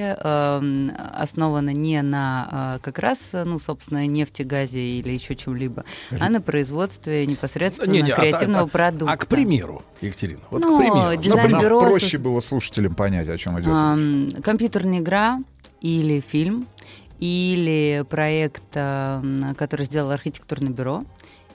[0.00, 5.84] Э, основана не на э, как раз, э, ну, собственно, нефти, газе или еще чем-либо,
[6.18, 9.12] а на производстве непосредственно Не-не, а та- креативного а- продукта.
[9.12, 11.20] А к примеру, Екатерина, вот Ну, к примеру.
[11.22, 13.68] дизайн- Чтобы нам бюро со- проще было слушателям понять, о чем идет.
[13.72, 15.40] Ам, компьютерная игра
[15.80, 16.66] или фильм,
[17.18, 21.04] или проект, ам, который сделал архитектурное бюро,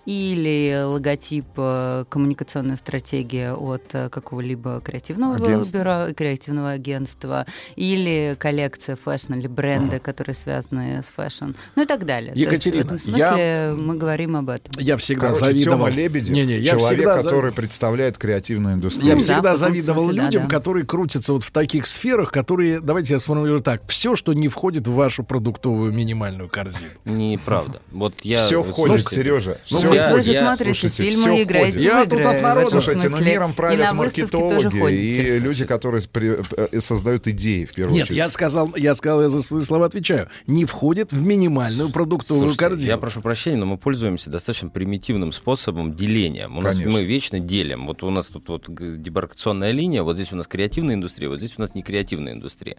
[0.05, 5.77] или логотип, э, коммуникационная стратегия от э, какого-либо креативного Агентства.
[5.77, 7.45] бюро, креативного агентства,
[7.75, 12.33] или коллекция fashion или бренды, которые связаны с fashion, ну и так далее.
[12.33, 14.73] То есть Екатерина, в этом смысле мы говорим об этом.
[14.77, 15.77] Я всегда Короче, завидовал.
[15.77, 19.07] Тёма Лебедев, Не-не, я человек, всегда который представляет креативную индустрию.
[19.07, 20.49] Я Ну, всегда да, завидовал смысле, да, людям, да.
[20.49, 24.87] которые крутятся вот в таких сферах, которые, давайте я сформулирую так, все, что не входит
[24.87, 26.91] в вашу продуктовую минимальную корзину.
[27.05, 27.81] Неправда.
[27.91, 28.45] Вот я...
[28.45, 29.57] Все входит, Слушайте, Сережа.
[29.71, 31.79] ну, Всё Вы же я- смотрите Слушайте, фильмы и играете.
[31.79, 32.23] Я в тут игры.
[32.35, 32.75] от народа.
[32.75, 33.25] Ну смысле.
[33.25, 38.17] миром правят маркетологи и люди, которые при- э, создают идеи, в первую Нет, очередь.
[38.17, 40.29] я сказал, я сказал, я за свои слова отвечаю.
[40.47, 42.87] Не входит в минимальную продуктовую Слушайте, корзину.
[42.91, 46.47] я прошу прощения, но мы пользуемся достаточно примитивным способом деления.
[46.47, 46.91] У нас, Конечно.
[46.93, 47.87] мы вечно делим.
[47.87, 51.53] Вот у нас тут вот демаркационная линия, вот здесь у нас креативная индустрия, вот здесь
[51.57, 52.77] у нас не креативная индустрия.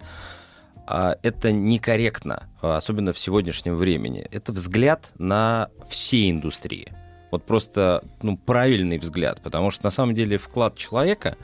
[0.89, 4.25] А это некорректно, а, особенно в сегодняшнем времени.
[4.31, 6.93] Это взгляд на все индустрии.
[7.31, 11.37] Вот просто ну, правильный взгляд, потому что на самом деле вклад человека,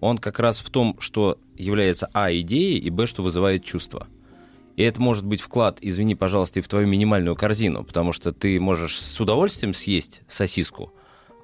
[0.00, 4.06] он как раз в том, что является а идеей и б что вызывает чувство.
[4.76, 8.60] И это может быть вклад, извини, пожалуйста, и в твою минимальную корзину, потому что ты
[8.60, 10.92] можешь с удовольствием съесть сосиску,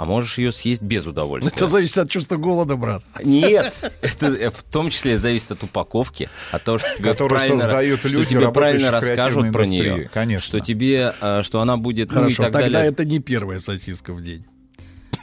[0.02, 1.54] а можешь ее съесть без удовольствия.
[1.54, 3.04] Это зависит от чувства голода, брат.
[3.22, 8.00] Нет, это э, в том числе зависит от упаковки, от того, что тебе Которые создают
[8.00, 10.44] что люди, тебе работающие правильно расскажут про нее, конечно.
[10.44, 12.90] что тебе, э, что она будет, ну и Хорошо, так тогда далее.
[12.90, 14.44] это не первая сосиска в день.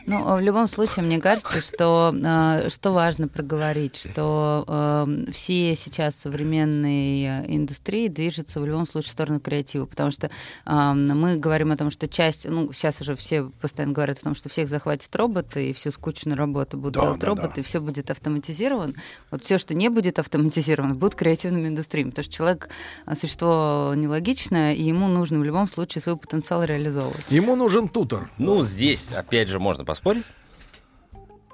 [0.10, 6.16] Ну, в любом случае, мне кажется, что, э, что важно проговорить, что э, все сейчас
[6.16, 10.30] современные индустрии движутся в любом случае в сторону креатива, потому что
[10.66, 14.36] э, мы говорим о том, что часть, ну, сейчас уже все постоянно говорят о том,
[14.36, 17.62] что всех захватит роботы, и всю скучную работу будут Да, делать да, роботы, да.
[17.62, 18.94] и все будет автоматизировано.
[19.32, 22.70] Вот все, что не будет автоматизировано, будет креативными индустриями, потому что человек
[23.06, 27.26] э, существо нелогичное, и ему нужно в любом случае свой потенциал реализовывать.
[27.30, 28.30] Ему нужен тутор.
[28.38, 30.26] Ну, здесь, опять же, можно поспорить.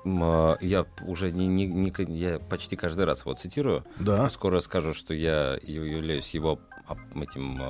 [0.05, 3.84] А, Я уже не, не- не я почти каждый раз его цитирую.
[3.99, 4.30] Да.
[4.30, 6.59] Скоро скажу, что я являюсь его
[7.15, 7.61] этим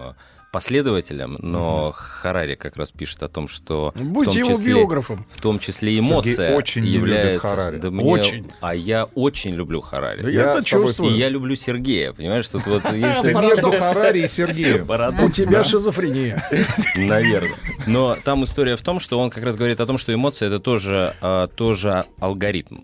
[0.56, 5.26] последователем, но Харари как раз пишет о том, что в Будьте том его числе- биографом.
[5.36, 7.40] В том числе Сергей эмоция очень не любит является...
[7.48, 7.76] Харари.
[7.76, 8.52] Да мне- Очень.
[8.62, 10.22] А я очень люблю Харари.
[10.22, 11.14] Да я это с тобой чувствую.
[11.14, 14.90] И я люблю Сергея, понимаешь, тут вот есть Ты между Харари и Сергеем.
[15.26, 16.42] У тебя шизофрения.
[16.96, 17.52] Наверное.
[17.86, 20.62] Но там история в том, что он как раз говорит о том, что эмоция это
[20.62, 22.78] тоже, а, тоже алгоритм.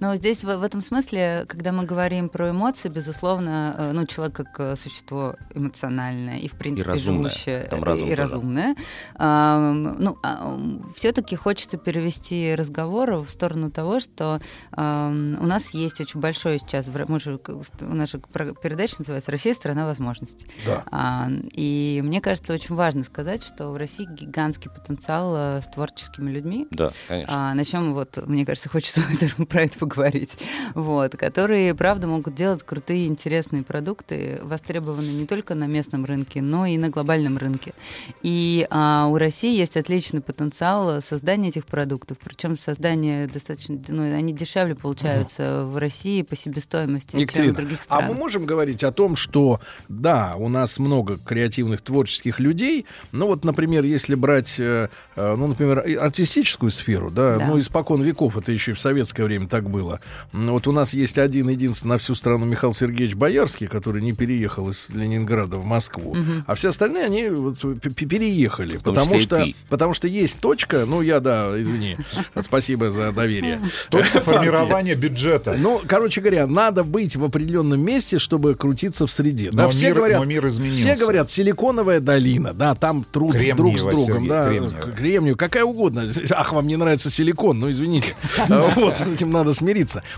[0.00, 4.36] Но здесь в, в этом смысле, когда мы говорим про эмоции, безусловно, э, ну, человек
[4.36, 7.30] как э, существо эмоциональное и, в принципе, разумное.
[7.30, 8.22] живущее, Там э, разум и тоже.
[8.22, 8.76] разумное,
[9.14, 10.18] ам, ну,
[10.96, 14.40] все-таки хочется перевести разговор в сторону того, что
[14.76, 14.80] у
[15.46, 19.54] нас есть очень большое сейчас, мы же, как- у нас же про- передача называется «Россия–
[19.54, 20.48] страна возможностей».
[20.66, 20.82] Да.
[20.90, 26.66] А, И мне кажется, очень важно сказать, что в России гигантский потенциал с творческими людьми,
[26.70, 27.50] Да, конечно.
[27.50, 29.00] а, начнем вот, мне кажется, хочется
[29.48, 30.36] про это поговорить,
[30.74, 36.66] вот, которые, правда, могут делать крутые, интересные продукты, востребованные не только на местном рынке, но
[36.66, 37.72] и на глобальном рынке.
[38.22, 44.32] И а, у России есть отличный потенциал создания этих продуктов, причем создание достаточно, ну, они
[44.32, 48.08] дешевле получаются в России по себестоимости, чем в Екатерина, других а странах.
[48.08, 53.44] мы можем говорить о том, что да, у нас много креативных творческих людей, но вот,
[53.44, 57.46] например, если брать, э, э, ну, например, артистическую сферу, да, Да.
[57.46, 59.75] ну, испокон веков, это еще и в советское время так было.
[60.32, 64.12] М, Вот у нас есть один единственный на всю страну Михаил Сергеевич Боярский, который не
[64.12, 66.44] переехал из Ленинграда в Москву, Мгм.
[66.46, 67.58] а все остальные, они вот
[68.06, 71.96] переехали, том потому что, потому что есть точка, ну, я, да, извини,
[72.42, 73.60] спасибо за доверие.
[73.90, 75.56] Точка формирования бюджета.
[75.58, 79.50] Ну, короче говоря, надо быть в определенном месте, чтобы крутиться в среде.
[79.52, 80.82] Да, Но все мир- говорят, но мир изменился.
[80.82, 84.50] Все говорят, силиконовая долина, да, там труд друг с другом, да,
[84.96, 86.06] кремнию, какая угодно.
[86.30, 88.14] Ах, вам не нравится силикон, ну извините.
[88.48, 89.65] А, Вот, с этим надо смириться.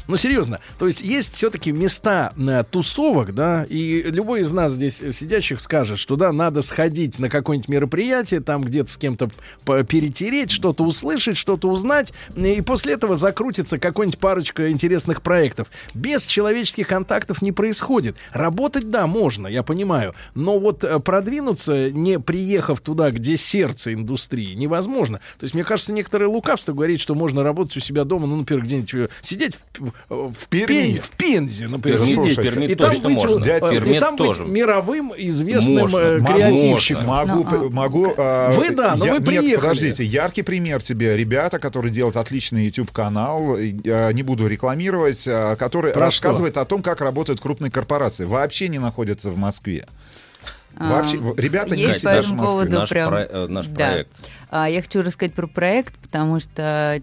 [0.06, 5.02] Но серьезно, то есть есть все-таки места э, тусовок, да, и любой из нас здесь
[5.02, 9.30] э, сидящих скажет, что да, надо сходить на какое-нибудь мероприятие, там где-то с кем-то
[9.64, 15.68] перетереть, что-то услышать, что-то узнать, и после этого закрутится какой-нибудь парочка интересных проектов.
[15.94, 18.16] Без человеческих контактов не происходит.
[18.32, 24.54] Работать, да, можно, я понимаю, но вот э, продвинуться, не приехав туда, где сердце индустрии,
[24.54, 25.18] невозможно.
[25.38, 28.64] То есть, мне кажется, некоторое лукавство говорит, что можно работать у себя дома, ну, например,
[28.64, 29.08] где-нибудь э,
[29.39, 29.59] сидеть
[30.09, 30.98] в, в, Перми.
[30.98, 33.39] В Пензе, например, Перми, сидеть, слушайте, и Перми там точно быть, можно.
[33.39, 34.44] э, Дядя и Перми там тоже.
[34.44, 35.97] быть мировым известным Можно.
[35.98, 37.06] э, креативщиком.
[37.06, 38.15] Могу, Ну, п- могу.
[38.16, 39.56] а, Вы да, но вы Нет, приехали.
[39.56, 41.16] подождите, яркий пример тебе.
[41.16, 46.82] Ребята, которые делают отличный YouTube-канал, э, не буду рекламировать, а, который Про рассказывает о том,
[46.82, 48.24] как работают крупные корпорации.
[48.24, 49.86] Вообще не находятся в Москве.
[50.77, 52.47] Вообще, в- ребята не есть по сидят в Москве.
[52.47, 53.10] поводу Наш прям...
[53.10, 53.74] про- э, наш Да.
[53.89, 54.10] проект.
[54.51, 57.01] А, Я хочу рассказать про проект, потому что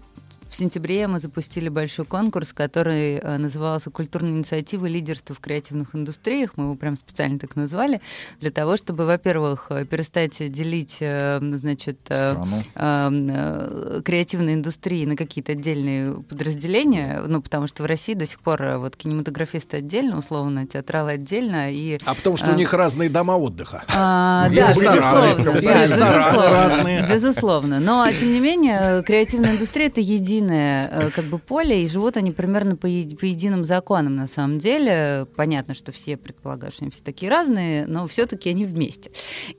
[0.56, 6.52] сентябре мы запустили большой конкурс, который э, назывался «Культурная инициатива лидерства в креативных индустриях».
[6.56, 8.00] Мы его прям специально так назвали,
[8.40, 12.62] для того, чтобы, во-первых, э, перестать делить, э, значит, Страну.
[12.74, 18.78] э, креативные индустрии на какие-то отдельные подразделения, ну, потому что в России до сих пор
[18.78, 21.98] вот кинематографисты отдельно, условно, театралы отдельно, и...
[22.04, 23.84] А потому что у э, них разные дома отдыха.
[23.88, 27.06] а, да, безусловно, да, безусловно, разные.
[27.08, 27.80] безусловно.
[27.80, 30.00] Но, тем не менее, креативная индустрия— это
[30.46, 34.58] единое э, как бы поле, и живут они примерно по, по единым законам, на самом
[34.58, 35.26] деле.
[35.36, 39.10] Понятно, что все предполагают, что они все такие разные, но все-таки они вместе.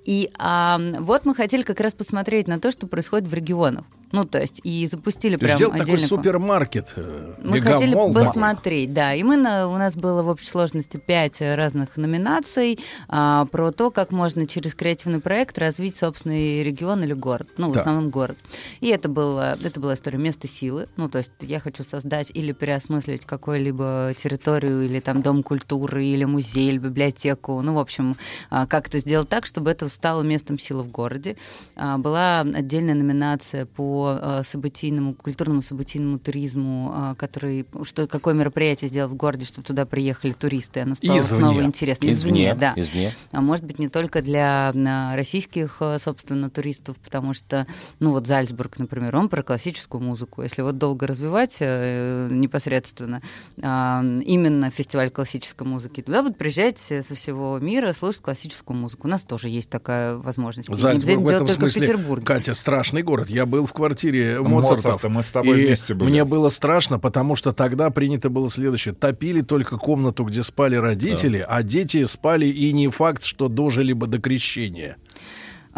[0.05, 3.85] И а, вот мы хотели как раз посмотреть на то, что происходит в регионах.
[4.11, 6.93] Ну, то есть, и запустили То прям такой отдельный кон- супермаркет.
[6.95, 8.13] э, мы хотели мегамол.
[8.13, 9.13] посмотреть, да.
[9.13, 12.79] И мы на, у нас было в общей сложности пять разных номинаций
[13.09, 17.49] а, про то, как можно через креативный проект развить собственный регион или город.
[17.57, 17.81] Ну, в Так.
[17.81, 18.37] основном город.
[18.79, 20.87] И это, было, это была история места силы.
[20.95, 26.23] Ну, то есть я хочу создать или переосмыслить какую-либо территорию, или там дом культуры, или
[26.23, 27.61] музей, или библиотеку.
[27.61, 28.15] Ну, в общем,
[28.49, 31.35] а, как это сделать так, чтобы это стало местом силы в городе.
[31.75, 38.35] А, Была отдельная номинация по по э, событийному, культурному событийному туризму, э, который, что какое
[38.35, 41.39] мероприятие сделал в городе, чтобы туда приехали туристы, оно стало Извне.
[41.39, 42.11] снова интересно.
[42.11, 42.73] Извне, да.
[42.75, 43.11] извне.
[43.31, 47.65] А может быть, не только для а, российских, э, собственно, туристов, потому что,
[47.99, 50.43] ну вот Зальцбург, например, он про классическую музыку.
[50.43, 53.23] Если вот долго развивать э, непосредственно
[53.63, 59.07] а, именно фестиваль классической музыки, туда будут приезжать со всего мира слушать классическую музыку.
[59.07, 60.71] У нас тоже есть такая возможность.
[60.71, 61.97] Зальцбург в этом в смысле.
[62.23, 63.27] Катя, страшный город.
[63.27, 65.11] Я был в квартире Моцарта, Моцартов.
[65.11, 66.09] мы с тобой и вместе были.
[66.09, 68.93] Мне было страшно, потому что тогда принято было следующее.
[68.93, 74.07] Топили только комнату, где спали родители, а дети спали и не факт, что дожили бы
[74.07, 74.97] до крещения.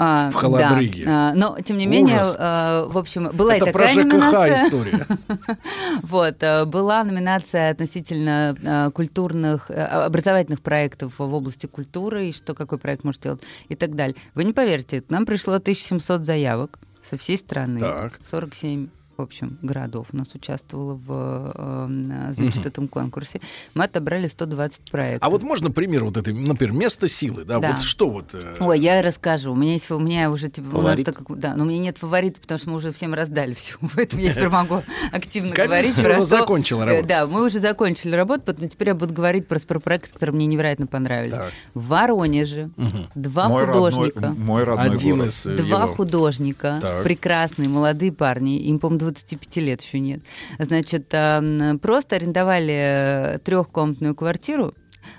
[0.02, 1.04] А, в холодрыге.
[1.04, 1.32] да.
[1.32, 2.36] А, но, тем не менее, Ужас.
[2.40, 4.68] а, в общем, была Это и про такая ЖКХ номинация.
[4.68, 5.06] история.
[6.04, 12.54] Вот, э, была номинация относительно э, культурных, э, образовательных проектов в области культуры, и что
[12.54, 14.16] какой проект может делать, и так далее.
[14.36, 16.80] Вы не поверите, к нам пришло 1700 заявок
[17.10, 18.20] со всей страны, Так.
[18.24, 18.90] 47
[19.20, 23.42] в общем, городов у нас участвовало в э, значит, этом конкурсе.
[23.74, 25.28] Мы отобрали 120 проектов.
[25.28, 27.74] А вот можно пример вот этой, например, место силы, да, Да.
[27.74, 28.34] вот что вот...
[28.34, 29.52] э, Ой, я расскажу.
[29.52, 31.98] У меня есть, у меня уже типа, у нас так да, но у меня нет
[31.98, 36.16] фаворита, потому что мы уже всем раздали все, поэтому я теперь могу активно говорить про
[36.18, 37.08] то- закончила Э, работу.
[37.08, 40.46] Да, мы уже закончили работу, поэтому теперь я буду говорить просто про проекты, которые мне
[40.46, 41.34] невероятно понравились.
[41.34, 41.52] Так.
[41.74, 42.70] В Воронеже
[43.16, 44.30] два Мой родной- художника.
[44.38, 45.32] мой родной Один город.
[45.34, 45.96] из, э, Два его.
[45.96, 47.04] художника, Так.
[47.04, 50.22] прекрасные молодые парни, им, по-моему, 25 лет еще нет.
[50.58, 51.08] Значит,
[51.82, 54.74] просто арендовали э, трехкомнатную квартиру,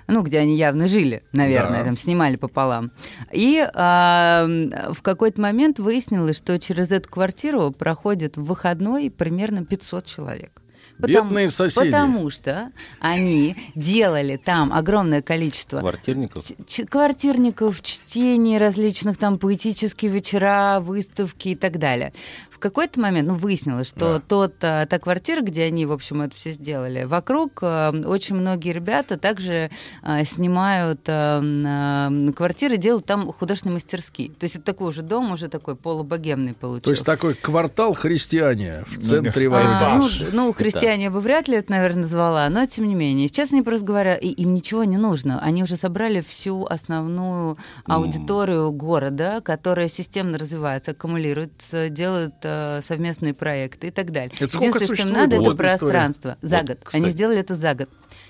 [0.07, 1.85] ну, где они явно жили, наверное, Да.
[1.85, 2.91] там снимали пополам.
[3.31, 4.45] И а,
[4.91, 10.61] в какой-то момент выяснилось, что через эту квартиру проходит в выходной примерно 500 человек.
[10.97, 11.87] Бедные соседи.
[11.87, 16.45] Потому что они делали там огромное количество Квартирников.
[16.89, 22.13] квартирников, чтений различных там поэтические вечера, выставки и так далее.
[22.61, 26.35] В какой-то момент, ну, выяснилось, что тот, а, та квартира, где они, в общем, это
[26.35, 29.71] все сделали, вокруг а, очень многие ребята также
[30.03, 34.29] а, снимают а, а, квартиры, делают там художественные мастерские.
[34.29, 36.83] То есть это такой уже дом, уже такой полубогемный получился.
[36.83, 40.25] То есть такой квартал христиане в центре А, Воронежа.
[40.31, 43.27] ну, ну, христиане я бы вряд ли это, наверное, назвала, но тем не менее.
[43.27, 45.39] Сейчас они просто говорят, и им ничего не нужно.
[45.41, 52.35] Они уже собрали всю основную аудиторию города, которая системно развивается, аккумулируется, делает
[52.83, 54.31] совместные проекты и так далее.
[54.39, 55.69] Это сколько Единственное, что им надо, это вот история?
[55.77, 56.37] пространство.
[56.41, 56.77] За Вот, год.
[56.83, 57.01] кстати.
[57.03, 57.89] Они сделали это за год.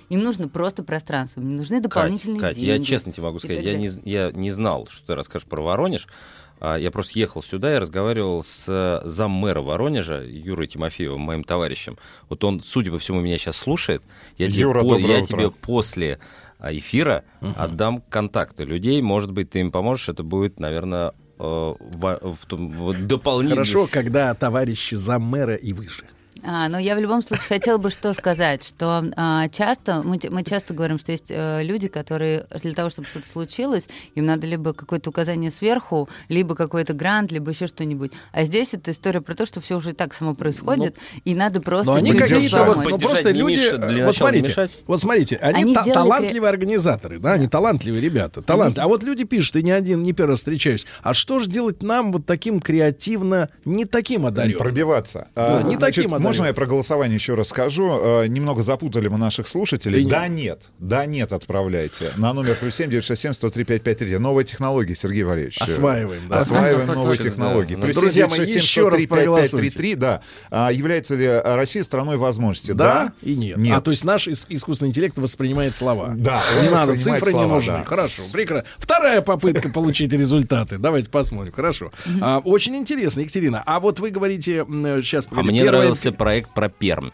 [0.10, 2.68] Им нужно просто пространство, им нужны дополнительные Кать, деньги.
[2.70, 6.08] я честно тебе могу сказать, я не, я не знал, что ты расскажешь про Воронеж.
[6.60, 11.98] А, Я просто ехал сюда и разговаривал с э, заммэра Воронежа Юрой Тимофеевым, моим товарищем.
[12.30, 14.04] Вот он, судя по всему, меня сейчас слушает.
[14.38, 15.38] Я, тебе, Юра, по- доброе я утро.
[15.38, 16.20] тебе после
[16.60, 17.24] а, эфира
[17.56, 19.02] отдам контакты людей.
[19.02, 20.10] Может быть, ты им поможешь.
[20.10, 21.74] Это будет, наверное, э,
[22.34, 23.66] в том- вот дополнительный...
[23.66, 26.06] Хорошо, когда товарищи за мэра и выше.
[26.44, 30.44] А, но я в любом случае хотела бы что сказать, что а, часто мы, мы
[30.44, 33.86] часто говорим, что есть э, люди, которые для того, чтобы что-то случилось,
[34.16, 38.12] им надо либо какое-то указание сверху, либо какой-то грант, либо еще что-нибудь.
[38.32, 41.62] А здесь это история про то, что все уже и так само происходит, и надо
[41.62, 42.92] просто Но они чуть-чуть какие-то вот, помочь.
[42.92, 44.72] ну, просто люди, мешать, для вот смотрите, мешать.
[44.88, 48.86] вот смотрите, они, Они та- сделали талантливые организаторы, да, они талантливые ребята, талантливые.
[48.86, 51.84] А вот люди пишут, и не один, не первый раз встречаюсь, а что же делать
[51.84, 54.58] нам вот таким креативно, не таким одаренным?
[54.58, 55.28] Пробиваться.
[55.36, 57.90] А, не значит, таким можно я про голосование еще раз скажу?
[57.92, 60.06] А, Немного запутали мы наших слушателей.
[60.06, 60.70] Да, нет.
[60.80, 62.12] Да, нет, отправляйте.
[62.18, 64.18] На номер плюс семь девять шесть семь сто три пять пять три.
[64.18, 65.58] Новые технологии, Сергей Валерьевич.
[65.62, 66.40] Осваиваем, да.
[66.40, 67.76] Осваиваем Да, новые технологии.
[67.76, 67.82] да.
[67.82, 69.78] Плюс Друзья семь мои, девять шесть еще семь раз сто три пять пять три проголосуйте.
[69.78, 69.96] три.
[69.96, 70.22] Да.
[70.50, 72.74] А Является ли Россия страной возможностей?
[72.74, 73.58] Да, и нет.
[73.58, 73.78] Нет.
[73.78, 76.14] А то есть наш ис- искусственный интеллект воспринимает слова.
[76.16, 77.74] Да, не надо, цифры не нужны.
[77.74, 77.84] да.
[77.86, 78.68] Хорошо, прекрасно.
[78.78, 80.78] Вторая попытка получить результаты.
[80.78, 81.54] Давайте посмотрим.
[81.54, 81.92] Хорошо.
[82.22, 83.62] А, очень интересно, Екатерина.
[83.66, 84.66] А вот вы говорите
[85.02, 85.28] сейчас.
[85.32, 87.10] А мне нравился проект про Пермь.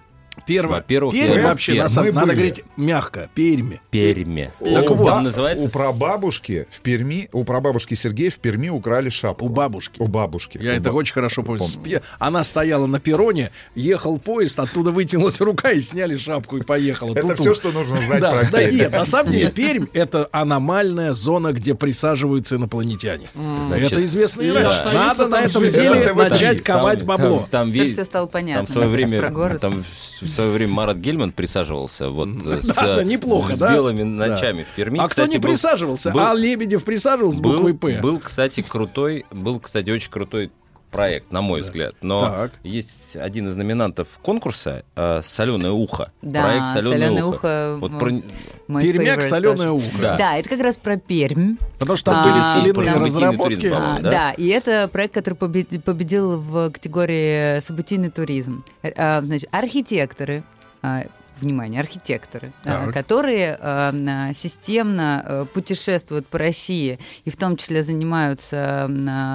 [0.47, 0.77] Первое.
[0.77, 1.83] Во-первых, Пермь я- вообще, Пермь.
[1.83, 2.35] на самом- надо были.
[2.35, 3.29] говорить мягко.
[3.35, 3.81] Перми.
[3.91, 4.51] Перми.
[4.59, 5.07] Так у, вот.
[5.07, 9.45] Там называется у прабабушки в Перми, у прабабушки Сергея в Перми украли шапку.
[9.45, 9.95] У бабушки.
[10.01, 10.57] У бабушки.
[10.61, 11.63] Я У это ба- очень хорошо помню.
[11.75, 12.01] помню.
[12.17, 17.11] Она стояла на перроне, ехал поезд, оттуда вытянулась рука и сняли шапку и поехала.
[17.11, 17.41] Это Ту-ту.
[17.43, 18.75] все, что нужно знать да, про да, Пермь.
[18.77, 23.27] нет, на самом деле Пермь это аномальная зона, где присаживаются инопланетяне.
[23.67, 24.83] Значит, это известно и раньше.
[24.93, 27.45] Надо на этом деле начать ковать бабло.
[27.51, 28.57] Там, все стало понятно.
[28.57, 29.61] Там в свое да, время, про город.
[29.61, 33.59] там в в свое время Марат Гельман присаживался вот э, с, Да, да, неплохо, с
[33.59, 33.73] да?
[33.73, 34.27] белыми Да.
[34.27, 34.97] ночами в Перми.
[34.99, 36.11] А кто Кстати, не был- присаживался?
[36.11, 37.99] был- А Лебедев присаживался с был, буквой П.
[38.01, 40.51] был, кстати, крутой, был, кстати, очень крутой
[40.91, 41.95] проект, на мой взгляд.
[42.01, 42.51] Но Так.
[42.63, 46.11] есть один из номинантов конкурса э, «Соленое ухо».
[46.21, 47.35] Да, проект «Соленое, «Соленое ухо».
[47.35, 49.71] ухо», Вот про- Пермяк, соленое тоже.
[49.71, 50.01] ухо.
[50.01, 50.17] Да.
[50.17, 51.55] Да, это как раз про Пермь.
[51.79, 53.67] Потому что там А, были соляные событийный разработки.
[53.67, 54.11] А, да?
[54.11, 54.31] да?
[54.31, 58.63] и это проект, который побед- победил в категории событийный туризм.
[58.83, 60.43] Э, а, Значит, архитекторы,
[60.81, 61.03] а,
[61.41, 62.93] внимание, архитекторы, а, Так.
[62.93, 68.89] которые а, на- системно э, путешествуют по России и в том числе занимаются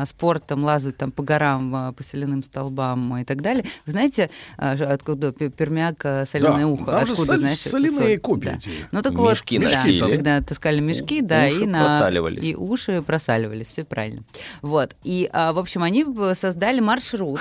[0.09, 3.65] спортом, лазают там по горам, по соляным столбам и так далее.
[3.87, 6.01] Вы знаете, откуда пе- пермяк,
[6.31, 6.91] соленое Да, ухо?
[6.91, 8.59] там же откуда, соль- знаешь, соляные копии Да.
[8.93, 10.01] Ну так Мешки вот, да, носили.
[10.11, 12.11] когда таскали мешки, да, Уши и на
[12.43, 14.23] и уши просаливались, все правильно.
[14.63, 14.95] Вот.
[15.05, 16.05] И, а, в общем, они
[16.35, 17.41] создали маршрут,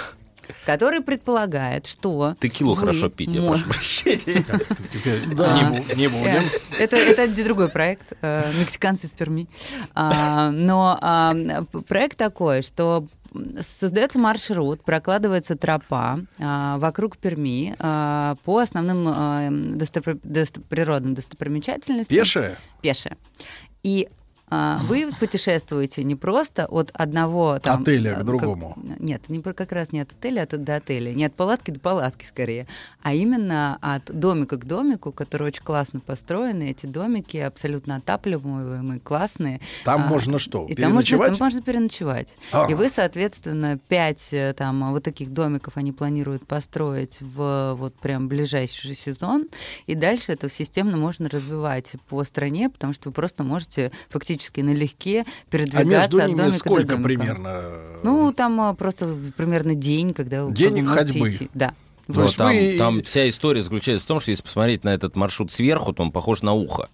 [0.66, 2.36] который предполагает, что...
[2.40, 4.46] Текилу вы хорошо пить, я прошу прощения.
[5.36, 5.58] Да.
[5.62, 6.44] Не бу- не будем.
[6.78, 9.48] Э, Это, другой проект, э, мексиканцы в Перми.
[9.94, 11.34] А, но а,
[11.88, 13.08] проект такой, что
[13.80, 22.16] создается маршрут, прокладывается тропа а, вокруг Перми а, по основным а, достопри- достопримечательностям.
[22.18, 22.58] Пешая?
[22.82, 23.18] Пешая.
[23.84, 24.10] И
[24.52, 28.78] вы путешествуете не просто от одного там, Отеля к э, как- другому.
[29.00, 31.14] нет, не, как раз не от отеля, а до отеля.
[31.14, 32.68] Не от палатки до палатки скорее,
[33.02, 36.70] а именно от домика к домику, который очень классно построены.
[36.72, 39.62] Эти домики абсолютно отапливаемые, классные.
[39.86, 41.38] Там А, можно что, И там можно, переночевать?
[41.38, 42.28] там можно переночевать.
[42.52, 42.68] А.
[42.70, 48.28] И вы, соответственно, пять э, там вот таких домиков они планируют построить в вот прям
[48.28, 49.48] ближайший сезон.
[49.88, 55.22] И дальше это системно можно развивать по стране, потому что вы просто можете фактически налегке
[55.22, 57.64] А передвигаться между от ними домика сколько примерно?
[58.04, 61.30] Ну, там а, просто примерно день, когда вы День ходьбы.
[61.30, 61.50] идти.
[61.54, 61.74] Да.
[62.08, 65.16] Но есть там, вы- там вся история заключается в том, что если посмотреть на этот
[65.16, 66.90] маршрут сверху, то он похож на ухо.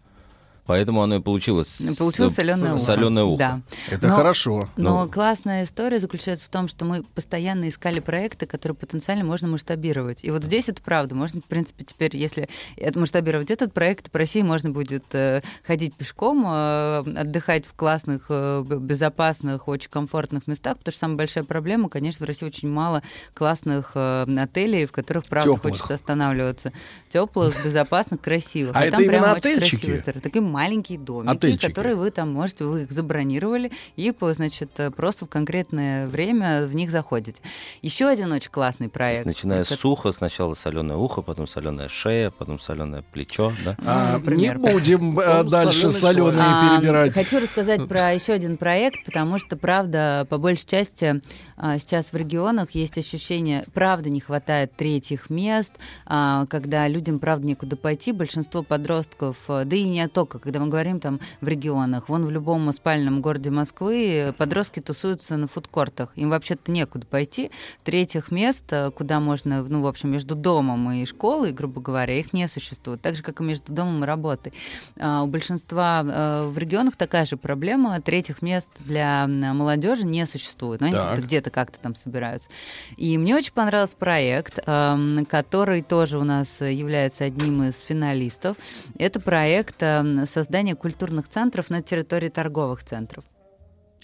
[0.67, 1.81] Поэтому оно и получилось.
[1.97, 2.83] Получилось соленое ухо.
[2.83, 3.37] Соленое ухо.
[3.37, 3.61] Да.
[3.89, 4.69] Это Но- хорошо.
[4.77, 5.09] Но Ну.
[5.11, 10.23] классная история заключается в том, что мы постоянно искали проекты, которые потенциально можно масштабировать.
[10.23, 11.15] И вот здесь это правда.
[11.15, 15.95] Можно, в принципе, теперь, если это масштабировать этот проект, по России можно будет э, ходить
[15.95, 21.87] пешком, э, отдыхать в классных, э, безопасных, очень комфортных местах, потому что самая большая проблема,
[21.89, 23.03] конечно, в России очень мало
[23.33, 25.73] классных э, отелей, в которых, правда, Тёплых.
[25.73, 26.73] хочется останавливаться.
[27.11, 28.75] Теплых, безопасных, красивых.
[28.75, 29.97] А это там прям именно очень отельчики?
[30.21, 31.67] Такие маленькие домики, Отельчики.
[31.67, 36.65] которые вы там можете, вы их забронировали и, по- значит, э, просто в конкретное время
[36.65, 37.39] в них заходите.
[37.83, 39.25] Еще один очень классный То есть, проект.
[39.25, 43.77] начиная с Это- уха, сначала соленое ухо, потом соленая шея, потом соленое плечо, да?
[43.85, 44.57] А, например.
[44.57, 47.13] не будем э, дальше соленые А, перебирать.
[47.13, 51.21] Хочу рассказать про еще один проект, потому что, правда, по большей части
[51.55, 55.73] а, сейчас в регионах есть ощущение, правда, не хватает третьих мест,
[56.07, 58.11] а, когда людям, правда, некуда пойти.
[58.11, 62.31] Большинство подростков, а, да и не только, когда мы говорим там в регионах, вон в
[62.31, 66.13] любом спальном городе Москвы подростки тусуются на фудкортах.
[66.15, 67.51] Им вообще-то некуда пойти.
[67.83, 72.31] Третьих мест, а, куда можно, ну, в общем, между домом и школой, грубо говоря, их
[72.31, 73.01] не существует.
[73.01, 74.53] Так же, как и между домом и работой.
[74.97, 77.99] А, У большинства э, в регионах такая же проблема.
[77.99, 80.79] Третьих мест для молодежи не существует.
[80.79, 81.19] Но они Так.
[81.19, 82.47] где-то как-то там собираются.
[82.95, 88.55] И мне очень понравился проект, эм, который тоже у нас является одним из финалистов.
[88.97, 93.23] Это проект эм, создания культурных центров на территории торговых центров.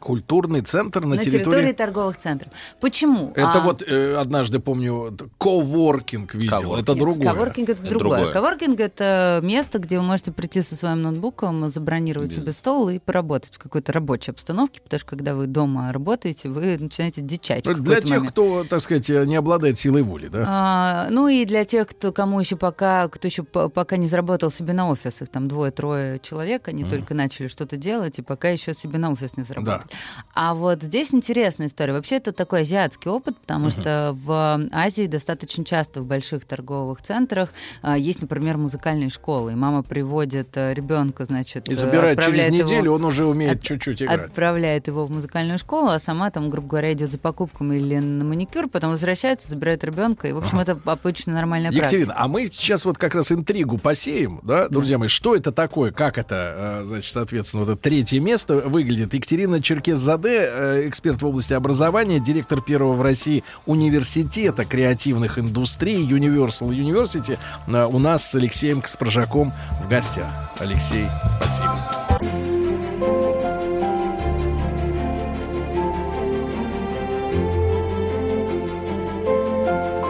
[0.03, 1.43] Культурный центр на, на территории...
[1.45, 2.51] территории торговых центров.
[2.81, 3.31] Почему?
[3.35, 6.57] Это А, вот э, однажды, помню, коворкинг видел.
[6.59, 6.81] Коворкинг.
[6.83, 7.27] Это другое.
[7.29, 8.17] Коворкинг это, Это другое.
[8.17, 8.33] другое.
[8.33, 12.99] Коворкинг это место, где вы можете прийти со своим ноутбуком, забронировать Без- себе стол и
[12.99, 17.65] поработать в какой-то рабочей обстановке, потому что когда вы дома работаете, вы начинаете дичать.
[17.65, 18.31] Ну, Для тех, момент.
[18.31, 20.43] кто, так сказать, э, не обладает силой воли, да?
[20.47, 24.51] А, ну и для тех, кто кому еще пока, кто еще по- пока не заработал
[24.51, 28.73] себе на офис, их там двое-трое человек, они только начали что-то делать и пока еще
[28.73, 29.92] себе на офис не заработали.
[30.35, 31.93] А вот здесь интересная история.
[31.93, 37.49] Вообще это такой азиатский опыт, потому что в Азии достаточно часто в больших торговых центрах
[37.81, 42.55] а, есть, например, музыкальные школы, и мама приводит ребенка, значит, И э, забирает через его-
[42.55, 44.21] неделю, он уже умеет от- чуть-чуть играть.
[44.25, 48.23] отправляет его в музыкальную школу, а сама там, грубо говоря, идет за покупками или на
[48.25, 52.23] маникюр, потом возвращается, забирает ребенка, и, в общем, это обычно нормальная Екатерина, практика.
[52.23, 56.17] а мы сейчас вот как раз интригу посеем, да, друзья мои, что это такое, как
[56.17, 59.13] это, э, значит, соответственно, вот это третье место выглядит.
[59.13, 66.69] Екатерина Черкес-Заде, э, эксперт в области образования, директор первого в России университета креативных индустрий Universal
[66.69, 69.51] University, э, у нас с Алексеем Каспаржаком
[69.83, 70.27] в гостях.
[70.59, 71.07] Алексей,
[71.39, 71.79] спасибо.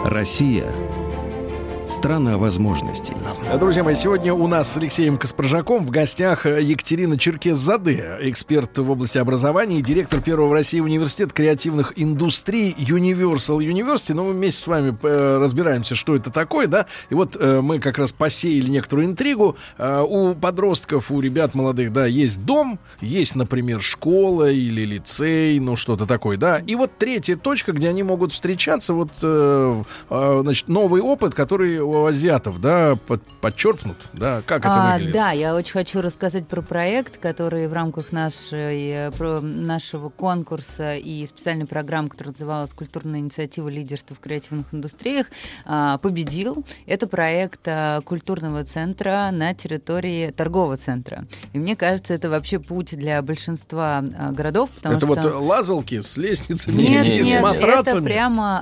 [0.05, 0.71] Россия–
[1.87, 3.13] Страна возможностей.
[3.59, 9.17] Друзья мои, сегодня у нас с Алексеем Каспаржаком в гостях Екатерина Черкес-Заде, эксперт в области
[9.17, 14.13] образования и директор первого в России университета креативных индустрий Universal University.
[14.13, 16.87] Ну, мы вместе с вами э, разбираемся, что это такое, да.
[17.09, 19.55] И вот э, мы как раз посеяли некоторую интригу.
[19.77, 25.75] Э, у подростков, у ребят молодых, да, есть дом, есть, например, школа или лицей, ну,
[25.75, 26.59] что-то такое, да.
[26.59, 29.11] И вот третья точка, где они могут встречаться, вот,
[30.09, 35.13] значит, новый опыт, который у азиатов, да, под, подчеркнут, да, как это А, выглядит?
[35.13, 40.95] да, я очень хочу рассказать про проект, который в рамках нашей, э, про нашего конкурса
[40.95, 45.27] и специальной программы, которая называлась «Культурная инициатива лидерства в креативных индустриях»,
[45.65, 46.65] а, победил.
[46.85, 51.25] Это проект а, культурного центра на территории торгового центра.
[51.53, 55.29] И мне кажется, это вообще путь для большинства а, городов, потому это что...
[55.29, 57.97] вот лазалки с лестницами Нет, и с нет, матрацами.
[57.97, 58.59] это прямо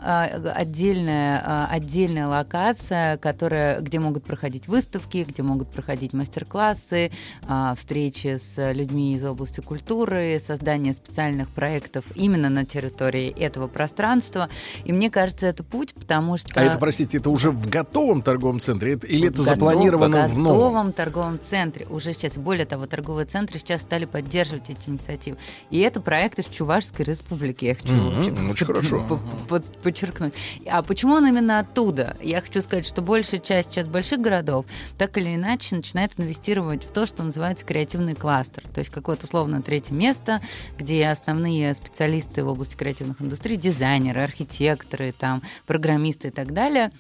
[0.56, 7.12] отдельная, отдельная локация, которая, где могут проходить выставки, где могут проходить мастер-классы,
[7.48, 14.50] а, встречи с людьми из области культуры, создание специальных проектов именно на территории этого пространства.
[14.86, 16.50] И мне кажется, это путь, потому что...
[16.60, 20.38] А это, простите, это уже в готовом торговом центре или это Готов- запланировано в в
[20.38, 20.44] новом?
[20.44, 22.38] готовом торговом центре уже сейчас.
[22.38, 25.38] Более того, торговые центры сейчас стали поддерживать эти инициативы.
[25.70, 27.68] И это проекты в Чувашской республике.
[27.68, 29.00] Я хочу вообще очень хорошо.
[29.08, 30.34] по- под- подчеркнуть.
[30.68, 32.18] А почему он именно оттуда?
[32.22, 34.66] Я хочу сказать, что большая часть сейчас больших городов
[34.98, 38.64] так или иначе начинает инвестировать в то, что называется креативный кластер.
[38.74, 40.42] То есть какое-то условно третье место,
[40.78, 46.92] где основные специалисты в области креативных индустрий, дизайнеры, архитекторы, там, программисты и так далее,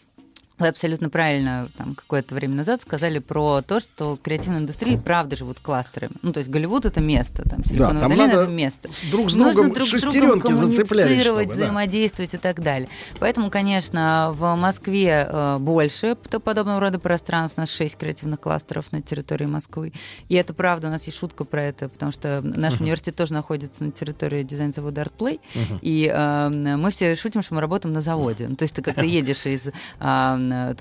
[0.62, 5.60] вы абсолютно правильно там какое-то время назад сказали про то, что креативные индустрии правда живут
[5.60, 6.14] кластерами.
[6.22, 8.92] Ну, то есть Голливуд это место, там Силиконовая там долина это место.
[8.92, 11.52] с- друг с Нужно другом друг с другом коммуницировать, чтобы, да.
[11.66, 12.88] взаимодействовать и так далее.
[13.20, 17.58] Поэтому, конечно, в Москве э, больше подобного рода пространств.
[17.58, 19.94] У нас шесть креативных кластеров на территории Москвы.
[20.30, 22.84] И это правда, у нас есть шутка про это, потому что наш Мгм.
[22.84, 25.40] университет тоже находится на территории дизайн-завода ArtPlay.
[25.56, 25.80] Мгм.
[25.82, 28.48] И э, мы все шутим, что мы работаем на заводе.
[28.48, 29.68] Ну, То есть ты как-то едешь из...
[29.68, 29.72] э,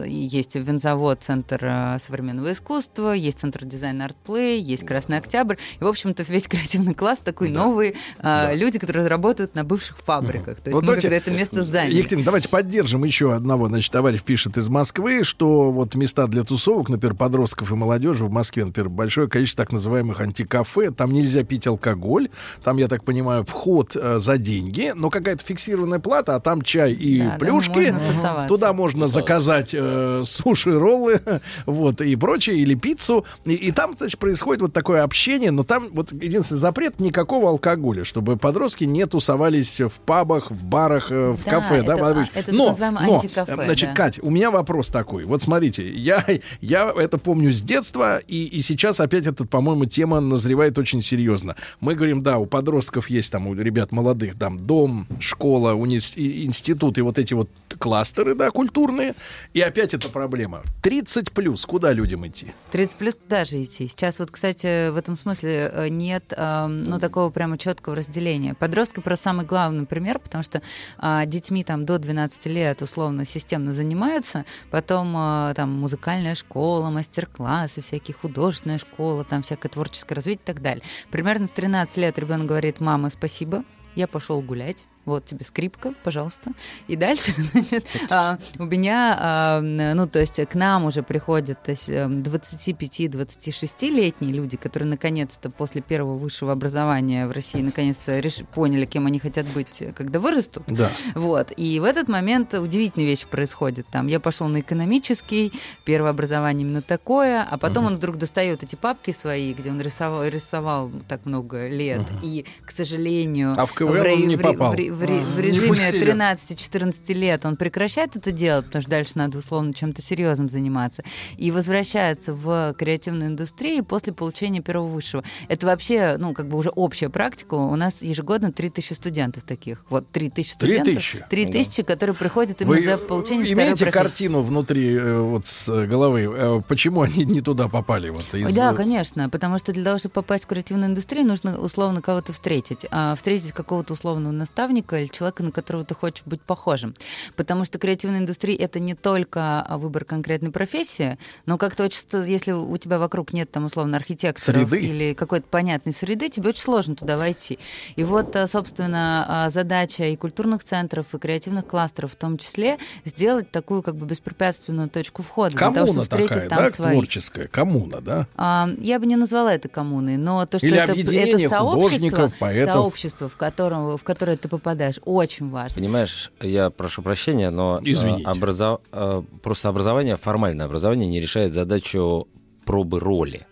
[0.06, 5.56] Есть винзавод, центр э, современного искусства, есть центр дизайна ArtPlay, есть Красный Октябрь.
[5.80, 10.60] И, в общем-то, весь креативный класс такой новые э, люди, которые работают на бывших фабриках.
[10.60, 11.94] То есть Вот мы давайте, когда это место заняли.
[11.96, 13.68] Екатерина, давайте поддержим еще одного.
[13.68, 18.32] Значит, товарищ пишет из Москвы, что вот места для тусовок, например, подростков и молодежи в
[18.32, 20.90] Москве, например, большое количество так называемых антикафе.
[20.90, 22.28] Там нельзя пить алкоголь.
[22.62, 26.92] Там, я так понимаю, вход э, за деньги, но какая-то фиксированная плата, а там чай
[26.92, 27.90] и Да, плюшки.
[27.90, 28.46] можно.
[28.48, 31.20] Туда можно заказать э, суши, роллы,
[31.66, 33.24] вот, и прочее, или пиццу.
[33.44, 38.04] И, и там, значит, происходит вот такое общение, но там вот единственный запрет никакого алкоголя,
[38.04, 41.82] чтобы подростки не тусовались в пабах, в барах, э, в Да, кафе.
[41.82, 43.94] да, это- Владимир а, это но, но, антикафе, э, значит, да.
[43.94, 45.24] Кать, у меня вопрос такой.
[45.24, 46.24] Вот смотрите, я,
[46.60, 51.56] я это помню с детства, и, и сейчас опять эта, по-моему, тема назревает очень серьезно.
[51.80, 56.44] Мы говорим, да, у подростков есть там, у ребят молодых, там, дом, школа, унис- и-
[56.44, 59.14] институт, и вот эти вот кластеры, да, культурные.
[59.54, 60.62] И опять эта проблема.
[60.82, 62.52] 30 плюс, куда людям идти?
[62.70, 63.88] 30 плюс туда же идти.
[63.88, 68.54] Сейчас вот, кстати, в этом смысле э, нет эм, ну, такого прямо четкого разделения.
[68.54, 70.62] Подростки просто самый главный пример, потому что
[70.98, 77.80] а, детьми там до 12 лет условно системно занимаются, потом а, там музыкальная школа, мастер-классы,
[77.80, 80.82] всякие художественная школа, там всякое творческое развитие и так далее.
[81.10, 83.64] Примерно в 13 лет ребенок говорит, мама, спасибо,
[83.94, 84.86] я пошел гулять.
[85.10, 86.52] Вот тебе скрипка, пожалуйста.
[86.86, 91.72] И дальше, значит, а, у меня, а, ну, то есть к нам уже приходят то
[91.72, 98.86] есть, эм, 25-26-летние люди, которые наконец-то после первого высшего образования в России наконец-то реш- поняли,
[98.86, 100.62] кем они хотят быть, э, когда вырастут.
[100.68, 100.90] Да.
[101.14, 101.52] Вот.
[101.56, 103.86] И в этот момент удивительные вещи происходят.
[103.90, 105.52] Там я пошел на экономический,
[105.84, 110.24] первое образование именно такое, а потом он вдруг достает эти папки свои, где он рисовал,
[110.24, 112.02] рисовал так много лет.
[112.22, 114.74] И, к сожалению, А в КВН ре- он не ре- попал.
[114.74, 116.12] ре- в, ре- в режиме пустили.
[116.12, 121.02] 13-14 лет он прекращает это делать, потому что дальше надо условно чем-то серьезным заниматься,
[121.36, 125.24] и возвращается в креативную индустрию после получения первого высшего.
[125.48, 127.54] Это вообще, ну, как бы уже общая практика.
[127.54, 129.84] У нас ежегодно 3000 студентов таких.
[129.88, 130.84] Вот 3000 студентов.
[130.86, 131.24] 3000?
[131.30, 135.86] 3000, которые приходят именно Вы за получение второй имеете картину внутри э, вот с э,
[135.86, 138.10] головы, э, почему они не туда попали?
[138.10, 142.00] Вот, из- Да, конечно, потому что для того, чтобы попасть в креативную индустрию, нужно условно
[142.02, 142.86] кого-то встретить.
[142.90, 146.94] А встретить какого-то условного наставника художника или человека, на которого ты хочешь быть похожим.
[147.36, 152.52] Потому что креативная индустрия— это не только а, выбор конкретной профессии, но как-то очень, если
[152.52, 154.86] у тебя вокруг нет там условно архитекторов Среды.
[154.86, 157.58] или какой-то понятной среды, тебе очень сложно туда войти.
[157.96, 162.78] И вот, а, собственно, а, задача и культурных центров, и креативных кластеров в том числе
[163.04, 166.70] сделать такую как бы беспрепятственную точку входа для того, Коммуна чтобы встретить такая, там да,
[166.70, 166.92] своих.
[166.92, 168.26] творческая, коммуна, да?
[168.36, 172.74] А, я бы не назвала это коммуной, но то, что Или это, это сообщество, поэтов.
[172.74, 174.69] сообщество, в котором в которое ты попадаешь,
[175.04, 175.80] очень важно.
[175.80, 178.24] Понимаешь, я прошу прощения, но э, Извините.
[178.24, 182.28] образо- э, просто образование, формальное образование не решает задачу
[182.64, 183.46] пробы роли.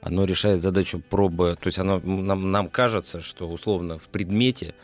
[0.00, 4.74] Оно решает задачу пробы, то есть оно, нам, нам кажется, что условно в предмете,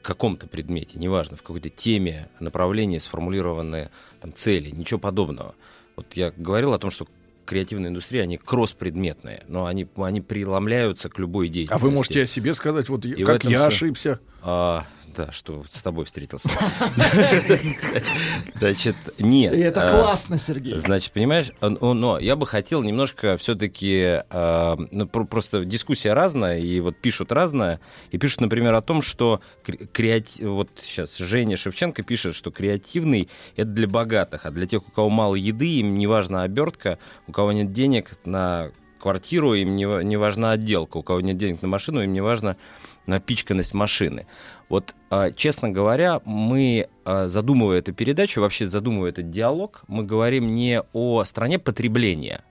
[0.00, 3.90] в каком-то предмете, неважно, в какой-то теме, направлении сформулированы
[4.20, 5.54] там, цели, ничего подобного.
[5.94, 7.06] Вот я говорил о том, что
[7.44, 11.82] креативная индустрия, они кросс-предметные, но они, они преломляются к любой А деятельности.
[11.84, 14.18] вы можете о себе сказать, вот И как я всё- ошибся?
[14.42, 14.84] А,
[15.16, 16.48] да, что с тобой встретился.
[18.54, 19.54] Значит, нет.
[19.54, 20.74] И это а, классно, Сергей.
[20.74, 24.20] Значит, понимаешь, а, ну, но я бы хотел немножко все-таки,
[25.10, 27.80] просто дискуссия разная, и вот пишут разное,
[28.10, 29.40] и пишут, например, о том, что
[30.40, 35.08] вот сейчас Женя Шевченко пишет, что креативный это для богатых, а для тех, у кого
[35.08, 40.16] мало еды, им не важна обертка, у кого нет денег на квартиру, им не, не
[40.16, 42.56] важна отделка, у кого нет денег на машину, им не важна
[43.06, 44.26] напичканность машины.
[44.68, 50.54] Вот, а, честно говоря, мы, а, задумывая эту передачу, вообще задумывая этот диалог, мы говорим
[50.54, 52.42] не о стране потребления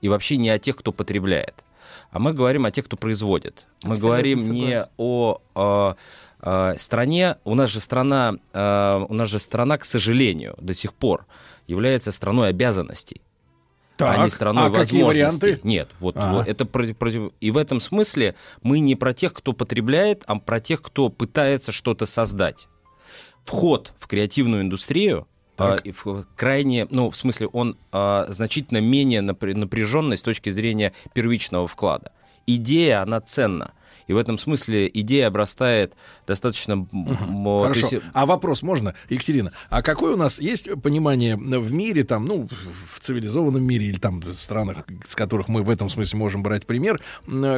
[0.00, 1.64] и вообще не о тех, кто потребляет,
[2.10, 3.66] а мы говорим о тех, кто производит.
[3.82, 4.88] Мы Абсолютно говорим не согласен.
[4.96, 5.96] о а,
[6.40, 11.26] а, стране, у нас же страна, у нас же страна, к сожалению, до сих пор
[11.66, 13.22] является страной обязанностей
[14.06, 15.40] а Так, не страной а какие возможностей.
[15.46, 15.60] варианты?
[15.68, 16.32] Нет, вот, Ага.
[16.38, 20.38] вот это против, против- и в этом смысле мы не про тех, кто потребляет, а
[20.38, 22.68] про тех, кто пытается что-то создать.
[23.44, 25.26] Вход в креативную индустрию
[25.60, 30.50] а, и в- крайне, ну, в смысле, он а, значительно менее напря- напряженный с точки
[30.50, 32.12] зрения первичного вклада.
[32.46, 33.72] Идея, она ценна.
[34.08, 35.94] И в этом смысле идея обрастает
[36.26, 36.86] достаточно...
[37.62, 37.86] Хорошо.
[37.92, 39.52] есть- А вопрос можно, Екатерина?
[39.70, 42.48] А какое у нас есть понимание в мире, там, ну,
[42.94, 46.66] в цивилизованном мире или там в странах, с которых мы в этом смысле можем брать
[46.66, 47.00] пример,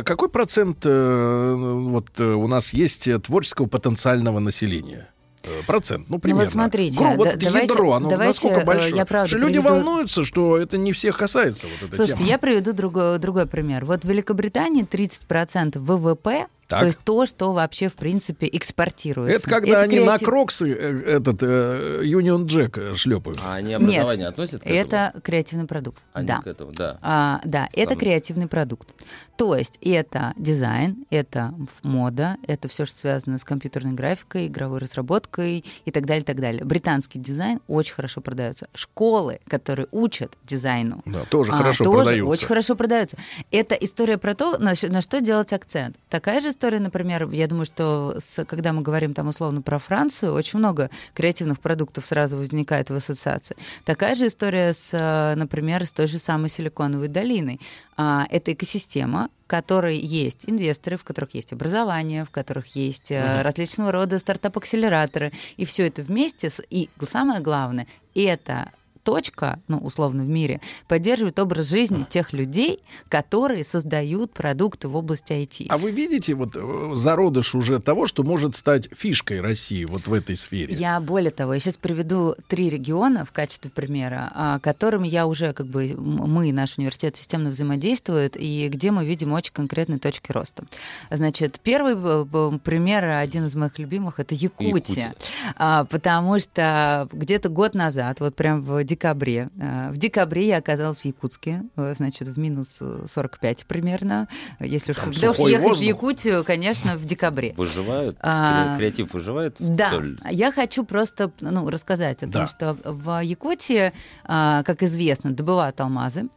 [0.04, 5.08] какой процент э, вот э, у нас есть творческого потенциального населения?
[5.44, 6.44] Э, Процент, ну, примерно.
[6.44, 8.94] вот смотрите, Грубо, вот да- давайте- ядро, оно давайте, насколько э, большое?
[8.96, 12.28] я правда Что люди приведу- волнуются, что это не всех касается, вот эта Слушайте, тема.
[12.30, 13.84] я приведу другой, другой пример.
[13.84, 16.80] Вот в Великобритании 30% ВВП, Так.
[16.80, 19.36] то есть то, что вообще, в принципе, экспортируется.
[19.36, 23.38] Это когда они на креатив- Кроксы э, этот э, Union Jack шлепают.
[23.44, 24.80] А они Нет, образование относят к этому?
[24.80, 26.00] это креативный продукт.
[26.12, 26.40] Они да.
[26.40, 26.98] к этому, да.
[27.02, 28.88] А, да, это Там- креативный продукт.
[29.36, 35.64] То есть это дизайн, это мода, это все, что связано с компьютерной графикой, игровой разработкой
[35.84, 36.62] и так далее, так далее.
[36.64, 38.68] Британский дизайн очень хорошо продается.
[38.74, 42.30] Школы, которые учат дизайну, Да, тоже а, хорошо тоже продаются.
[42.30, 43.16] очень хорошо продаются.
[43.50, 45.96] Это история про то, на, на что делать акцент.
[46.10, 50.34] Такая же история, например, я думаю, что с- когда мы говорим там условно про Францию,
[50.34, 53.56] очень много креативных продуктов сразу возникает в ассоциации.
[53.86, 57.60] Такая же история с, э, например, с той же самой Силиконовой долиной.
[57.96, 63.40] А, Это экосистема, в которой есть инвесторы, в которых есть образование, в которых есть Мгм.
[63.42, 65.32] различного рода стартап-акселераторы.
[65.56, 68.70] И все это вместе, с- и самое главное, это
[69.02, 75.32] точка, ну, условно, в мире, поддерживает образ жизни тех людей, которые создают продукты в области
[75.32, 75.66] IT.
[75.68, 80.12] А вы видите вот э, зародыш уже того, что может стать фишкой России вот в
[80.12, 80.74] этой сфере?
[80.74, 85.52] Я более того, я сейчас приведу три региона в качестве примера, а, которыми я уже
[85.52, 90.64] как бы мы, наш университет системно взаимодействует и где мы видим очень конкретные точки роста.
[91.10, 95.14] Значит, первый б- пример, один из моих любимых, это Якутия, Якутия.
[95.56, 101.00] А, потому что где-то год назад, вот прям в декабре, а, в декабре я оказалась
[101.00, 104.26] в Якутске, э, значит, в минус э, 45 примерно,
[104.58, 105.86] если уж когда уж ехать в воздух.
[105.86, 107.54] Якутию, конечно, в декабре.
[107.56, 108.16] Выживают?
[108.20, 109.56] А, Кре- Креатив выживает?
[109.58, 110.16] Да, что ли?
[110.30, 112.38] я хочу просто ну, рассказать о Да.
[112.40, 113.92] том, что в Якутии,
[114.24, 116.28] а, как известно, добывают алмазы.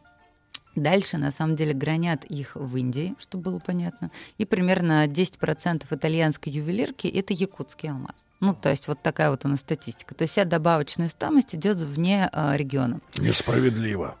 [0.74, 4.10] Дальше, на самом деле, гранят их в Индии, чтобы было понятно.
[4.38, 8.24] И примерно 10% итальянской ювелирки— это якутский алмаз.
[8.40, 10.14] Ну, то есть вот такая вот у нас статистика.
[10.14, 13.00] То есть вся добавочная стоимость идет вне а, региона.
[13.18, 14.16] Несправедливо.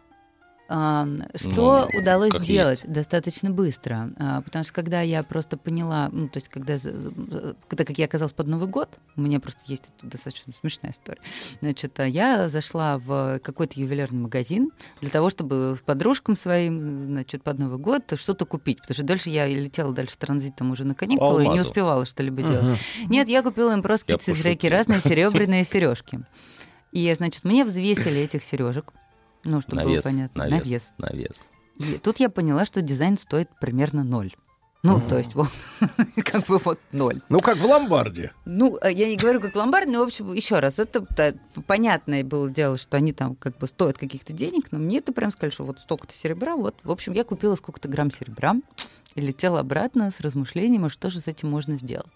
[0.66, 4.10] Что Ну, удалось как сделать достаточно быстро?
[4.18, 6.78] А, Потому что когда я просто поняла, ну, то есть когда,
[7.68, 11.20] когда как я оказалась под Новый год, у меня просто есть достаточно смешная история.
[11.60, 14.70] Значит, а я зашла в какой-то ювелирный магазин
[15.02, 18.78] для того, чтобы с подружкам своим, значит, под Новый год что-то купить.
[18.80, 21.68] Потому что дальше я летела дальше транзитом уже на каникулы и не алмазу.
[21.68, 22.50] успевала что-либо Мгм.
[22.50, 22.78] делать.
[23.08, 26.20] Нет, я купила им просто какие-то разные серебряные сережки.
[26.92, 28.92] И, значит, мне взвесили этих сережек.
[29.44, 30.46] Ну, чтобы На было вес, понятно.
[30.46, 31.40] на вес, на вес.
[31.78, 34.34] И тут я поняла, что дизайн стоит примерно ноль.
[34.84, 35.48] Ну, то есть, вот,
[36.24, 37.22] как бы вот ноль.
[37.30, 38.32] Ну, как в ломбарде.
[38.44, 41.32] Ну, э, я не говорю как ломбард, но, в общем, еще раз, это да,
[41.66, 45.32] понятное было дело, что они там как бы стоят каких-то денег, но мне это прям
[45.32, 48.56] сказали, что вот столько-то серебра, вот, в общем, я купила сколько-то грамм серебра
[49.14, 52.06] и летела обратно с размышлением, а что же с этим можно сделать.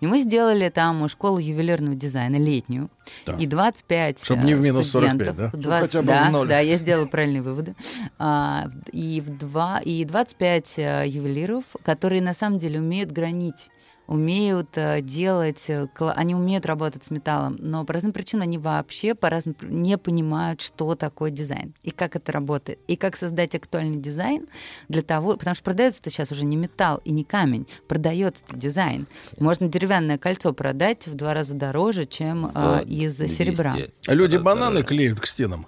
[0.00, 2.90] И мы сделали там школу ювелирного дизайна летнюю,
[3.24, 3.40] Так.
[3.40, 5.50] и 25 Чтоб не в э, минус 45, студентов, да?
[5.52, 6.48] Ну, 20 хотя бы да, в ноль.
[6.48, 7.74] да, я сделала правильные выводы.
[8.18, 13.70] А, и, в два, и 25 э, ювелиров, которые на самом деле умеют гранить
[14.12, 19.14] умеют э, делать, э, они умеют работать с металлом, но по разным причинам они вообще
[19.14, 23.96] по разным не понимают, что такое дизайн и как это работает, и как создать актуальный
[23.96, 24.48] дизайн
[24.88, 29.06] для того, потому что продается-то сейчас уже не металл и не камень, продается дизайн.
[29.38, 33.74] Можно деревянное кольцо продать в два раза дороже, чем э, из серебра.
[34.06, 35.66] Люди бананы клеют к стенам.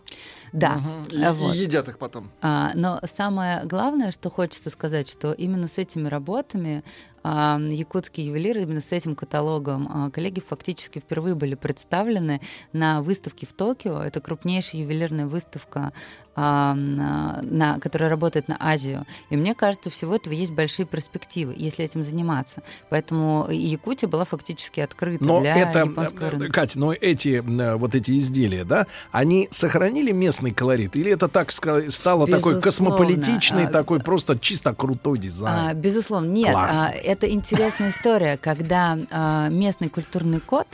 [0.54, 0.80] Да,
[1.10, 1.54] И, а и вот.
[1.56, 2.30] едят их потом.
[2.40, 6.84] А, но самое главное, что хочется сказать, что именно с этими работами
[7.24, 12.40] якутские ювелиры, именно с этим каталогом а, коллеги фактически впервые были представлены
[12.72, 14.02] на выставке в Токио.
[14.02, 15.92] Это крупнейшая ювелирная выставка,
[16.36, 19.06] а, на, на- которая работает на Азию.
[19.30, 22.62] И мне кажется, у всего этого есть большие перспективы, если этим заниматься.
[22.90, 26.52] Поэтому Якутия была фактически открыта Но для это, японского э, рынка.
[26.52, 31.51] Катя, но эти э, вот эти изделия, да, они сохранили местный колорит или это так
[31.52, 32.60] стало такой Безусловно.
[32.62, 35.76] космополитичный, А, такой просто чисто крутой А, дизайн?
[35.78, 36.51] безусловно, нет.
[36.52, 36.76] Класс.
[36.76, 40.66] а, это интересная история, когда а, местный культурный код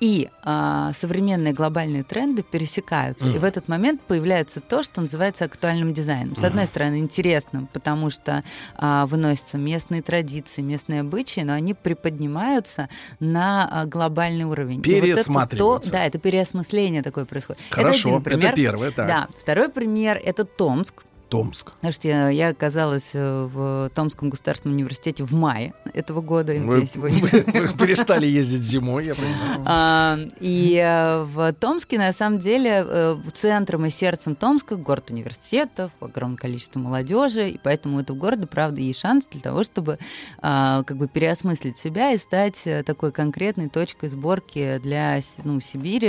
[0.00, 3.26] и а, современные глобальные тренды пересекаются.
[3.26, 3.38] И Мгм.
[3.38, 6.34] в этот момент появляется то, что называется актуальным дизайном.
[6.36, 6.68] С одной Мгм.
[6.68, 8.42] стороны, интересным, потому что
[8.76, 12.88] а, выносятся местные традиции, местные обычаи, но они приподнимаются
[13.20, 14.82] на а, глобальный уровень.
[14.84, 15.92] И вот это то- Пересматриваются.
[15.92, 17.62] да, это переосмысление такое происходит.
[17.70, 18.46] Хорошо, это, один пример.
[18.48, 19.06] это первое, так.
[19.06, 21.04] Да, второй пример— это Томск.
[21.28, 21.72] Томск.
[21.80, 26.52] Слушайте, я- я оказалась э, в Томском государственном университете в мае этого года.
[26.54, 29.62] Вы, Я сегодня- вы- вы перестали ездить зимой, я понимаю.
[29.66, 35.90] А, И э, в Томске, на самом деле, э, центром и сердцем Томска город университетов,
[36.00, 39.98] огромное количество молодежи, и поэтому у этого города, правда, есть шанс для того, чтобы
[40.40, 46.04] а, как бы переосмыслить себя и стать такой конкретной точкой сборки для ну, Сибири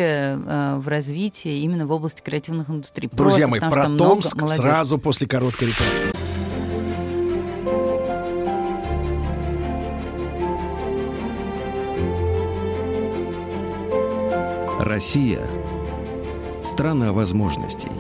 [0.80, 3.10] в развитии именно в области креативных индустрий.
[3.12, 5.92] Друзья Просто мои, про Томск сразу после короткой рекламы.
[14.80, 15.48] Россия–
[16.64, 17.92] страна возможностей.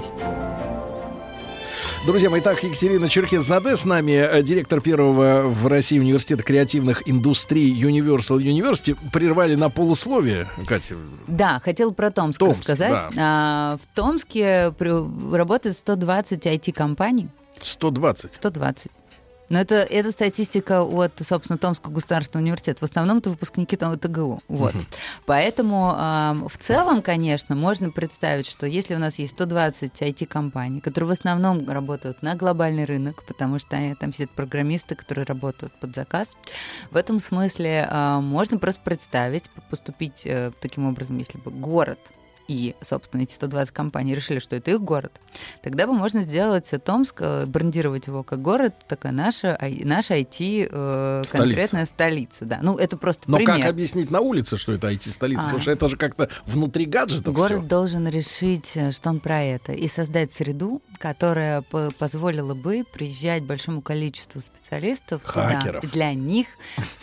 [2.05, 7.73] Друзья мои, так, Екатерина Черкес-Заде с нами, э, директор первого в России университета креативных индустрий
[7.73, 8.95] Universal University.
[9.11, 10.97] Прервали на полусловие, Катя.
[11.25, 13.11] Да, хотел про Томск, Томск, рассказать.
[13.17, 14.71] А, в Томске
[15.31, 17.29] работает 120 IT-компаний.
[17.63, 18.35] 120.
[18.35, 18.91] 120.
[19.49, 22.79] Но это, это статистика от, собственно, Томского государственного университета.
[22.79, 24.41] В основном это выпускники ТГУ.
[24.47, 24.73] Вот.
[25.25, 31.09] Поэтому ам, в целом, конечно, можно представить, что если у нас есть 120 IT-компаний, которые
[31.09, 36.29] в основном работают на глобальный рынок, потому что там сидят программисты, которые работают под заказ,
[36.91, 41.99] в этом смысле а, можно просто представить, поступить э, таким образом, если бы город
[42.47, 45.11] и, собственно, эти 120 компаний решили, что это их город,
[45.63, 50.67] тогда бы можно сделать Томск, э, брендировать его как город, такая наша, ай- наша IT
[50.71, 51.37] э, Столица.
[51.37, 52.45] конкретная столица.
[52.45, 52.59] Да.
[52.61, 53.57] Ну, это просто Но пример.
[53.57, 55.41] как объяснить на улице, что это IT-столица?
[55.41, 55.43] А.
[55.45, 57.67] Потому что это же как-то внутри гаджета Город все.
[57.67, 63.43] должен решить, э, что он про это, и создать среду, которая по- позволила бы приезжать
[63.43, 65.83] большому количеству специалистов туда, Хакеров.
[65.83, 66.47] и для них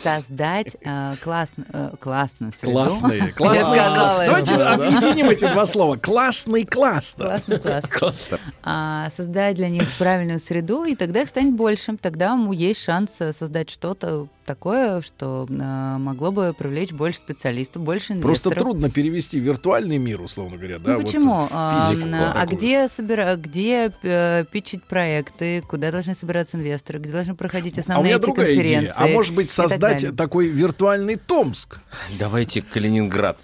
[0.01, 2.73] создать э, класс- э, классную среду.
[2.73, 4.27] Классные, классные.
[4.27, 5.97] Давайте объединим эти два слова.
[5.97, 7.25] Классный кластер.
[7.25, 8.39] Классный кластер.
[8.63, 11.97] а, создать для них правильную среду, и тогда их станет больше.
[11.97, 17.81] Тогда ему есть шанс э, создать что-то такое, что э, могло бы привлечь больше специалистов,
[17.81, 18.41] больше инвесторов.
[18.41, 20.91] Просто трудно перевести виртуальный мир, условно говоря, да?
[20.91, 21.33] Ну вот почему?
[21.45, 21.91] в А,
[22.35, 23.35] а где, собира...
[23.35, 28.17] где э, питчить проекты, куда должны собираться инвесторы, где должны проходить А у основные меня
[28.17, 28.57] эти другая идея.
[28.57, 28.95] конференции?
[28.97, 30.11] А может быть так создать далее.
[30.11, 31.79] такой виртуальный Томск?
[32.19, 33.37] Давайте Калининград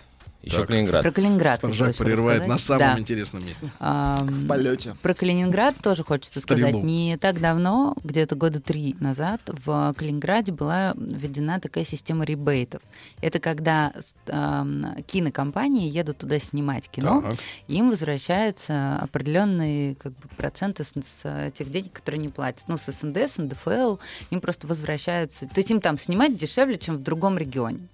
[0.57, 1.03] Еще Калининград.
[1.03, 2.99] Про Калининград хотелось прерывает на самом Да.
[2.99, 3.71] интересном месте.
[3.80, 4.95] Ам, В полете.
[5.01, 6.69] Про Калининград тоже хочется Стрелу.
[6.69, 6.84] сказать.
[6.84, 12.81] Не так давно, где-то года три назад, в Калининграде была введена такая система ребейтов.
[13.21, 13.93] Это когда
[14.30, 17.39] ам, кинокомпании едут туда снимать кино, Так.
[17.67, 20.91] им возвращаются определенные как бы, проценты с,
[21.23, 22.63] с тех денег, которые не платят.
[22.67, 23.97] Ну, с СНД, с НДФЛ,
[24.31, 25.45] им просто возвращаются.
[25.47, 27.88] То есть им там снимать дешевле, чем в другом регионе.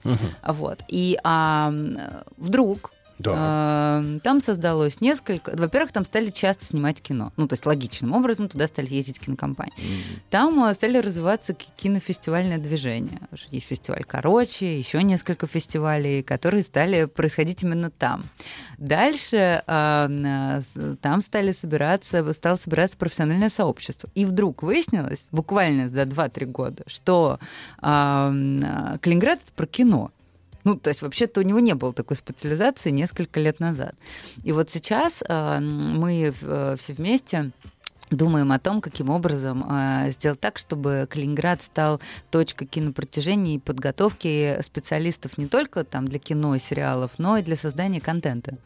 [0.46, 0.82] Вот.
[0.88, 1.74] И а,
[2.46, 4.02] вдруг Да.
[4.04, 5.56] э, там создалось несколько...
[5.56, 7.32] Во-первых, там стали часто снимать кино.
[7.38, 9.74] Ну, то есть логичным образом туда стали ездить кинокомпании.
[10.30, 13.22] Там э, стали развиваться ки- кинофестивальное движение.
[13.52, 18.26] Есть фестиваль «Короче», еще несколько фестивалей, которые стали происходить именно там.
[18.78, 20.62] Дальше э,
[21.02, 24.10] там стали собираться, стало собираться профессиональное сообщество.
[24.14, 27.40] И вдруг выяснилось, буквально за 2-3 года, что
[27.80, 30.12] Калининград— это про кино.
[30.66, 33.96] Ну, то есть вообще-то у него не было такой специализации несколько лет назад.
[34.44, 36.34] И вот сейчас э, мы
[36.78, 37.52] все вместе
[38.12, 42.00] думаем о том, каким образом э, сделать так, чтобы Калининград стал
[42.30, 47.56] точкой кинопротяжения и подготовки специалистов не только там для кино и сериалов, но и для
[47.56, 48.58] создания контента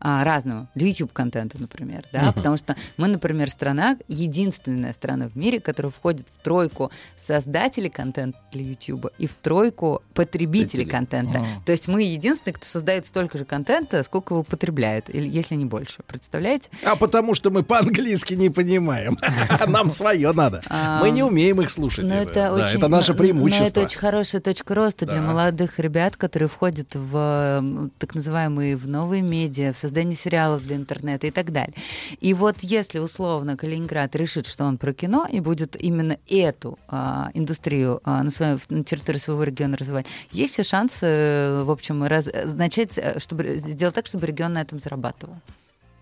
[0.00, 2.32] а, разного, для YouTube-контента, например, да, Мгм.
[2.34, 8.38] потому что мы, например, страна, единственная страна в мире, которая входит в тройку создателей контента
[8.52, 10.84] для YouTube и в тройку потребителей Потребителей.
[10.86, 11.38] контента.
[11.38, 11.46] Ага.
[11.66, 15.64] То есть мы единственные, кто создает столько же контента, сколько его потребляет, или если не
[15.64, 16.02] больше.
[16.06, 16.70] Представляете?
[16.84, 18.87] А потому что мы по-английски не понимаем.
[19.66, 20.62] Нам свое надо.
[21.00, 22.04] Мы не умеем их слушать.
[22.08, 23.64] Но Это, наше преимущество.
[23.64, 28.88] Но это очень хорошая точка роста для молодых ребят, которые входят в так называемые в
[28.88, 31.74] новые медиа, в создание сериалов для интернета и так далее.
[32.20, 37.30] И вот если условно Калининград решит, что он про кино и будет именно эту а,
[37.34, 42.04] индустрию а, на, своем, на территории своего региона развивать, есть все шансы, э, в общем,
[42.04, 45.36] раз- начать, э, чтобы сделать так, чтобы регион на этом зарабатывал.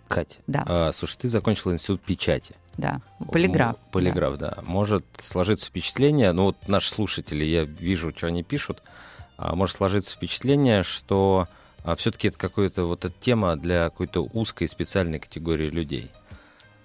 [0.08, 0.64] Кать, Да.
[0.68, 2.54] а, слушай, ты закончила институт печати.
[2.78, 3.00] Да,
[3.32, 3.76] полиграф.
[3.92, 4.58] Полиграф, да.
[4.66, 8.82] Может сложиться впечатление, ну вот наши слушатели, я вижу, что они пишут,
[9.38, 11.48] а, может сложиться впечатление, что
[11.96, 16.10] все-таки это какая-то вот эта тема для какой-то узкой специальной категории людей.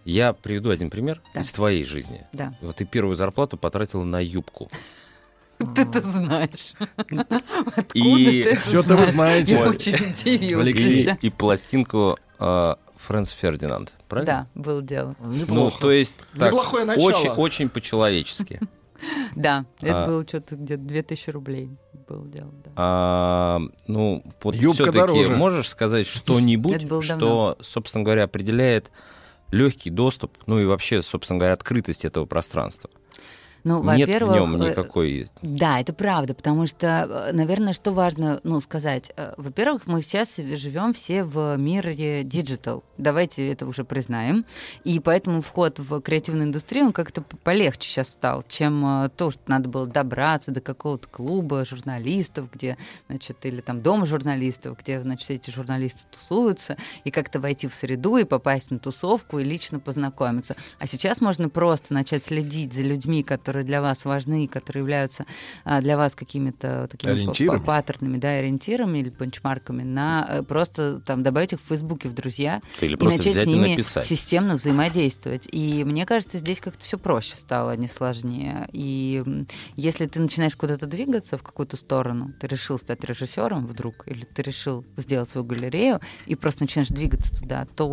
[0.06, 1.42] Я приведу один пример Да.
[1.42, 2.26] из твоей жизни.
[2.34, 2.54] Да.
[2.62, 4.70] Вот ты первую зарплату потратила на юбку.
[5.76, 6.74] Ты это знаешь.
[7.94, 8.50] И ты
[8.80, 9.10] это вы знаешь?
[9.12, 9.56] знаете.
[9.56, 14.48] Я очень удивилась И, пластинку э, Фрэнс Фердинанд, правильно?
[14.56, 15.16] Да, было дело.
[15.20, 17.06] Ну, то есть так, Неплохое начало.
[17.08, 18.60] очень, очень по-человечески.
[19.36, 20.06] Да, это А.
[20.06, 21.72] было что-то где-то 2000 рублей
[22.08, 22.72] было дело, да.
[22.76, 28.92] А, ну, вот все-таки можешь сказать что-нибудь, что, собственно говоря, определяет
[29.50, 32.92] легкий доступ, ну и вообще, собственно говоря, открытость этого пространства.
[33.64, 35.30] Ну, Нет в во-первых, нем э, никакой...
[35.42, 39.12] Да, это правда, потому что, э, наверное, что важно, ну, сказать.
[39.16, 42.84] э, Во-первых, мы сейчас живем все в мире digital.
[42.98, 44.46] Давайте это уже признаем.
[44.84, 49.70] И поэтому вход в креативную индустрию, он как-то полегче сейчас стал, чем то, что надо
[49.70, 52.78] было добраться до какого-то клуба журналистов, где,
[53.08, 58.18] значит, или там дома журналистов, где, значит, эти журналисты тусуются, и как-то войти в среду
[58.18, 60.56] и попасть на тусовку и лично познакомиться.
[60.80, 65.26] А сейчас можно просто начать следить за людьми, которые для вас важны, которые являются
[65.64, 71.54] а, для вас какими-то такими паттернами, да, ориентирами или бенчмарками, на э, просто там добавить
[71.54, 74.06] их в Фейсбуке в друзья Или и начать с и ними написать.
[74.06, 75.48] системно взаимодействовать.
[75.52, 78.68] И мне кажется, здесь как-то все проще стало, а не сложнее.
[78.72, 79.24] И
[79.76, 84.42] если ты начинаешь куда-то двигаться в какую-то сторону, ты решил стать режиссером вдруг, или ты
[84.42, 87.86] решил сделать свою галерею и просто начинаешь двигаться туда, то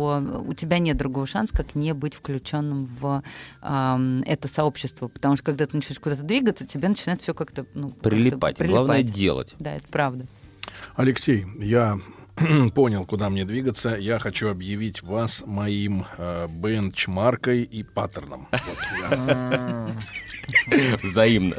[0.45, 3.23] у тебя нет другого шанса, как не быть включенным в
[3.61, 5.07] ам, это сообщество.
[5.07, 8.57] Потому что когда ты начинаешь куда-то двигаться, тебе начинает все как-то ну, как-то Прилипать.
[8.59, 9.55] Главное делать.
[9.57, 10.27] Да, это правда.
[10.95, 11.99] Алексей, я
[12.75, 13.95] понял, куда мне двигаться.
[13.95, 18.47] Я хочу объявить вас моим э, бенчмаркой и паттерном.
[21.03, 21.55] Взаимно.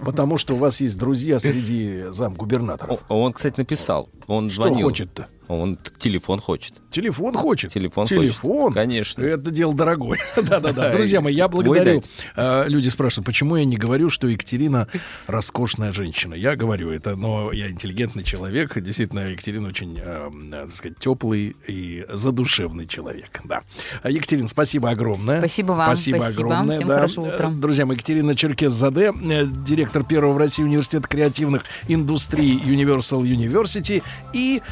[0.00, 3.00] Потому что у вас есть друзья среди замгубернаторов.
[3.08, 4.08] О, Он, кстати, написал.
[4.26, 4.86] Он Что звонил.
[4.86, 5.28] хочет-то?
[5.48, 6.74] Он телефон хочет.
[6.90, 7.72] Телефон хочет.
[7.72, 8.62] Телефон, Телефон?
[8.64, 8.74] хочет.
[8.74, 9.22] Конечно.
[9.22, 10.18] Это дело дорогое.
[10.36, 10.90] Да-да-да.
[10.92, 12.02] Друзья мои, я благодарю.
[12.36, 14.88] Э, Люди спрашивают, почему я не говорю, что Екатерина
[15.26, 16.34] роскошная женщина.
[16.34, 18.78] Я говорю это, но я интеллигентный человек.
[18.80, 23.40] Действительно, Екатерина очень, э, так сказать, теплый и задушевный человек.
[23.44, 23.62] Да.
[24.02, 25.38] А, Екатерина, спасибо огромное.
[25.38, 25.86] Спасибо вам.
[25.86, 26.42] Спасибо, Спасибо.
[26.42, 26.76] огромное.
[26.76, 26.94] Всем да.
[26.96, 27.50] хорошего утра.
[27.50, 34.02] Э, Друзья мои, Екатерина Черкес-Заде, э, директор первого в России университета креативных индустрий Universal University
[34.32, 34.62] и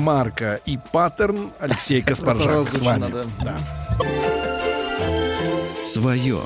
[0.00, 3.12] бенчмарка и паттерн Алексей Каспаржак с вами.
[3.42, 3.58] Да.
[5.84, 6.40] Свое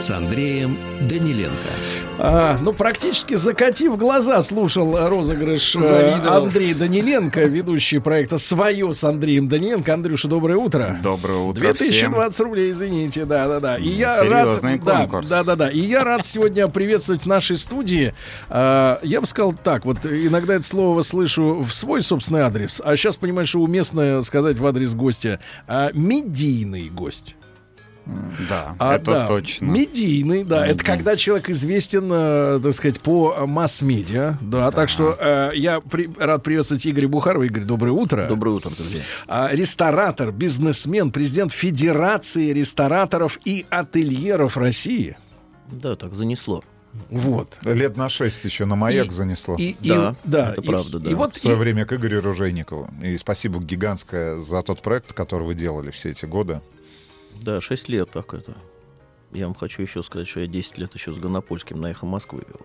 [0.00, 0.76] с Андреем
[1.08, 1.68] Даниленко.
[2.18, 6.44] А, ну, практически закатив глаза, слушал розыгрыш э, Завидовал.
[6.44, 9.94] Андрей Даниленко, ведущий проекта «Свое» с Андреем Даниленко.
[9.94, 10.98] Андрюша, доброе утро.
[11.02, 13.76] Доброе утро 2020 рублей, извините, да-да-да.
[13.78, 14.80] И я Серьезный рад...
[14.80, 15.26] конкурс.
[15.28, 15.70] Да-да-да.
[15.70, 18.14] И я рад сегодня приветствовать в нашей студии.
[18.48, 22.94] а, я бы сказал так, вот иногда это слово слышу в свой собственный адрес, а
[22.94, 25.40] сейчас понимаю, что уместно сказать в адрес гостя.
[25.66, 27.34] а, медийный гость.
[28.48, 29.66] Да, А, это да, точно.
[29.66, 30.66] Медийный, да.
[30.66, 34.38] Это когда человек известен, э, так сказать, по масс-медиа.
[34.40, 37.44] Да, так что э, я при- рад приветствовать Игоря Бухарова.
[37.44, 38.26] Игорь, доброе утро.
[38.28, 39.02] Доброе утро, друзья.
[39.28, 45.16] А, ресторатор, бизнесмен, президент Федерации рестораторов и ательеров России.
[45.70, 46.64] Да, так занесло.
[47.08, 47.58] Вот.
[47.62, 49.54] Лет на шесть еще на маяк И- занесло.
[49.56, 51.10] и- и- Да, да, это и- правда, да.
[51.10, 52.90] и вот в свое и- время к Игорю Ружейникову.
[53.02, 56.60] И спасибо гигантское за тот проект, который вы делали все эти годы.
[57.40, 58.56] Да, 6 лет так это.
[59.32, 62.44] Я вам хочу еще сказать, что я 10 лет еще с Гонопольским на «Эхо Москвы»
[62.46, 62.60] вел.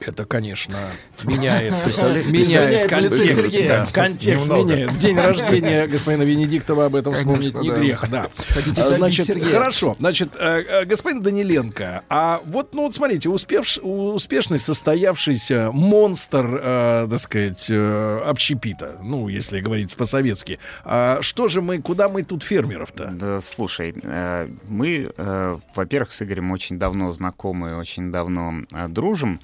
[0.00, 0.76] Это, конечно,
[1.24, 1.74] меняет,
[2.26, 3.52] меняет контекст.
[3.68, 4.72] Да, контекст Немного.
[4.72, 4.92] меняет.
[4.92, 7.76] В день рождения господина Венедиктова об этом Конечно, вспомнить не да.
[7.76, 8.10] грех.
[8.10, 8.28] Да.
[8.48, 9.52] Хотите Значит, Сергея?
[9.52, 9.96] хорошо.
[9.98, 17.08] Значит, э, э, господин Даниленко, а вот, ну вот смотрите, успевш, успешный состоявшийся монстр, э,
[17.10, 20.58] так сказать, э, общепита, ну, если говорить по-советски.
[20.84, 23.06] А что же мы, куда мы тут фермеров-то?
[23.12, 29.40] Да, слушай, э, мы, э, во-первых, с Игорем очень давно знакомы, очень давно э, дружим.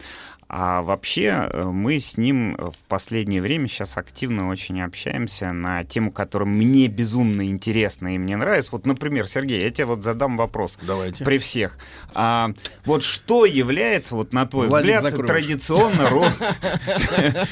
[0.48, 6.12] А вообще э, мы с ним в последнее время сейчас активно очень общаемся на тему,
[6.12, 8.70] которая мне безумно интересна и мне нравится.
[8.72, 10.78] Вот, например, Сергей, я тебе вот задам вопрос.
[10.82, 11.24] Давайте.
[11.24, 11.76] При всех.
[12.14, 12.50] А,
[12.84, 15.28] вот что является, вот на твой Владик, взгляд, закроешь.
[15.28, 16.30] традиционно, ру-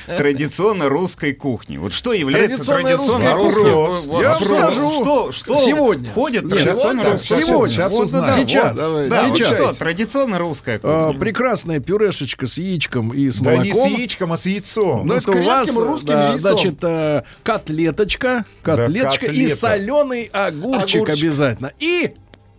[0.16, 1.79] традиционно русской кухней?
[1.79, 4.09] Вот что является традиционно русская русской кухня.
[4.12, 5.31] Вот Я что- скажу.
[5.33, 6.09] Что, Сегодня.
[6.11, 7.75] входит традиционно так, сегодня.
[7.75, 9.55] Сейчас Сейчас.
[9.55, 11.21] Что, традиционно русская А, кухня.
[11.21, 13.65] прекрасная пюрешечка с яичком и с Да молоком.
[13.65, 15.06] не с яичком, а с яйцом.
[15.06, 16.40] Ну, с это у вас, крепким русским да, яйцом.
[16.40, 19.56] значит, э, котлеточка, котлеточка и котлета.
[19.56, 21.24] соленый огурчик, Огурчик.
[21.24, 21.73] обязательно.
[21.81, 22.15] И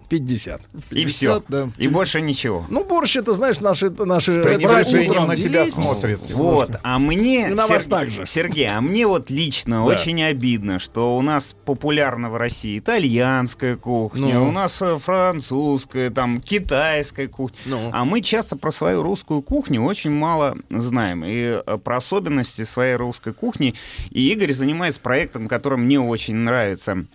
[0.08, 0.62] 50.
[0.92, 1.44] И все.
[1.48, 1.70] да.
[1.78, 2.66] И больше ничего.
[2.70, 6.32] Ну, борщ, это, знаешь, наши, наши С братья пренебрежением утром на тебя смотрит.
[6.32, 8.26] Вот, а мне, И на вас Сер- также.
[8.26, 14.36] Сергей, а мне вот лично очень обидно, что у нас популярна в России итальянская кухня,
[14.40, 14.50] Ну.
[14.50, 17.90] у нас э, французская, там китайская кухня, Ну.
[17.94, 22.96] а мы часто про свою русскую кухню очень мало знаем и э, про особенности своей
[22.96, 23.74] русской кухни.
[24.12, 27.06] И Игорь занимается проектом, который мне очень нравится.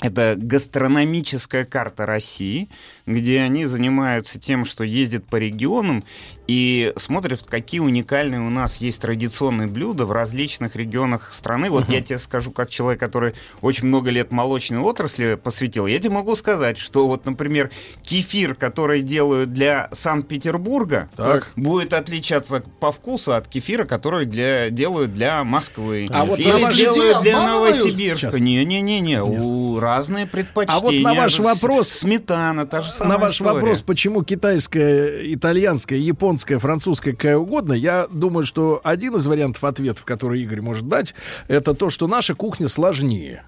[0.00, 2.68] Это гастрономическая карта России,
[3.06, 6.04] где они занимаются тем, что ездят по регионам
[6.48, 11.70] и смотрят, какие уникальные у нас есть традиционные блюда в различных регионах страны.
[11.70, 16.10] Вот я тебе скажу, как человек, который очень много лет молочной отрасли посвятил, я тебе
[16.10, 17.70] могу сказать, что вот, например,
[18.02, 21.50] кефир, который делают для Санкт-Петербурга, Так.
[21.56, 26.06] будет отличаться по вкусу от кефира, который для, делают для Москвы.
[26.10, 27.40] А вот Или делают для?
[27.46, 28.32] Новосибирска.
[28.32, 28.40] Сейчас.
[28.40, 30.78] Не-не-не, у разные предпочтения.
[30.78, 33.52] А вот на ваш вопрос- Сметана, та же самая На ваш история.
[33.52, 40.04] вопрос, почему китайская, итальянская, японская, французская, какая угодно, я думаю, что один из вариантов ответов,
[40.04, 41.14] который Игорь может дать,
[41.48, 43.44] это то, что наша кухня сложнее.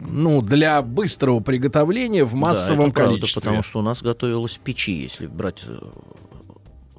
[0.00, 3.42] Ну, для быстрого приготовления в Да, массовом это правда, количестве.
[3.42, 5.76] потому что у нас готовилось в печи, если брать э,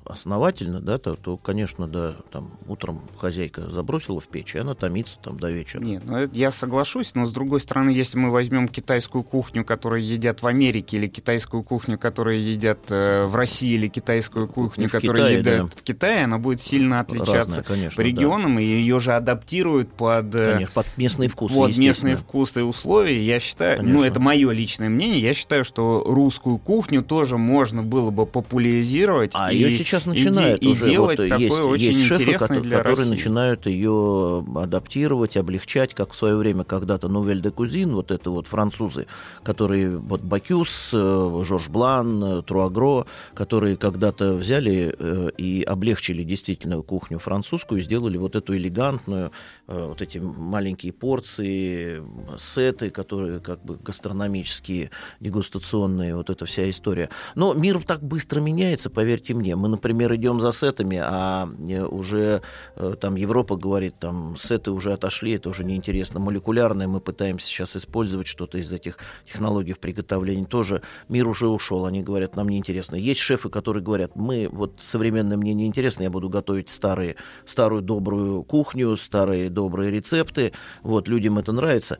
[0.10, 5.18] основательно, да, то, то, конечно, да, там утром хозяйка забросила в печь, и она томится
[5.23, 5.81] там до вечера.
[5.81, 10.41] Нет, ну я соглашусь, но с другой стороны, если мы возьмем китайскую кухню, которую едят
[10.41, 15.26] в Америке, или китайскую кухню, которую едят э, в России, или китайскую кухню, в которую
[15.26, 15.77] Китае, едят да.
[15.77, 20.34] в Китае, она будет сильно отличаться Разная, конечно, по регионам, и ее же адаптируют под,
[20.34, 23.22] э, Конечно, под местные вкусы, вот местные вкусы и условия.
[23.23, 24.06] Я считаю, ну Конечно.
[24.06, 29.31] это мое личное мнение, я считаю, что русскую кухню тоже можно было бы популяризировать.
[29.36, 30.86] А и- ее сейчас и начинают и уже.
[30.86, 33.12] делать вот, такой есть, очень есть шефы, интересный кото- для которые России.
[33.12, 38.48] начинают ее адаптировать, облегчать, как в свое время когда-то Новель де Кузин, вот это вот
[38.48, 39.08] французы,
[39.44, 46.82] которые, вот Бакюс, э, Жорж Блан, э, Труагро, которые когда-то взяли э, и облегчили действительно
[46.82, 49.32] кухню французскую, сделали вот эту элегантную,
[49.68, 52.02] э, вот эти маленькие порции,
[52.38, 57.10] сеты, которые как бы гастрономические, дегустационные, вот эта вся история.
[57.36, 59.56] Но мир так быстро меняется, поверьте мне.
[59.56, 62.41] Мы, например, идем за сетами, а э, уже
[62.76, 66.20] э, там Европа говорит, там сеты уже отошли, это уже неинтересно.
[66.20, 70.45] Молекулярное мы пытаемся сейчас использовать что-то из этих технологий в приготовлении.
[70.45, 72.95] Тоже мир уже ушел, они говорят, нам неинтересно.
[72.95, 78.44] Есть шефы, которые говорят, мы, вот современное мне неинтересно, я буду готовить старые, старую добрую
[78.44, 80.53] кухню, старые добрые рецепты,
[80.84, 81.98] вот, людям это нравится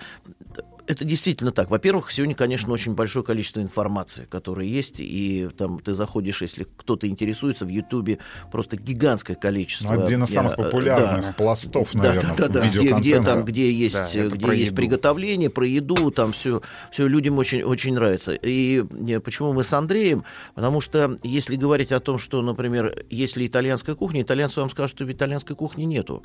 [0.90, 1.70] это действительно так.
[1.70, 7.08] Во-первых, сегодня, конечно, очень большое количество информации, которая есть, и там ты заходишь, если кто-то
[7.08, 8.18] интересуется, в Ютубе
[8.52, 9.94] просто гигантское количество.
[9.94, 11.34] Ну, один из самых э, популярных да.
[11.34, 12.70] пластов, Да, наверное, да, да, да.
[12.70, 14.76] Где, где там, где есть, Да, где про есть еду.
[14.78, 18.34] приготовление, про еду, там все, все людям очень, очень нравится.
[18.34, 20.24] И э, почему мы с Андреем?
[20.56, 25.06] Потому что если говорить о том, что, например, если итальянская кухня, итальянцы вам скажут, что
[25.06, 26.24] в итальянской кухни нету.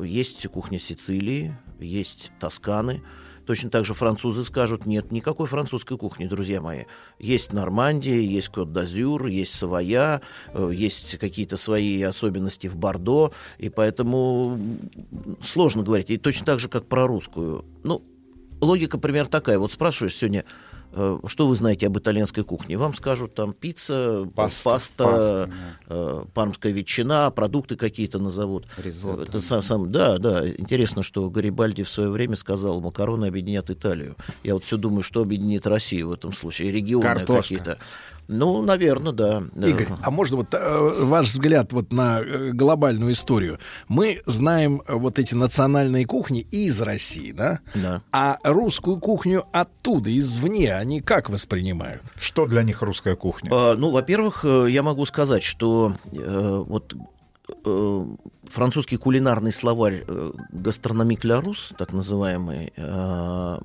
[0.00, 3.02] Есть кухня Сицилии, есть Тосканы.
[3.46, 6.84] Точно так же французы скажут, нет никакой французской кухни, друзья мои.
[7.20, 10.20] Есть Нормандия, есть Кот-d'Азюр, есть Савоя,
[10.52, 14.58] э, есть какие-то свои особенности в Бордо, и поэтому
[15.42, 16.10] сложно говорить.
[16.10, 17.64] И точно так же, как про русскую.
[17.84, 18.02] Ну,
[18.60, 19.60] логика примерно такая.
[19.60, 20.44] Вот спрашиваешь сегодня,
[21.26, 22.78] что вы знаете об итальянской кухне?
[22.78, 25.50] Вам скажут там пицца, Паста, паста, паста,
[25.88, 28.66] э, пармская ветчина, продукты какие-то назовут.
[28.78, 29.22] Ризотто.
[29.22, 30.48] Это сам, сам, да, да.
[30.48, 34.16] Интересно, что Гарибальди в свое время сказал, макароны объединят Италию.
[34.42, 37.78] Я вот все думаю, что объединит Россию в этом случае, регионы какие-то.
[38.28, 39.42] Ну, наверное, да.
[39.56, 43.58] Игорь, а можно вот э, ваш взгляд вот на э, глобальную историю?
[43.88, 47.60] Мы знаем э, вот эти национальные кухни из России, да?
[47.74, 48.02] Да.
[48.12, 52.02] А русскую кухню оттуда, извне, они как воспринимают?
[52.16, 53.50] Что для них русская кухня?
[53.52, 56.94] А, ну, во-первых, я могу сказать, что э, вот
[58.48, 63.58] французский кулинарный словарь э, «Гастрономик ля Рус», так называемый, э,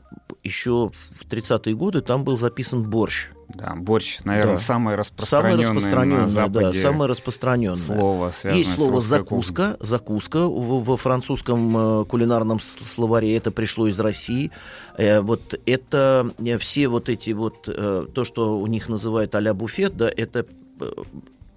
[0.43, 3.29] еще в 30-е годы там был записан борщ.
[3.53, 4.57] Да, борщ, наверное, Да.
[4.61, 7.75] самое Самое распространенное на распространенное, да, Западе самое распространенное.
[7.97, 14.51] слово, Есть слово закуска, закуска в- во французском э, кулинарном словаре это пришло из России.
[14.97, 20.45] Вот это все вот эти вот то, что у них называют а-ля буфет, да, это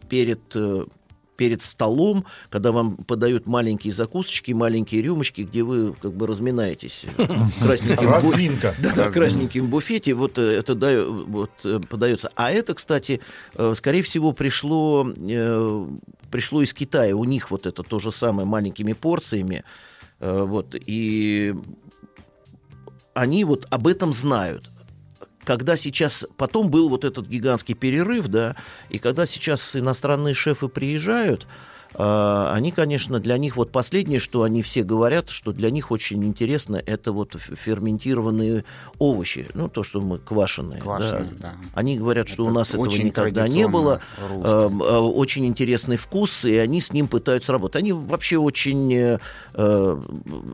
[0.08, 0.40] перед
[1.36, 7.04] перед столом, когда вам подают маленькие закусочки, маленькие рюмочки, где вы как бы разминаетесь.
[7.60, 8.74] Разминка.
[8.78, 12.30] Да, да, в красненьком буфете вот э, это да, вот, э, подается.
[12.34, 13.20] А это, кстати,
[13.54, 15.04] э, скорее всего, пришло,
[16.30, 17.16] пришло из Китая.
[17.16, 19.64] У них вот это то же самое маленькими порциями.
[20.20, 21.54] Вот, и
[23.14, 24.70] они вот об этом знают.
[25.44, 28.56] Когда сейчас, потом был вот этот гигантский перерыв, да,
[28.88, 31.46] и когда сейчас иностранные шефы приезжают,
[31.96, 36.82] они, конечно, для них вот последнее, что они все говорят, что для них очень интересно,
[36.84, 38.64] это вот ферментированные
[38.98, 40.80] овощи, ну то, что мы квашеные.
[40.80, 41.54] Квашеные, да.
[41.74, 44.00] Они говорят, что Это у нас этого никогда не было.
[44.28, 44.68] русское.
[44.68, 47.82] э, Очень интересный вкус, и они с ним пытаются работать.
[47.82, 49.18] Они вообще очень э,
[49.54, 50.02] э,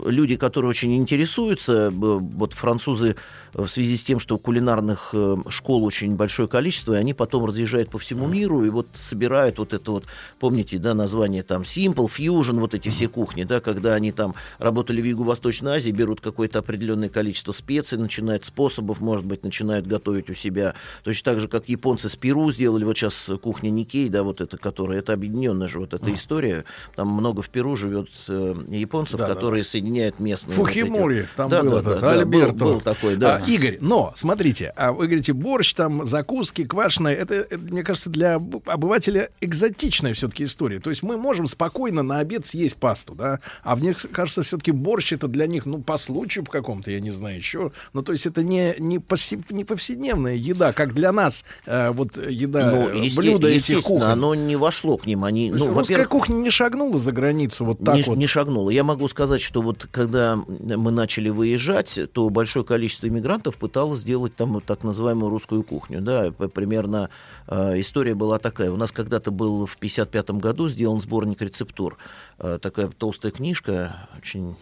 [0.07, 1.91] люди, которые очень интересуются.
[1.91, 3.17] Вот французы
[3.55, 5.15] э, в связи с тем, что кулинарных
[5.49, 9.73] школ очень большое количество, и они потом разъезжают по всему миру и вот собирают вот
[9.73, 10.05] это вот,
[10.39, 15.01] помните, да, название там Simple, Fusion, вот эти все кухни, да, когда они там работали
[15.01, 20.35] в Юго-Восточной Азии, берут какое-то определенное количество специй, начинают способов, может быть, начинают готовить у
[20.35, 20.74] себя.
[21.05, 24.59] Точно так же, как японцы с Перу сделали, вот сейчас кухня Никей, да, вот это,
[24.59, 26.65] которая, это объединенная же вот эта история.
[26.97, 30.57] Там много в Перу живет э, японцев, Да, да, которые соединяют местные.
[30.57, 31.28] вот эти Фухимори, вот.
[31.36, 32.52] там Да, был да, этот, да, да, Альберто.
[32.57, 33.36] Был, был такой, да.
[33.36, 38.11] А, Игорь, но, смотрите, а вы говорите, борщ, там, закуски, квашеные, это, это, мне кажется,
[38.11, 40.81] для об- обывателя экзотичная все-таки история.
[40.81, 45.12] То есть мы можем спокойно на обед съесть пасту, да, а мне кажется, все-таки борщ
[45.12, 48.26] это для них, ну, по случаю по какому-то, я не знаю еще, ну, то есть
[48.26, 53.05] это не, не, повсе- не повседневная еда, как для нас, э, вот еда, Ну, э,
[53.05, 54.02] есте- блюда этих кухонь.
[54.02, 55.24] оно не вошло к ним.
[55.24, 58.16] Они, ну, русская кухня не шагнула за границу вот так не, вот.
[58.16, 58.70] не шагнула.
[58.70, 64.34] Я могу сказать, что вот когда мы начали выезжать, то большое количество иммигрантов пыталось сделать
[64.36, 66.01] там вот так называемую русскую кухню.
[66.01, 67.10] Да, примерно
[67.48, 68.70] э, история была такая.
[68.70, 71.98] У нас когда-то был в 55 году сделан сборник рецептур.
[72.39, 74.56] Э, такая толстая книжка, очень...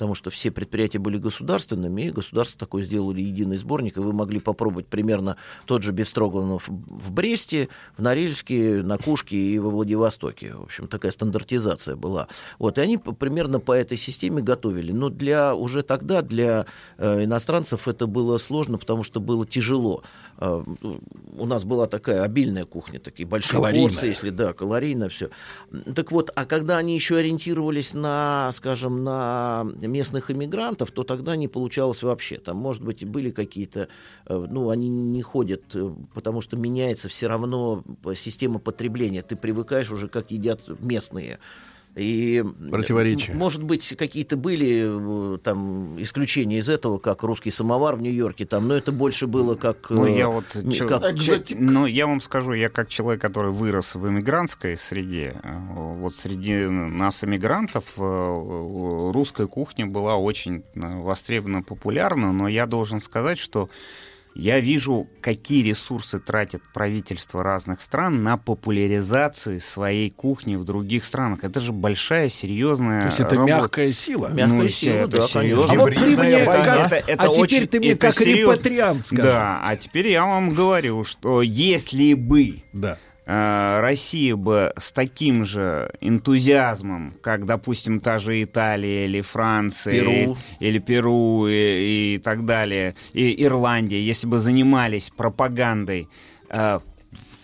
[0.00, 4.40] потому что все предприятия были государственными, и государство такое сделали единый сборник, и вы могли
[4.40, 5.36] попробовать примерно
[5.66, 7.68] тот же Бестроганов в Бресте,
[7.98, 10.54] в Норильске, на Кушке и во Владивостоке.
[10.54, 12.28] В общем, такая стандартизация была.
[12.58, 14.90] Вот, и они примерно по этой системе готовили.
[14.90, 16.64] Но для, уже тогда для
[16.96, 20.02] э, иностранцев это было сложно, потому что было тяжело.
[20.38, 20.64] Э,
[21.36, 23.90] у нас была такая обильная кухня, такие большие Калорийная.
[23.90, 25.28] порции, если да, калорийно все.
[25.94, 31.48] Так вот, а когда они еще ориентировались на, скажем, на местных иммигрантов, то тогда не
[31.48, 32.38] получалось вообще.
[32.38, 33.88] Там, может быть, были какие-то,
[34.26, 37.84] э, ну, они не ходят, э, потому что меняется все равно
[38.14, 39.22] система потребления.
[39.22, 41.38] Ты привыкаешь уже, как едят местные.
[41.96, 43.32] И, Противоречия.
[43.32, 48.68] Может быть, какие-то были э, там исключения из этого, как русский самовар в Нью-Йорке, там,
[48.68, 49.90] но это больше было как...
[49.90, 50.44] Ну, э, я вот...
[50.72, 55.34] чел- как- че- ну, я вам скажу, я как человек, который вырос в иммигрантской среде,
[55.42, 55.58] э,
[55.98, 63.00] вот среди нас, иммигрантов, э, э, русская кухня была очень востребована, популярна, но я должен
[63.00, 63.68] сказать, что
[64.34, 71.40] я вижу, какие ресурсы тратит правительство разных стран на популяризацию своей кухни в других странах.
[71.44, 73.52] Это же большая, серьезная То есть это работа.
[73.54, 74.28] мягкая сила?
[74.28, 75.72] Ну, Мягкая это сила, да, серьезно.
[75.72, 78.20] А вот ты мне Это- как- это- это а теперь очень- ты мне это как
[78.20, 79.22] репатриант скажи.
[79.22, 82.98] Да, а теперь я вам говорю, что если бы Да.
[83.32, 90.36] Э, Россия бы с таким же энтузиазмом, как, допустим, та же Италия или Франция, Перу.
[90.60, 96.08] и- или Перу и, и так далее, и Ирландия, если бы занимались пропагандой
[96.50, 96.80] э,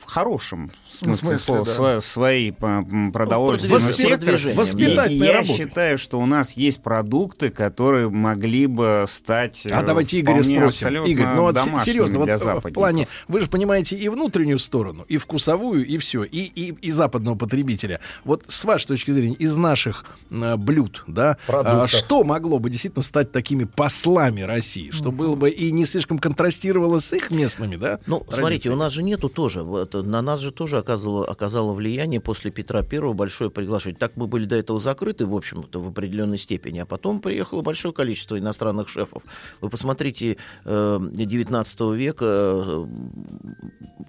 [0.03, 1.73] в хорошем смысле, смысле, слова, да.
[1.73, 5.53] сво- свои м, продовольственные продвижение, Воспитательная я работа.
[5.53, 11.05] считаю, что у нас есть продукты, которые могли бы стать А э, давайте Игоря спросим.
[11.05, 15.19] Игорь, ну вот серьезно, вот э, в плане, вы же понимаете и внутреннюю сторону, и
[15.19, 18.01] вкусовую, и все, и, и, и западного потребителя.
[18.25, 21.83] Вот с вашей точки зрения, из наших э, блюд, да, Продуктов.
[21.85, 26.19] а, что могло бы действительно стать такими послами России, что было бы и не слишком
[26.19, 27.99] контрастировало с их местными, да?
[28.07, 32.21] Ну, смотрите, у нас же нету тоже, вот, на нас же тоже оказывало, оказало влияние
[32.21, 33.99] после Петра Первого большое приглашение.
[33.99, 37.93] Так мы были до этого закрыты, в общем-то, в определенной степени, а потом приехало большое
[37.95, 39.23] количество иностранных шефов.
[39.61, 42.87] Вы посмотрите, э, 19 века э,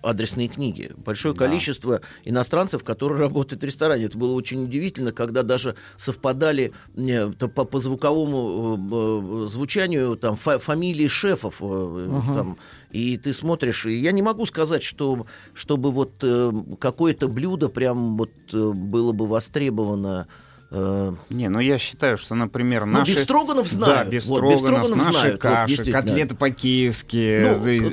[0.04, 0.92] адресные книги.
[0.98, 4.06] Большое количество иностранцев, которые работают в ресторане.
[4.06, 10.36] Это было очень удивительно, когда даже совпадали э, по, по звуковому э, э, звучанию там,
[10.36, 11.58] фа- фамилии шефов.
[11.62, 11.64] э,
[12.08, 12.34] Ага.
[12.36, 12.58] там,
[12.92, 18.18] и ты смотришь, и я не могу сказать, что, чтобы вот э, какое-то блюдо прям
[18.18, 20.28] вот э, было бы востребовано.
[20.72, 23.14] Э, Не, ну я считаю, что, например, Ну, наши...
[23.14, 24.06] бефстроганов Да, знают.
[24.08, 26.02] Вот, бефстроганов, бефстроганов наши знают, вот, каши, действительно.
[26.02, 27.40] котлеты по-киевски,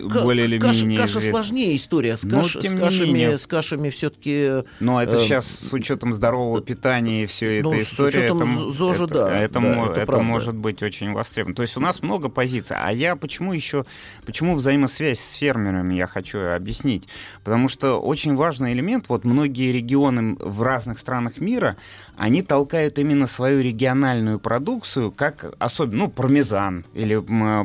[0.02, 1.30] Ну, да, более или каша, менее каша известны.
[1.30, 2.18] сложнее история.
[2.18, 3.38] С, Но, каш- тем с кашами, менее.
[3.38, 4.64] с кашами все-таки.
[4.80, 8.42] Но это э, сейчас с учетом здорового питания и все ну, эта с история, учетом
[8.42, 10.24] это, ЗОЖа, это, да, это, да, мо- это это правда.
[10.24, 11.54] может быть очень востребовано.
[11.54, 12.76] То есть у нас много позиций.
[12.78, 13.84] А я почему еще,
[14.26, 17.08] почему взаимосвязь с фермерами я хочу объяснить?
[17.44, 21.76] Потому что очень важный элемент, вот многие регионы в разных странах мира,
[22.16, 22.63] они толкают
[22.98, 27.22] именно свою региональную продукцию, как особенно, ну, пармезан или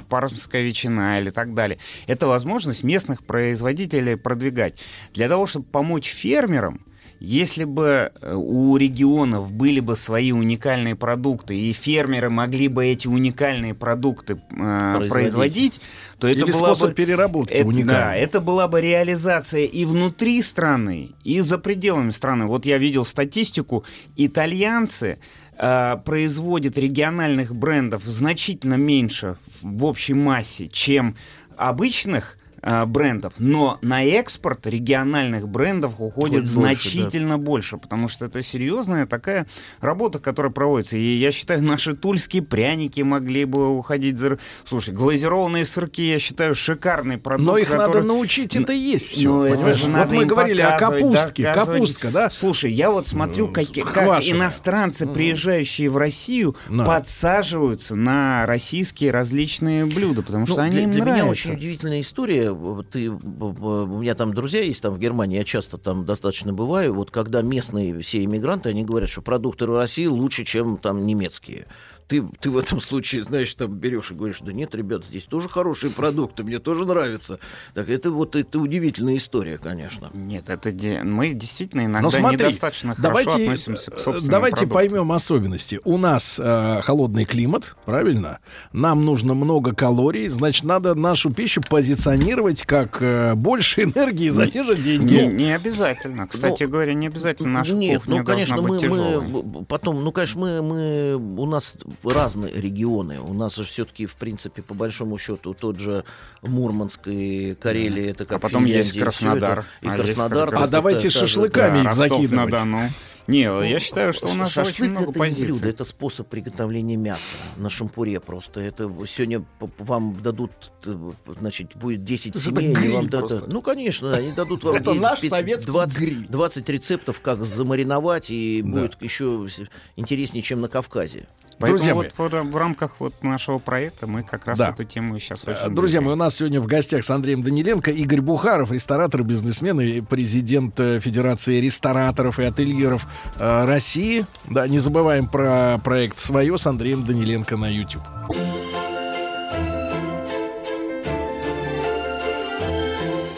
[0.09, 1.79] пармская ветчина или так далее.
[2.07, 4.79] Это возможность местных производителей продвигать.
[5.13, 6.81] Для того, чтобы помочь фермерам,
[7.19, 13.07] если бы э, у регионов были бы свои уникальные продукты, и фермеры могли бы эти
[13.07, 15.81] уникальные продукты э, производить,
[16.17, 16.93] то это Или была бы...
[16.93, 17.93] переработки это, уникальный.
[17.93, 22.45] Да, это была бы реализация и внутри страны, и за пределами страны.
[22.45, 23.83] Вот я видел статистику,
[24.15, 25.19] итальянцы
[25.57, 31.17] э, производят региональных брендов значительно меньше в общей массе, чем
[31.57, 38.25] обычных э, брендов, но на экспорт региональных брендов уходит Уходит больше, значительно больше, потому что
[38.25, 39.47] это серьезная такая
[39.79, 40.97] работа, которая проводится.
[40.97, 44.37] И я считаю, наши тульские пряники могли бы уходить за...
[44.63, 47.45] Слушай, глазированные сырки, я считаю, шикарный продукт.
[47.47, 49.29] Но их надо который- научить, это есть все.
[49.29, 51.77] Ну, это же надо вот мы говорили о капустке, доказывать.
[51.79, 52.29] капустка, да?
[52.29, 54.37] Слушай, я вот смотрю, как, как квашеная.
[54.39, 56.83] иностранцы, приезжающие в Россию, Да.
[56.85, 61.31] подсаживаются на российские различные блюда, потому что Ну, они для, им для меня нравятся.
[61.31, 62.48] очень удивительная история.
[62.91, 66.93] Ты, у меня там друзья есть там в Германии, я часто там достаточно бываю.
[66.93, 71.67] Вот когда местные все иммигранты, они говорят, что продукты в России лучше, чем там немецкие.
[72.09, 75.47] Ты, ты в этом случае, знаешь, там берешь и говоришь, да нет, ребят, здесь тоже
[75.47, 77.37] хорошие продукты, мне тоже нравится.
[77.75, 80.09] Так это вот это удивительная история, конечно.
[80.15, 80.71] Нет, это
[81.03, 84.75] мы действительно иногда Но смотри, недостаточно давайте, хорошо относимся к э, собственным Давайте продуктам.
[84.75, 85.79] поймем особенности.
[85.83, 88.39] У нас э, холодный климат, правильно?
[88.73, 94.63] Нам нужно много калорий, значит, надо нашу пищу позиционировать как э, больше энергии за те
[94.63, 95.13] же деньги.
[95.13, 96.27] Не, не обязательно.
[96.27, 100.61] Кстати говоря, не обязательно наша Нет, кухня ну, конечно, мы, мы потом, ну, конечно, мы,
[100.63, 103.19] мы, у нас разные регионы.
[103.19, 106.03] У нас же все-таки, в принципе, по большому счету, тот же
[106.41, 109.65] Мурманск и Карелия, это как А потом есть Финляндия, всё Краснодар.
[109.81, 110.49] И А есть Краснодар.
[110.49, 110.67] Краснодар.
[110.67, 112.91] А давайте шашлыками Да, их закидывать.
[113.29, 115.45] Не, я считаю, что у нас Шашлык очень много это не позиций.
[115.45, 118.59] блюдо, это способ приготовления мяса на шампуре просто.
[118.61, 119.43] Это сегодня
[119.77, 120.51] вам дадут,
[120.85, 120.95] э,
[121.39, 123.29] значит, будет 10 Это семей, они гриль вам дадут.
[123.29, 123.49] просто.
[123.51, 126.27] Ну, конечно, они дадут вам Это де- наш пи- советский 20, гриль.
[126.27, 128.69] 20 рецептов, как замариновать, и Да.
[128.81, 129.47] будет еще
[129.95, 131.27] интереснее, чем на Кавказе.
[131.61, 134.69] Поэтому Друзья вот в, в рамках вот нашего проекта мы как раз Да.
[134.69, 135.75] эту тему сейчас Э, очень...
[135.75, 139.99] Друзья мои, у нас сегодня в гостях с Андреем Даниленко Игорь Бухаров, ресторатор, бизнесмен и
[139.99, 143.05] президент э, Федерации рестораторов и ательеров
[143.37, 144.25] э, России.
[144.45, 148.03] Да, не забываем про проект «Свое» с Андреем Даниленко на YouTube.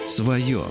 [0.06, 0.62] Свое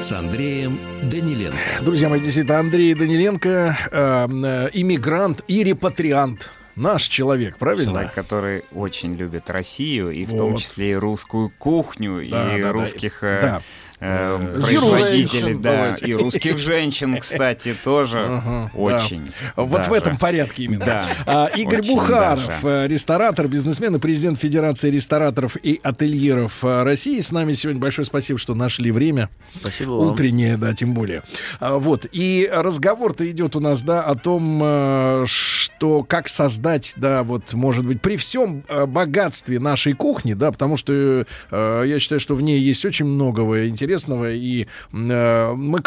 [0.00, 1.56] с Андреем Даниленко.
[1.82, 6.50] Друзья мои, действительно, Андрей Даниленко, э, э, иммигрант и репатриант.
[6.74, 7.92] Наш человек, правильно?
[7.92, 10.38] Человек, который очень любит Россию, и в Вот.
[10.38, 12.72] том числе и русскую кухню, Да, и да, да.
[12.72, 13.62] русских э, Да.
[14.02, 16.06] Э, Э, да, давайте.
[16.06, 19.32] и русских женщин, кстати, тоже очень.
[19.56, 21.04] Вот в этом порядке именно.
[21.26, 27.20] А, Игорь Бухаров, э, ресторатор, бизнесмен и президент Федерации рестораторов и ательеров э, России.
[27.20, 29.28] С нами сегодня большое спасибо, что нашли время.
[29.54, 30.08] Спасибо вам.
[30.08, 31.22] Утреннее, да, тем более.
[31.60, 32.06] А, Вот.
[32.12, 38.00] И разговор-то идет у нас, да, о том, что как создать, да, вот, может быть,
[38.00, 43.06] при всем богатстве нашей кухни, да, потому что я считаю, что в ней есть очень
[43.06, 43.91] многого интересного.
[44.36, 45.80] И э, мы...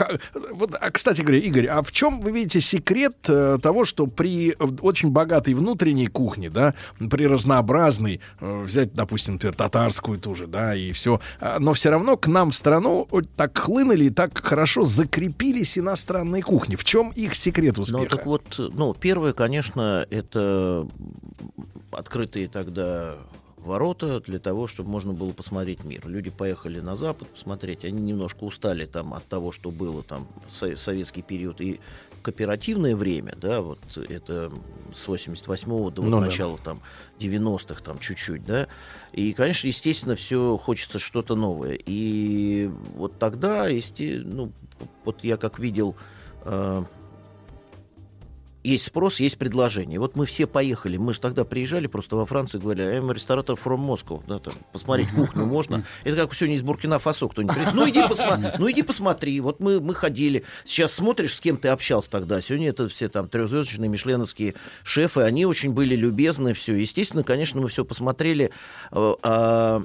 [0.52, 4.56] Вот, а, кстати говоря, Игорь, а в чем вы видите секрет э, того, что при
[4.82, 6.73] очень богатой внутренней кухне, да,
[7.10, 11.19] при разнообразной, э, взять, допустим, например, татарскую ту же, да, и все,
[11.60, 16.76] но все равно к нам в страну так хлынули так хорошо закрепились иностранные кухни.
[16.76, 18.02] В чем их секрет успеха?
[18.03, 20.88] Ну, так вот, ну, первое, конечно, это
[21.91, 23.15] открытые тогда
[23.66, 26.08] ворота для того, чтобы можно было посмотреть мир.
[26.08, 30.78] Люди поехали на Запад посмотреть, они немножко устали там от того, что было там со-
[30.78, 31.80] советский период и
[32.22, 33.80] кооперативное время, да, вот
[34.10, 34.52] это
[34.94, 36.26] с 88-го до вот Ну да.
[36.26, 36.82] начала там
[37.20, 38.68] 90-х там чуть-чуть, да,
[39.14, 41.78] и, конечно, естественно, все хочется что-то новое.
[41.86, 44.52] И вот тогда, есте- ну,
[45.04, 45.96] вот я как видел,
[46.46, 46.84] э,
[48.66, 50.00] есть спрос, есть предложение.
[50.00, 50.98] Вот мы все поехали.
[50.98, 54.24] Мы же тогда приезжали просто во Францию и говорили, I'm ресторатор from Moscow.
[54.28, 55.86] Да, там, посмотреть кухню можно.
[56.04, 57.74] Это как сегодня из Буркина-Фасо кто-нибудь приедет.
[57.76, 59.40] Ну иди, посмотри, ну иди посмотри.
[59.40, 60.44] Вот мы, мы ходили.
[60.66, 62.42] Сейчас смотришь, с кем ты общался тогда.
[62.42, 65.22] Сегодня это все там трехзвездочные мишленовские шефы.
[65.22, 66.54] Они очень были любезны.
[66.54, 66.74] Все.
[66.76, 68.52] Естественно, конечно, мы все посмотрели.
[68.92, 69.84] Э, а,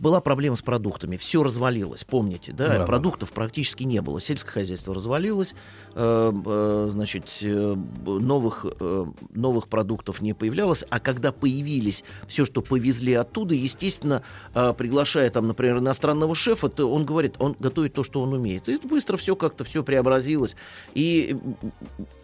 [0.00, 2.78] была проблема с продуктами, все развалилось, помните, да?
[2.78, 2.86] Да.
[2.86, 5.54] Продуктов практически не было, сельское хозяйство развалилось, э,
[5.89, 13.12] э, значит, э, новых, э, новых продуктов не появлялось, а когда появились все, что повезли
[13.14, 14.22] оттуда, естественно,
[14.54, 18.68] э, приглашая там, например, иностранного шефа, то он говорит, он готовит то, что он умеет.
[18.68, 20.56] И быстро все как-то все преобразилось.
[20.94, 21.36] И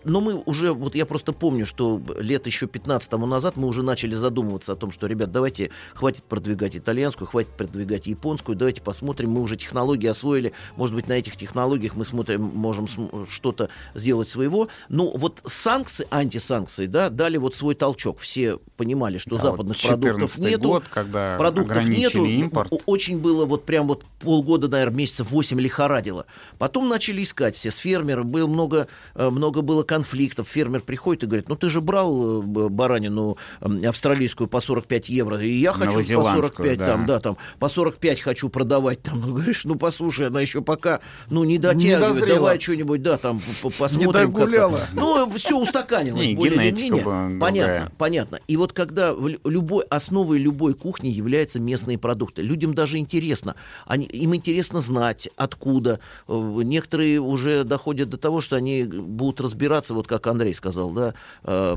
[0.06, 3.82] но мы уже, вот я просто помню, что лет еще 15 тому назад мы уже
[3.82, 9.32] начали задумываться о том, что, ребят, давайте, хватит продвигать итальянскую, хватит продвигать японскую, давайте посмотрим,
[9.32, 13.28] мы уже технологии освоили, может быть, на этих технологиях мы смотрим, можем см-
[13.66, 14.68] что-то сделать своего.
[14.88, 18.20] Ну, вот санкции, антисанкции, да, дали вот свой толчок.
[18.20, 20.68] Все понимали, что Да, западных вот продуктов 14-й нету.
[20.68, 22.24] год, когда продуктов нету.
[22.24, 22.72] импорт.
[22.72, 26.26] О- Очень было вот прям вот полгода, наверное, месяцев 8 лихорадило.
[26.58, 28.26] Потом начали искать все с фермеров.
[28.26, 30.48] Было много, э, много было конфликтов.
[30.48, 35.50] Фермер приходит и говорит, ну ты же брал э, баранину австралийскую по 45 евро, и
[35.50, 36.86] я хочу по Новозеландскую, 45, да.
[36.86, 39.02] там, да, там, по 45 хочу продавать.
[39.02, 42.38] Там, ну, говоришь, ну послушай, она еще пока, ну не дотягивает, дозрела.
[42.38, 44.12] давай что-нибудь, да, там, посмотрим.
[44.12, 44.28] как-то».
[44.28, 44.80] догуляла.
[44.92, 46.26] Ну, все устаканилось.
[46.26, 47.40] Не, более или генетика менее.
[47.40, 48.40] Понятно, понятно.
[48.48, 49.14] И вот когда
[49.44, 52.42] любой, основой любой кухни являются местные продукты.
[52.42, 53.54] Людям даже интересно.
[53.86, 56.00] Они, им интересно знать, откуда.
[56.28, 61.14] Э, Некоторые уже доходят до того, что они будут разбираться, вот как Андрей сказал, да,
[61.44, 61.76] э,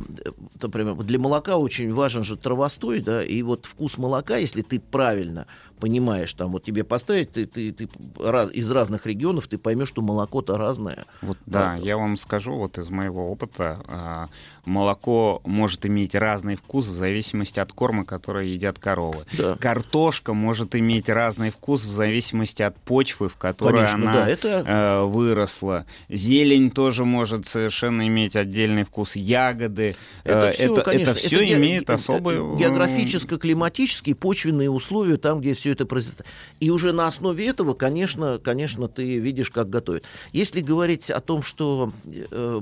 [0.62, 5.48] например, для молока очень важен же травостой, да, и вот вкус молока, если ты правильно
[5.80, 7.90] понимаешь, там вот тебе поставить, ты, ты, ты
[8.20, 11.06] раз- из разных регионов, ты поймешь, что молоко-то разное.
[11.22, 14.30] Вот, да, я вам скажу, вот из моего опыта, а,
[14.70, 19.26] молоко может иметь разный вкус в зависимости от корма, который едят коровы.
[19.38, 19.56] Да.
[19.56, 24.64] Картошка может иметь разный вкус в зависимости от почвы, в которой Конечно, она да, это-
[24.66, 25.86] э, выросла.
[26.08, 29.16] Зелень тоже может совершенно иметь отдельный вкус.
[29.16, 29.96] Ягоды.
[30.24, 32.36] Это э, все, это, конечно, это все ге- имеет ге- особый...
[32.36, 36.26] э, географическо-климатические почвенные условия там, где все это произойдет.
[36.60, 40.04] И уже на основе этого, конечно, конечно, ты видишь, как готовят.
[40.32, 42.62] Если говорить о том, что э,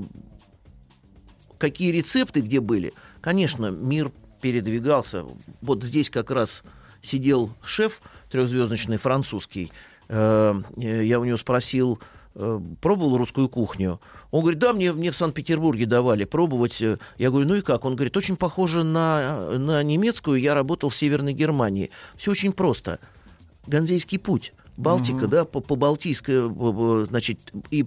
[1.58, 5.24] какие рецепты где были, конечно, мир передвигался.
[5.60, 6.62] Вот здесь как раз
[7.02, 9.72] сидел шеф трехзвездочный французский.
[10.08, 11.98] Э, я у него спросил,
[12.34, 14.00] э, пробовал русскую кухню?
[14.30, 16.80] Он говорит, да, мне, мне в Санкт-Петербурге давали пробовать.
[16.80, 17.84] Я говорю, ну и как?
[17.84, 20.40] Он говорит, очень похоже на, на немецкую.
[20.40, 21.90] Я работал в Северной Германии.
[22.16, 22.98] Все очень просто.
[23.66, 24.52] Ганзейский путь.
[24.78, 25.30] Балтика, Мгм.
[25.30, 27.38] да, по, по Балтийской, э, э, значит,
[27.70, 27.84] и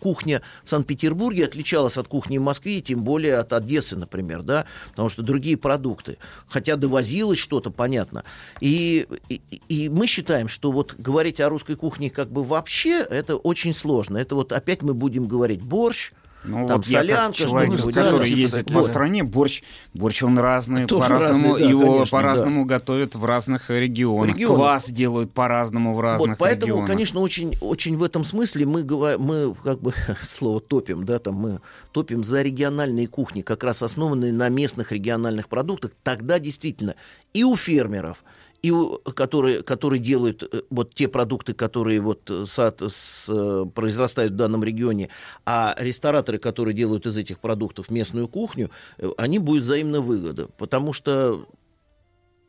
[0.00, 4.66] кухня в Санкт-Петербурге отличалась от кухни в Москве, и тем более от Одессы, например, да,
[4.90, 6.18] потому что другие продукты.
[6.46, 8.22] Хотя довозилось что-то, понятно.
[8.60, 13.36] И, и, и мы считаем, что вот говорить о русской кухне как бы вообще, это
[13.36, 14.18] очень сложно.
[14.18, 16.12] Это вот опять мы будем говорить борщ,
[16.48, 19.62] Ну, там вот солянка, человек, да, который типа ездит по стране, борщ,
[19.94, 24.36] борщ он разный, по-разному, да, его конечно, по-разному готовят в разных регионах.
[24.36, 24.56] Регионах.
[24.56, 26.88] Квас делают по-разному в разных Вот поэтому, регионах.
[26.88, 28.84] конечно, очень, очень в этом смысле мы,
[29.18, 29.92] мы как бы
[30.26, 31.60] слово топим, да, там мы
[31.92, 35.92] топим за региональные кухни, как раз основанные на местных региональных продуктах.
[36.02, 36.94] Тогда действительно
[37.34, 38.24] и у фермеров,
[38.62, 38.72] и
[39.14, 44.36] которые, которые делают э, вот те продукты, которые вот э, сад- с, э, произрастают в
[44.36, 45.08] данном регионе,
[45.46, 48.70] а рестораторы, которые делают из этих продуктов местную кухню,
[49.16, 51.46] они будет взаимно выгода, потому что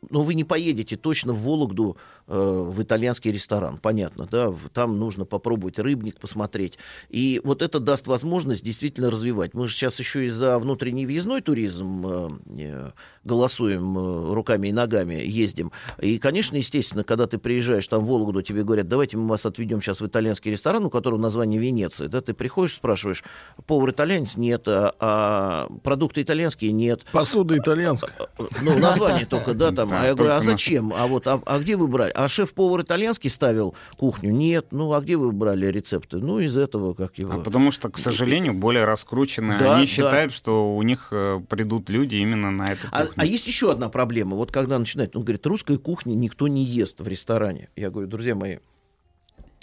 [0.10, 1.98] но вы не поедете точно в Вологду
[2.28, 6.78] э, в итальянский ресторан, понятно, да, там нужно попробовать рыбник посмотреть.
[7.10, 9.54] И вот это даст возможность действительно развивать.
[9.54, 12.92] Мы же сейчас еще и за внутренний въездной туризм э, э,
[13.24, 15.72] голосуем э, руками и ногами, ездим.
[16.00, 19.82] И, конечно, естественно, когда ты приезжаешь там в Вологду, тебе говорят, давайте мы вас отведем
[19.82, 23.24] сейчас в итальянский ресторан, у которого название Венеция, да, ты приходишь, спрашиваешь,
[23.66, 24.38] повар итальянец?
[24.38, 26.72] Нет, а, а продукты итальянские?
[26.72, 27.06] Нет.
[27.12, 28.12] Посуда итальянская.
[28.62, 29.89] Ну, название только, да, там.
[29.90, 30.94] Да, а я говорю, а только на- зачем?
[30.96, 32.12] А вот, а, а где вы брали?
[32.16, 34.32] А шеф-повар итальянский ставил кухню?
[34.32, 34.68] Нет.
[34.72, 36.18] Ну, а где вы брали рецепты?
[36.18, 37.34] Ну, из этого, как его...
[37.34, 39.58] А потому что, к сожалению, более раскручены.
[39.60, 39.92] Да, Они да.
[39.92, 43.14] считают, что у них э, придут люди именно на эту А, кухню.
[43.24, 44.36] а есть еще одна проблема.
[44.36, 47.70] Вот когда начинает, он говорит, русской кухни никто не ест в ресторане.
[47.76, 48.58] Я говорю, друзья мои,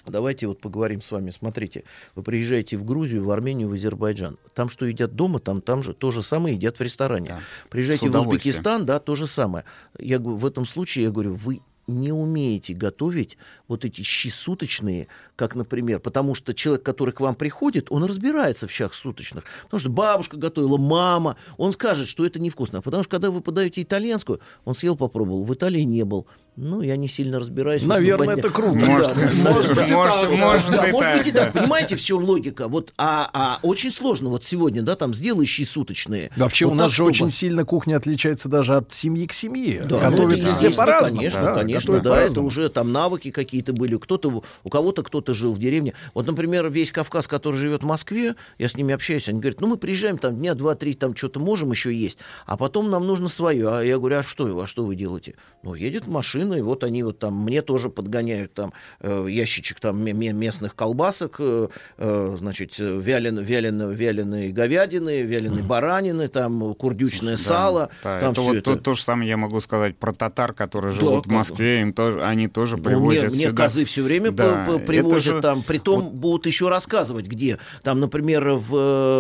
[0.07, 1.31] давайте вот поговорим с вами.
[1.31, 4.39] Смотрите, вы приезжаете в Грузию, в Армению, в Азербайджан.
[4.55, 7.41] Там что едят дома, там, там же то же самое едят в ресторане.
[7.71, 8.29] Приезжайте с в.
[8.29, 9.65] Узбекистан, да, то же самое.
[9.99, 15.09] Я говорю, в этом случае, я говорю, вы не умеете готовить вот эти щи суточные,
[15.37, 19.45] как, например, потому что человек, который к вам приходит, он разбирается в щах суточных.
[19.65, 22.83] Потому что бабушка готовила, мама, он скажет, что это невкусно.
[22.83, 26.27] Потому что когда вы подаете итальянскую, он съел, попробовал, в Италии не был.
[26.57, 27.83] Ну, я не сильно разбираюсь.
[27.83, 28.81] в Наверное, это круто.
[28.81, 31.31] Да, Может, да, может, да, может, да, да, да, может, да, может так, быть и
[31.31, 31.45] да.
[31.45, 31.53] так.
[31.53, 32.69] Понимаете, в чем логика?
[32.69, 36.31] Вот, а, а очень сложно вот сегодня, да, там сделай щи суточные.
[36.35, 39.85] Вообще Вот у нас же чтобы- очень сильно кухня отличается даже от семьи к семье.
[39.87, 41.17] Да, Готовят ну, везде по-разному.
[41.17, 43.97] Конечно, да, конечно, да, это уже там навыки какие-то были.
[43.97, 45.93] Кто-то, у кого-то кто-то жил в деревне.
[46.15, 49.67] Вот, например, весь Кавказ, который живет в Москве, я с ними общаюсь, они говорят, ну
[49.67, 53.69] мы приезжаем там дня два-три, там что-то можем еще есть, а потом нам нужно свое.
[53.69, 55.35] А я говорю, а что, а что вы делаете?
[55.63, 60.03] Ну, едет машина, и вот они вот там мне тоже подгоняют там э, ящичек там
[60.03, 61.69] ме- ме- местных колбасок, э,
[61.99, 68.41] э, значит, вялен, вялен, вяленые говядины, вяленые баранины, там курдючное Да, сало, да, там это
[68.41, 68.75] всё вот это.
[68.75, 71.93] То, то же самое я могу сказать про татар, которые Да, живут в Москве, им
[71.93, 73.63] тоже, они тоже привозят мне, мне сюда.
[73.65, 75.63] козы все время Да, по- по- это привозят же- там.
[75.63, 77.59] Притом будут еще рассказывать, где.
[77.83, 78.69] Там, например, в,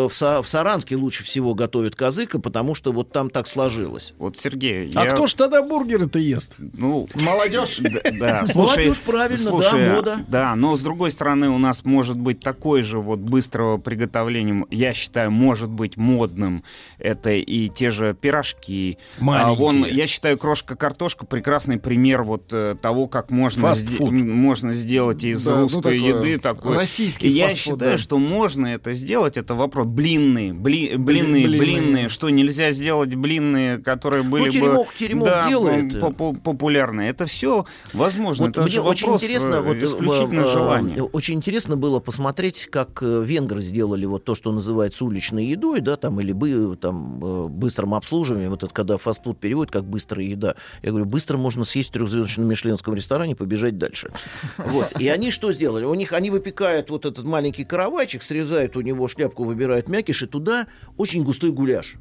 [0.08, 4.14] в, Са- в Саранске лучше всего готовят козыка, потому что вот там так сложилось.
[4.18, 6.55] Вот, Сергей, А я- кто ж тогда бургеры-то ест?
[6.58, 7.78] Ну, Молодежь.
[7.80, 10.16] Да, да, слушай, Молодежь, правильно, слушай, да, мода.
[10.28, 14.92] Да, но с другой стороны, у нас может быть такой же вот быстрого приготовления, я
[14.92, 16.62] считаю, может быть модным.
[16.98, 18.98] Это и те же пирожки.
[19.20, 19.56] А Маленькие.
[19.56, 25.42] вон, я считаю, крошка-картошка прекрасный пример вот э, того, как можно, м, можно сделать из
[25.42, 26.76] Да, ну, русской такое еды такой.
[26.76, 27.98] российский я фастфуд, считаю, да.
[27.98, 29.36] что можно это сделать.
[29.36, 29.86] Это вопрос.
[29.86, 31.58] Блинные, бли, блинные, блинные.
[31.60, 32.08] блинные.
[32.08, 36.00] Что нельзя сделать блинные, которые были теремок- бы теремок да, делает.
[36.00, 37.02] по- по- популярны.
[37.10, 38.46] Это все возможно.
[38.46, 41.02] Вот это мне очень интересно, э, вот, э, исключительно э, желание.
[41.02, 46.20] Очень интересно было посмотреть, как венгры сделали вот то, что называется уличной едой, да, там
[46.20, 48.50] или бы там э, быстрым обслуживанием.
[48.50, 50.54] Вот это когда фастфуд переводит как быстрая еда.
[50.82, 54.10] Я говорю, быстро можно съесть в трехзвездочном мишленском ресторане, побежать дальше.
[54.58, 55.00] Вот.
[55.00, 55.84] И они что сделали?
[55.84, 60.26] У них они выпекают вот этот маленький каравайчик, срезают у него шляпку, выбирают мякиш, и
[60.26, 61.96] туда очень густой гуляш.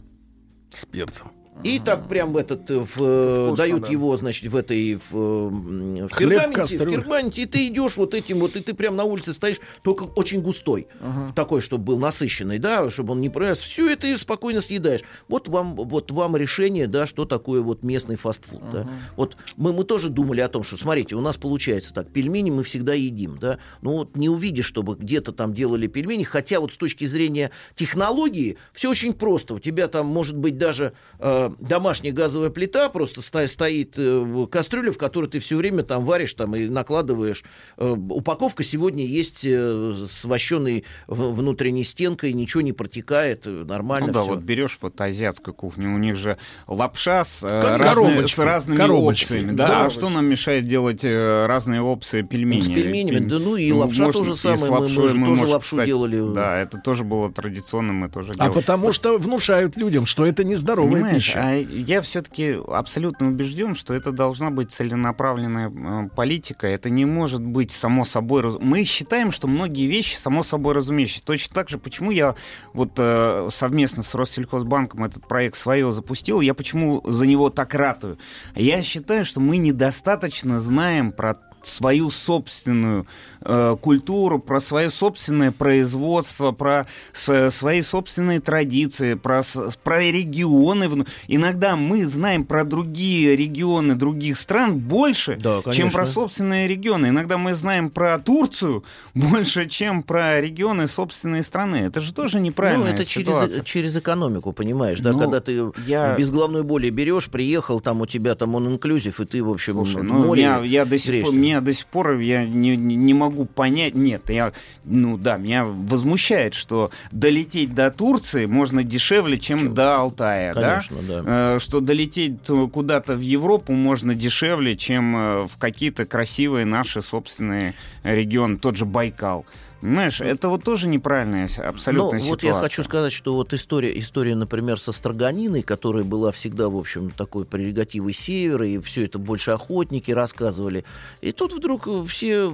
[0.74, 1.32] С перцем.
[1.64, 3.90] И так прям в этот э, в, Вкусно, дают да.
[3.90, 8.56] его, значит, в этой в, в пергаменте, в пергаменте, и ты идешь вот этим вот,
[8.56, 10.88] и ты прям на улице стоишь, только очень густой,
[11.36, 13.66] такой, чтобы был насыщенный, да, чтобы он не проявился.
[13.66, 15.02] Все это и спокойно съедаешь.
[15.28, 18.88] Вот вам, вот вам решение, да, что такое вот местный фастфуд, да.
[19.16, 22.64] Вот мы, мы тоже думали о том, что, смотрите, у нас получается так, пельмени мы
[22.64, 26.78] всегда едим, да, но вот не увидишь, чтобы где-то там делали пельмени, хотя вот с
[26.78, 29.56] точки зрения технологии все очень просто.
[29.56, 34.92] У тебя там может быть даже э, домашняя газовая плита, просто ста- стоит э, кастрюля,
[34.92, 37.44] в которой ты все время там варишь там и накладываешь.
[37.78, 44.14] Э, упаковка сегодня есть э, с вощеной в- внутренней стенкой, ничего не протекает, нормально Ну
[44.14, 44.30] да, всё.
[44.36, 49.34] вот берешь вот азиатскую кухню, у них же лапша с, э, разные- с разными коробочка.
[49.34, 49.56] опциями.
[49.56, 49.68] Да.
[49.68, 52.64] Да, а что нам мешает делать э, разные опции пельменей?
[52.64, 54.88] С пельменями, Пель- да ну и лапша можно- то же и с самое, мы- мы
[54.88, 56.34] же тоже можем, лапшу кстати, делали.
[56.34, 58.54] Да, это тоже было традиционно, мы тоже А делали.
[58.54, 61.35] потому что внушают людям, что это нездоровая Понимаешь, пища.
[61.38, 66.66] А я все-таки абсолютно убежден, что это должна быть целенаправленная э, политика.
[66.68, 68.42] Это не может быть само собой...
[68.42, 71.22] раз- Мы считаем, что многие вещи само собой разумеющие.
[71.26, 72.36] Точно так же, почему я
[72.74, 78.18] вот э, совместно с Россельхозбанком этот проект свое запустил, я почему за него так ратую.
[78.56, 81.36] Я считаю, что мы недостаточно знаем про
[81.68, 83.06] свою собственную
[83.42, 91.06] э, культуру, про свое собственное производство, про с- свои собственные традиции, про, с- про регионы.
[91.28, 95.92] Иногда мы знаем про другие регионы других стран больше, чем конечно.
[95.92, 97.08] про собственные регионы.
[97.08, 101.78] Иногда мы знаем про Турцию больше, чем про регионы собственной страны.
[101.78, 102.86] Это же тоже неправильно.
[102.86, 103.28] Ну, это через,
[103.66, 108.06] через экономику, понимаешь, да, Ну, когда ты я- без головной боли берешь, приехал, там у
[108.06, 111.24] тебя там он инклюзив, и ты, в общем, Слушай, ну, море меня, я до сих
[111.26, 111.34] пор.
[111.56, 113.96] Меня до сих пор я не, не, могу понять.
[113.96, 114.52] Нет, я,
[114.84, 121.22] ну да, меня возмущает, что долететь до Турции можно дешевле, чем до Алтая, Конечно, да?
[121.22, 121.56] да.
[121.56, 127.02] Э, Что долететь то куда-то в Европу можно дешевле, чем э, в какие-то красивые наши
[127.02, 129.46] собственные регионы, тот же Байкал.
[129.86, 132.48] Понимаешь, это вот тоже неправильная абсолютно Ну, вот ситуация.
[132.56, 137.12] я хочу сказать, что вот история, история, например, со Строганиной, которая была всегда, в общем,
[137.12, 140.86] такой прерогативой севера, и все это больше охотники рассказывали.
[141.22, 142.52] И тут вдруг все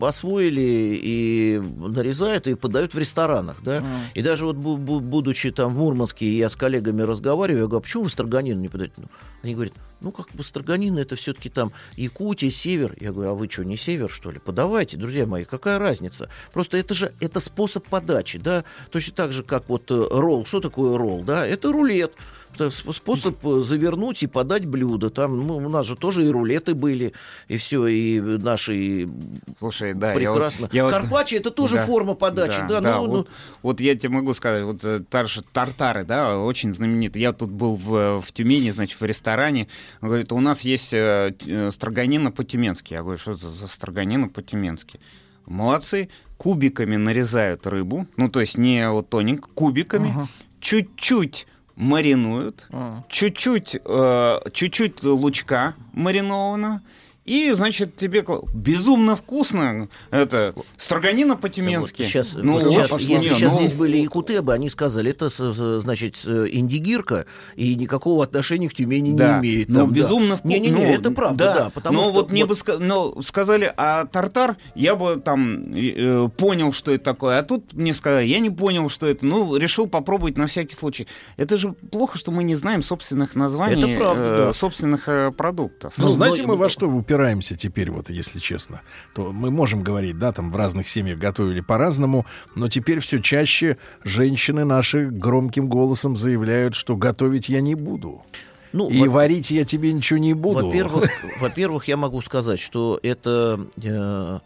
[0.00, 3.84] освоили и нарезают, и подают в ресторанах, да.
[4.14, 7.78] И даже вот бу- бу- будучи там в Мурманске, я с коллегами разговариваю, я говорю,
[7.78, 8.94] а почему вы Строганину не подаете?
[9.42, 12.96] Они говорят, ну, как бы Строганина, это все-таки там Якутия, север.
[13.00, 14.38] Я говорю, а вы что, не север, что ли?
[14.38, 16.28] Подавайте, друзья мои, какая разница?
[16.52, 18.64] Просто это же, это способ подачи, да?
[18.90, 20.44] Точно так же, как вот э, ролл.
[20.44, 21.46] Что такое ролл, да?
[21.46, 22.14] Это рулет.
[22.70, 25.10] Способ э, завернуть и подать блюдо.
[25.10, 27.12] Там ну, у нас же тоже и рулеты были,
[27.48, 29.08] и все, и наши и
[29.58, 30.68] Слушай, да, я вот- прекрасно.
[30.72, 32.80] я вот- Карпаччо это тоже Да, форма подачи, да?
[32.80, 33.30] ну, вот,
[33.62, 37.22] вот я тебе могу сказать, вот э, та же тартары, да, очень знаменитые.
[37.22, 39.68] Я тут был в, в Тюмени, значит, в ресторане.
[40.00, 42.94] Он говорит, у нас есть э, э, строганина по-тюменски.
[42.94, 45.00] Я говорю, что за, за строганина по-тюменски?
[45.46, 50.28] Молодцы, кубиками нарезают рыбу, ну, то есть не вот тоненько, кубиками,
[50.60, 52.68] чуть-чуть маринуют,
[53.08, 56.80] чуть-чуть, э, чуть-чуть лучка маринованного,
[57.24, 59.88] и, значит, тебе безумно вкусно.
[60.10, 62.02] Это строганина по-тюменски.
[62.02, 65.28] Сейчас, Ну, сейчас, вот, если не, сейчас ну, здесь были якутебы, они сказали, это,
[65.80, 67.26] значит, индигирка,
[67.56, 69.68] и никакого отношения к Тюмени да, не имеет.
[69.68, 69.94] но там, да.
[69.94, 70.48] безумно вкусно.
[70.48, 71.70] Не-не-не, это правда, да.
[71.70, 75.62] потому но что вот мне вот- бы ска- но сказали, а тартар, я бы там
[75.74, 77.38] э, понял, что это такое.
[77.38, 79.24] А тут мне сказали, я не понял, что это.
[79.26, 81.06] Ну, решил попробовать на всякий случай.
[81.36, 84.52] Это же плохо, что мы не знаем собственных названий, Это правда, э, да.
[84.52, 85.94] собственных э, продуктов.
[85.96, 88.80] Ну, знаете, мы во что упираемся теперь, вот, если честно?
[89.14, 93.76] То мы можем говорить, да, там в разных семьях готовили по-разному, но теперь все чаще
[94.04, 98.22] женщины наши громким голосом заявляют, что готовить я не буду.
[98.72, 100.66] Ну, и во- варить я тебе ничего не буду.
[100.66, 101.10] Во-первых,
[101.40, 104.38] во-первых, я могу сказать, что это, э,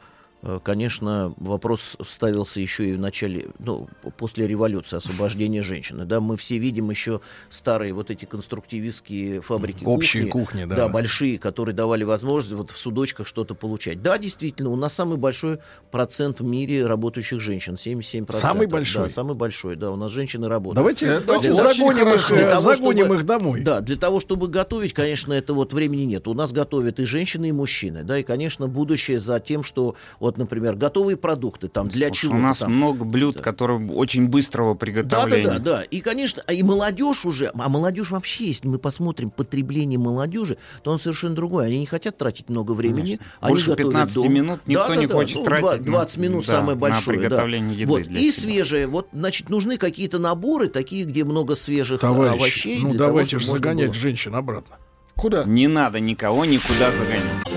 [0.63, 6.05] конечно, вопрос ставился еще и в начале, ну, после революции, освобождения женщины.
[6.05, 10.89] Да, мы все видим еще старые вот эти конструктивистские фабрики Общие кухни, да, да, да.
[10.89, 14.03] большие, которые давали возможность вот в судочках что-то получать.
[14.03, 15.59] Да, действительно, у нас самый большой
[15.91, 18.33] процент в мире работающих женщин, 77%.
[18.33, 19.05] Самый большой?
[19.05, 20.77] Да, самый большой, да, у нас женщины работают.
[20.77, 23.63] Давайте- Для давайте того- загоним их, э, того, загоним чтобы- их домой.
[23.63, 26.29] Да, для того, чтобы готовить, конечно, это вот времени нет.
[26.29, 29.95] У нас готовят и женщины, и мужчины, да, и, конечно, будущее за тем, что,
[30.27, 34.75] вот, например, готовые продукты, там, для Слушай, чего у нас много блюд, которые очень быстрого
[34.75, 35.45] да, приготовления.
[35.45, 35.83] да, да, да.
[35.85, 40.99] И, конечно, и молодежь уже, а молодежь вообще, если мы посмотрим потребление молодежи, то он
[40.99, 41.67] совершенно другой.
[41.67, 43.17] Они не хотят тратить много времени.
[43.17, 43.25] Конечно.
[43.41, 44.29] Они Больше готовят 15 дома.
[44.29, 47.19] минут никто не хочет ну, тратить два- на- 20 минут да, самое на большое.
[47.19, 47.23] да.
[47.27, 48.03] приготовление еды Вот.
[48.03, 48.43] для И себя.
[48.53, 48.87] свежее.
[48.87, 52.79] Вот, значит, нужны какие-то наборы, такие, где много свежих Товарищи, овощей.
[52.81, 54.77] ну того, давайте чтобы же загонять было- женщин обратно.
[55.17, 55.45] Куда?
[55.45, 57.56] Не надо никого никуда загонять.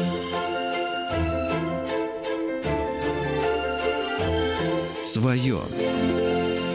[5.10, 5.58] Свое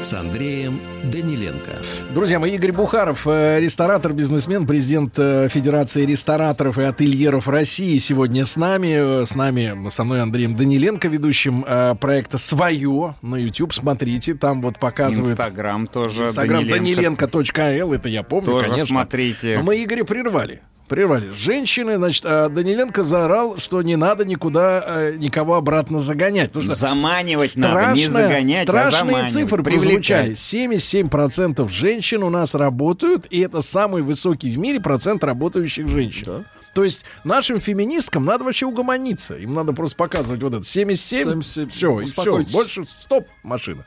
[0.03, 1.71] с Андреем Даниленко.
[2.13, 8.45] Друзья мои, Игорь Бухаров, э, ресторатор, бизнесмен, президент э, Федерации рестораторов и ательеров России сегодня
[8.45, 9.21] с нами.
[9.21, 11.63] Э, С нами, со мной Андреем Даниленко, ведущим
[12.01, 13.73] проекта «Свое» на YouTube.
[13.73, 15.31] Смотрите, там вот показывают...
[15.31, 16.25] Инстаграм тоже.
[16.25, 17.29] Инстаграм Даниленко.
[17.29, 18.89] Даниленко.л, это я помню, Тоже конечно.
[18.89, 19.59] смотрите.
[19.59, 20.61] Но мы Игоря прервали.
[20.89, 21.31] Прервали.
[21.31, 26.53] Женщины, значит, а Даниленко заорал, что не надо никуда э, никого обратно загонять.
[26.53, 30.33] Потому что Заманивать надо, не загонять, а Страшные заманивать, цифры прозвучали.
[30.33, 36.45] 77% женщин у нас работают, и это самый высокий в мире процент работающих женщин.
[36.75, 39.37] То есть нашим феминисткам надо вообще угомониться.
[39.37, 41.43] Им надо просто показывать вот это 77.
[41.43, 42.05] 77.
[42.05, 42.43] Все, все.
[42.53, 43.87] Больше стоп, машина.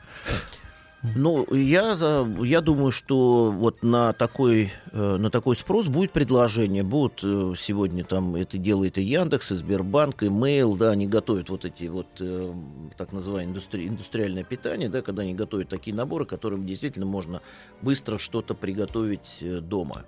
[1.02, 6.82] Ну, я, за, я думаю, что вот на такой, э, на такой спрос будет предложение.
[6.82, 11.50] Будут э, сегодня там, это делает и Яндекс, и Сбербанк, и Mail, да, они готовят
[11.50, 12.52] вот эти вот, э,
[12.96, 17.42] так называемое индустри, индустриальное питание, да, когда они готовят такие наборы, которым действительно можно
[17.80, 20.04] быстро что-то приготовить дома.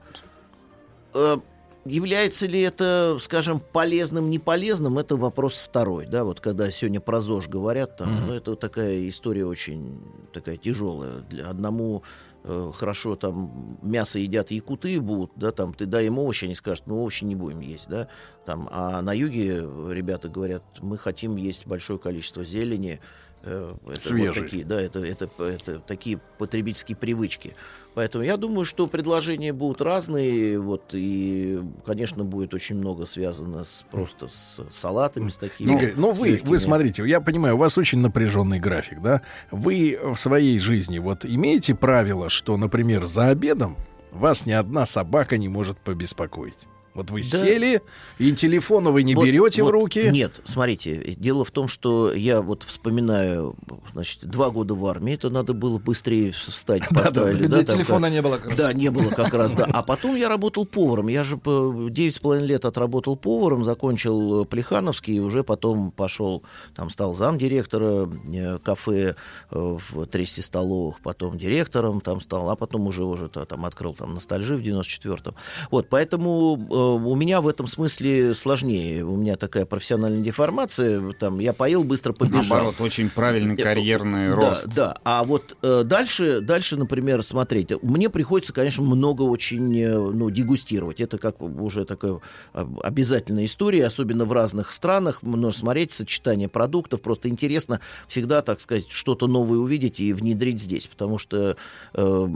[1.87, 6.07] Является ли это, скажем, полезным, не полезным, это вопрос второй.
[6.07, 8.27] Да, вот когда сегодня про ЗОЖ говорят, там, Мгм.
[8.29, 9.99] ну, это такая история очень
[10.33, 11.21] такая тяжелая.
[11.31, 12.03] Для одному
[12.45, 16.87] э, хорошо там мясо едят якуты будут, да, там ты дай им овощи, они скажут,
[16.87, 18.09] мы овощи не будем есть, да,
[18.47, 19.57] там, а на юге
[19.91, 22.99] ребята говорят, мы хотим есть большое количество зелени,
[23.43, 24.43] э, это вот Свежей.
[24.43, 27.55] такие, да, это, это, это такие потребительские привычки.
[27.95, 33.85] Поэтому я думаю, что предложения будут разные, вот, и, конечно, будет очень много связано с,
[33.91, 35.73] просто с салатами, с такими.
[35.73, 36.49] Игорь, ну с вы, легкими.
[36.49, 39.23] вы смотрите, я понимаю, у вас очень напряженный график, да?
[39.51, 43.77] Вы в своей жизни вот имеете правило, что, например, за обедом
[44.13, 46.69] вас ни одна собака не может побеспокоить?
[47.01, 47.41] Вот вы Да.
[47.41, 47.81] сели,
[48.19, 50.11] и телефона вы не Вот- берете в вот руки.
[50.11, 53.55] Нет, смотрите, дело в том, что я вот вспоминаю,
[53.95, 56.83] значит, два года в армии, это надо было быстрее встать.
[56.91, 58.59] Да, построили, где там, телефона как- не было как раз.
[58.59, 59.65] Да, не было как раз, да.
[59.73, 61.09] А потом я работал поваром.
[61.09, 66.43] Я же по девять с половиной лет отработал поваром, закончил Плехановский, и уже потом пошел,
[66.77, 69.15] там стал замдиректора э, кафе
[69.51, 73.95] э, в 300 столовых, потом директором там стал, а потом уже уже та- там открыл
[73.95, 75.35] там ностальжи в 94-м.
[75.71, 79.05] Вот, поэтому э, у меня в этом смысле сложнее.
[79.05, 82.43] У меня такая профессиональная деформация, там я поел, быстро побежал.
[82.43, 84.67] Наоборот, очень правильный Э, карьерный да, рост.
[84.67, 87.71] Да, а вот э, дальше, дальше, например, смотреть.
[87.83, 91.01] Мне приходится, конечно, много очень э, ну, дегустировать.
[91.01, 92.21] Это как уже такая
[92.55, 95.23] э, обязательная история, особенно в разных странах.
[95.23, 97.03] Нужно смотреть сочетание продуктов.
[97.03, 100.87] Просто интересно всегда, так сказать, что-то новое увидеть и внедрить здесь.
[100.87, 101.57] Потому что
[101.95, 102.29] э,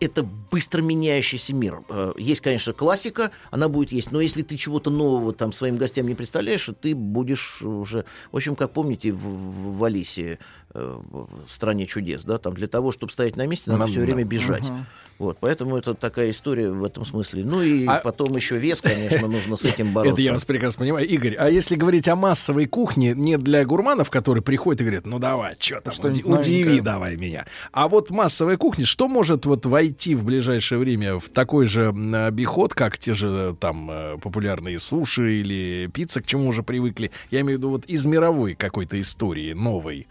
[0.00, 1.80] это быстро меняющийся мир.
[1.88, 6.06] Э, Есть, конечно, классика, она будет есть, но если ты чего-то нового там своим гостям
[6.06, 8.04] не представляешь, ты будешь уже...
[8.32, 10.38] В общем, как помните, в, в- Алисе,
[10.74, 14.00] э, в стране чудес, да, там для того, чтобы стоять на месте, надо Нам- все
[14.00, 14.68] время бежать.
[14.68, 14.86] Мгм.
[15.18, 17.44] Вот, поэтому это такая история в этом смысле.
[17.44, 20.14] Ну и А- потом еще вес, конечно, нужно с этим бороться.
[20.14, 21.06] Это я вас прекрасно понимаю.
[21.06, 25.18] Игорь, а если говорить о массовой кухне, не для гурманов, которые приходят и говорят, ну
[25.20, 27.46] давай, что там, уди- удиви давай меня.
[27.72, 32.74] А вот массовая кухня, что может вот войти в ближайшее время в такой же обиход,
[32.74, 37.12] как те же там э, популярные суши или пицца, к чему уже привыкли?
[37.30, 40.08] Я имею в виду вот из мировой какой-то истории, новой.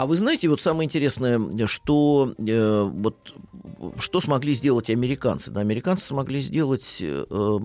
[0.00, 3.34] А вы знаете, вот самое интересное, что э, вот
[3.98, 5.50] что смогли сделать американцы?
[5.50, 7.58] Да, американцы смогли сделать э,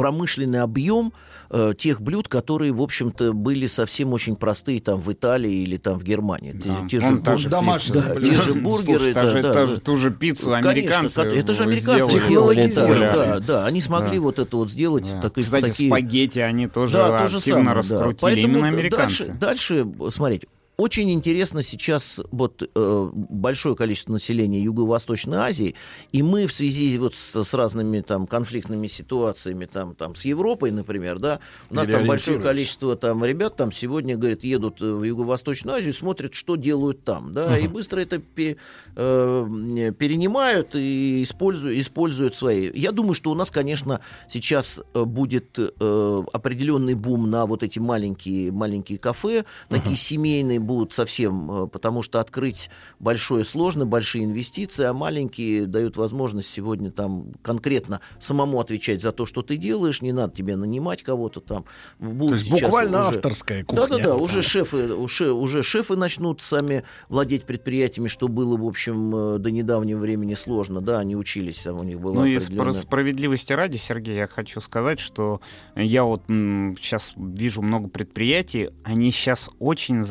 [0.00, 1.12] промышленный объем
[1.50, 5.98] э, тех блюд, которые, в общем-то, были совсем очень простые там в Италии или там
[5.98, 6.52] в Германии.
[6.52, 6.88] Те- Да.
[6.88, 8.98] Те, же, Он та бур- же Домашние да, те же бургеры.
[8.98, 9.66] Слушай, да, же- да, та да.
[9.66, 13.66] же- ту же пиццу Конечно, американцы кот- это же американцы сделали делали, да, да, да,
[13.66, 14.22] они смогли Да.
[14.22, 15.10] вот это вот сделать.
[15.12, 15.20] Да.
[15.22, 15.90] так- Кстати, такие...
[15.90, 17.74] спагетти они тоже Да, то же активно самое, да.
[17.74, 18.18] раскрутили.
[18.20, 19.24] Поэтому Именно американцы.
[19.32, 20.46] Дальше, дальше, смотрите,
[20.80, 25.74] очень интересно сейчас вот э, большое количество населения Юго-Восточной Азии,
[26.10, 30.70] и мы в связи вот с, с разными там конфликтными ситуациями там, там с Европой,
[30.70, 35.04] например, да, у нас там большое количество там ребят там сегодня, говорят, едут э, в
[35.04, 38.56] Юго-Восточную Азию, смотрят, что делают там, да, и быстро это пе-
[38.96, 42.70] э, перенимают и используют, используют свои.
[42.72, 47.78] Я думаю, что у нас, конечно, сейчас э, будет э, определенный бум на вот эти
[47.78, 54.84] маленькие, маленькие кафе, такие семейные будут совсем, э, потому что открыть большое сложно, большие инвестиции,
[54.84, 60.12] а маленькие дают возможность сегодня там конкретно самому отвечать за то, что ты делаешь, не
[60.12, 61.64] надо тебе нанимать кого-то там.
[61.98, 63.88] Будут То есть буквально уже- авторская кухня.
[63.88, 69.38] Да-да-да, уже шефы, уже, уже шефы начнут сами владеть предприятиями, что было, в общем, э,
[69.38, 73.52] до недавнего времени сложно, да, они учились, там у них была Ну и определенная- справедливости
[73.52, 75.40] ради, Сергей, я хочу сказать, что
[75.74, 80.02] я вот сейчас вижу много предприятий, они сейчас очень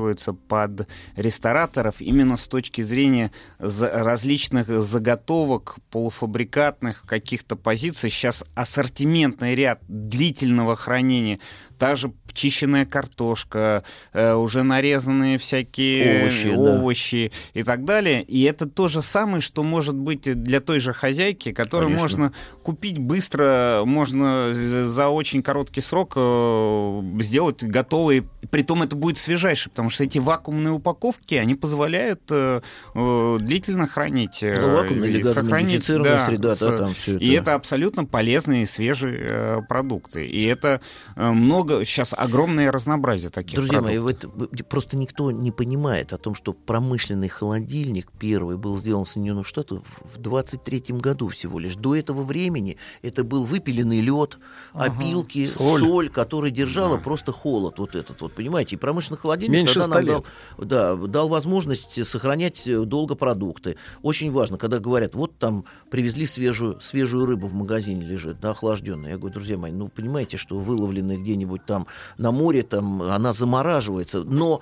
[0.00, 8.10] затачиваются под рестораторов именно с точки зрения различных заготовок, полуфабрикатных каких-то позиций.
[8.10, 11.38] Сейчас ассортиментный ряд длительного хранения,
[11.80, 16.56] та же чищенная картошка, э, уже нарезанные всякие Овощи, да.
[16.56, 18.22] овощи и так далее.
[18.22, 22.04] И это то же самое, что может быть для той же хозяйки, которую Конечно.
[22.08, 28.28] можно купить быстро, можно за очень короткий срок э, сделать готовый.
[28.50, 32.60] Притом это будет свежайший, потому что эти вакуумные упаковки, они позволяют э,
[32.94, 34.40] длительно хранить.
[34.42, 37.42] Ну, вакуумная или газомодифицированная среда, да, там всё И это.
[37.42, 40.26] это абсолютно полезные и свежие продукты.
[40.26, 40.80] И это
[41.16, 44.34] много много, сейчас огромное разнообразие таких Друзья мои, продуктов.
[44.34, 49.08] в это- просто никто не понимает о том, что промышленный холодильник первый был сделан в
[49.08, 49.80] Соединенных Штатах
[50.14, 51.76] в 23 году всего лишь.
[51.76, 54.38] До этого времени это был выпиленный лед,
[54.72, 54.92] Ага.
[54.94, 55.80] опилки, Соль.
[55.80, 58.76] соль, которая держала просто холод вот этот вот, понимаете?
[58.76, 60.24] И промышленный холодильник Меньше тогда 100 нам лет.
[60.58, 63.76] дал, да, дал возможность сохранять э, долго продукты.
[64.02, 69.12] Очень важно, когда говорят, вот там привезли свежую, свежую рыбу в магазине лежит, да, охлажденная.
[69.12, 71.86] Я говорю, друзья мои, ну понимаете, что выловленная где-нибудь там
[72.18, 74.22] на море, там она замораживается.
[74.24, 74.60] Но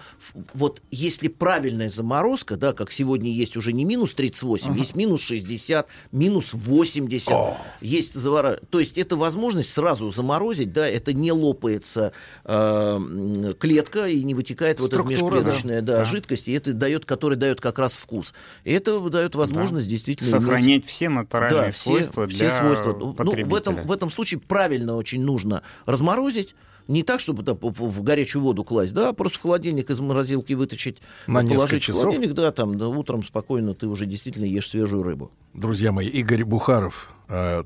[0.55, 4.79] вот если правильная заморозка, да, как сегодня есть уже не минус 38, Ага.
[4.79, 8.59] есть минус 60, минус 80, есть завора...
[8.71, 12.13] То есть это возможность сразу заморозить, да, это не лопается
[12.45, 15.97] э, клетка и не вытекает вот эта Структура, межклеточная да.
[15.99, 16.05] да.
[16.05, 18.33] жидкость, и это дает, который дает как раз вкус.
[18.65, 19.91] И это дает возможность Да.
[19.91, 22.97] действительно Сохранять иметь- все натуральные да, все- свойства все для свойства.
[22.99, 23.13] Ну,
[23.47, 26.55] в этом, в этом случае правильно очень нужно разморозить,
[26.89, 30.99] не так, чтобы там в горячую воду класть, да, просто в холодильник из морозилки вытащить,
[31.27, 32.01] На положить часов.
[32.01, 35.31] в холодильник, да, там, да, утром спокойно ты уже действительно ешь свежую рыбу.
[35.55, 37.13] Друзья мои, Игорь Бухаров,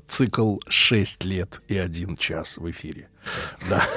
[0.07, 3.07] цикл 6 лет и 1 час в эфире.
[3.69, 3.83] Да.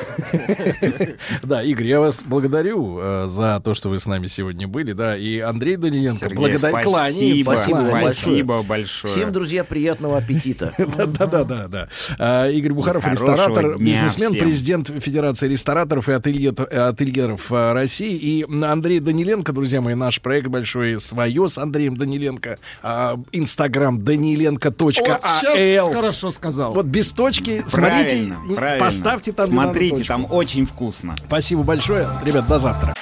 [1.42, 5.16] Да, Игорь, я вас благодарю э, за то, что вы с нами сегодня были, да,
[5.16, 7.42] и Андрей Даниленко, благодарю, спасибо.
[7.42, 8.62] Спасибо Спасибо большое.
[8.62, 9.12] большое.
[9.12, 10.72] Всем, друзья, приятного аппетита.
[11.06, 11.88] Да, да, да, да.
[12.18, 14.40] А, Игорь Бухаров, Хорошего ресторатор, бизнесмен, всем.
[14.40, 18.16] президент Федерации рестораторов и ателье- э, ательеров э, России.
[18.16, 22.58] И Андрей Даниленко, друзья мои, наш проект большой свое с Андреем Даниленко.
[22.82, 25.55] А, Инстаграм даниленко.ал.
[25.56, 26.74] Вот сейчас хорошо сказал.
[26.74, 29.46] Вот без точки, смотрите, Правильно, поставьте там.
[29.46, 31.16] Смотрите, там очень вкусно.
[31.26, 32.08] Спасибо большое.
[32.24, 32.94] Ребят, до завтра.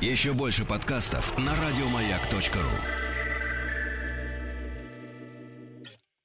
[0.00, 3.07] Еще больше подкастов на радиомаяк.ру.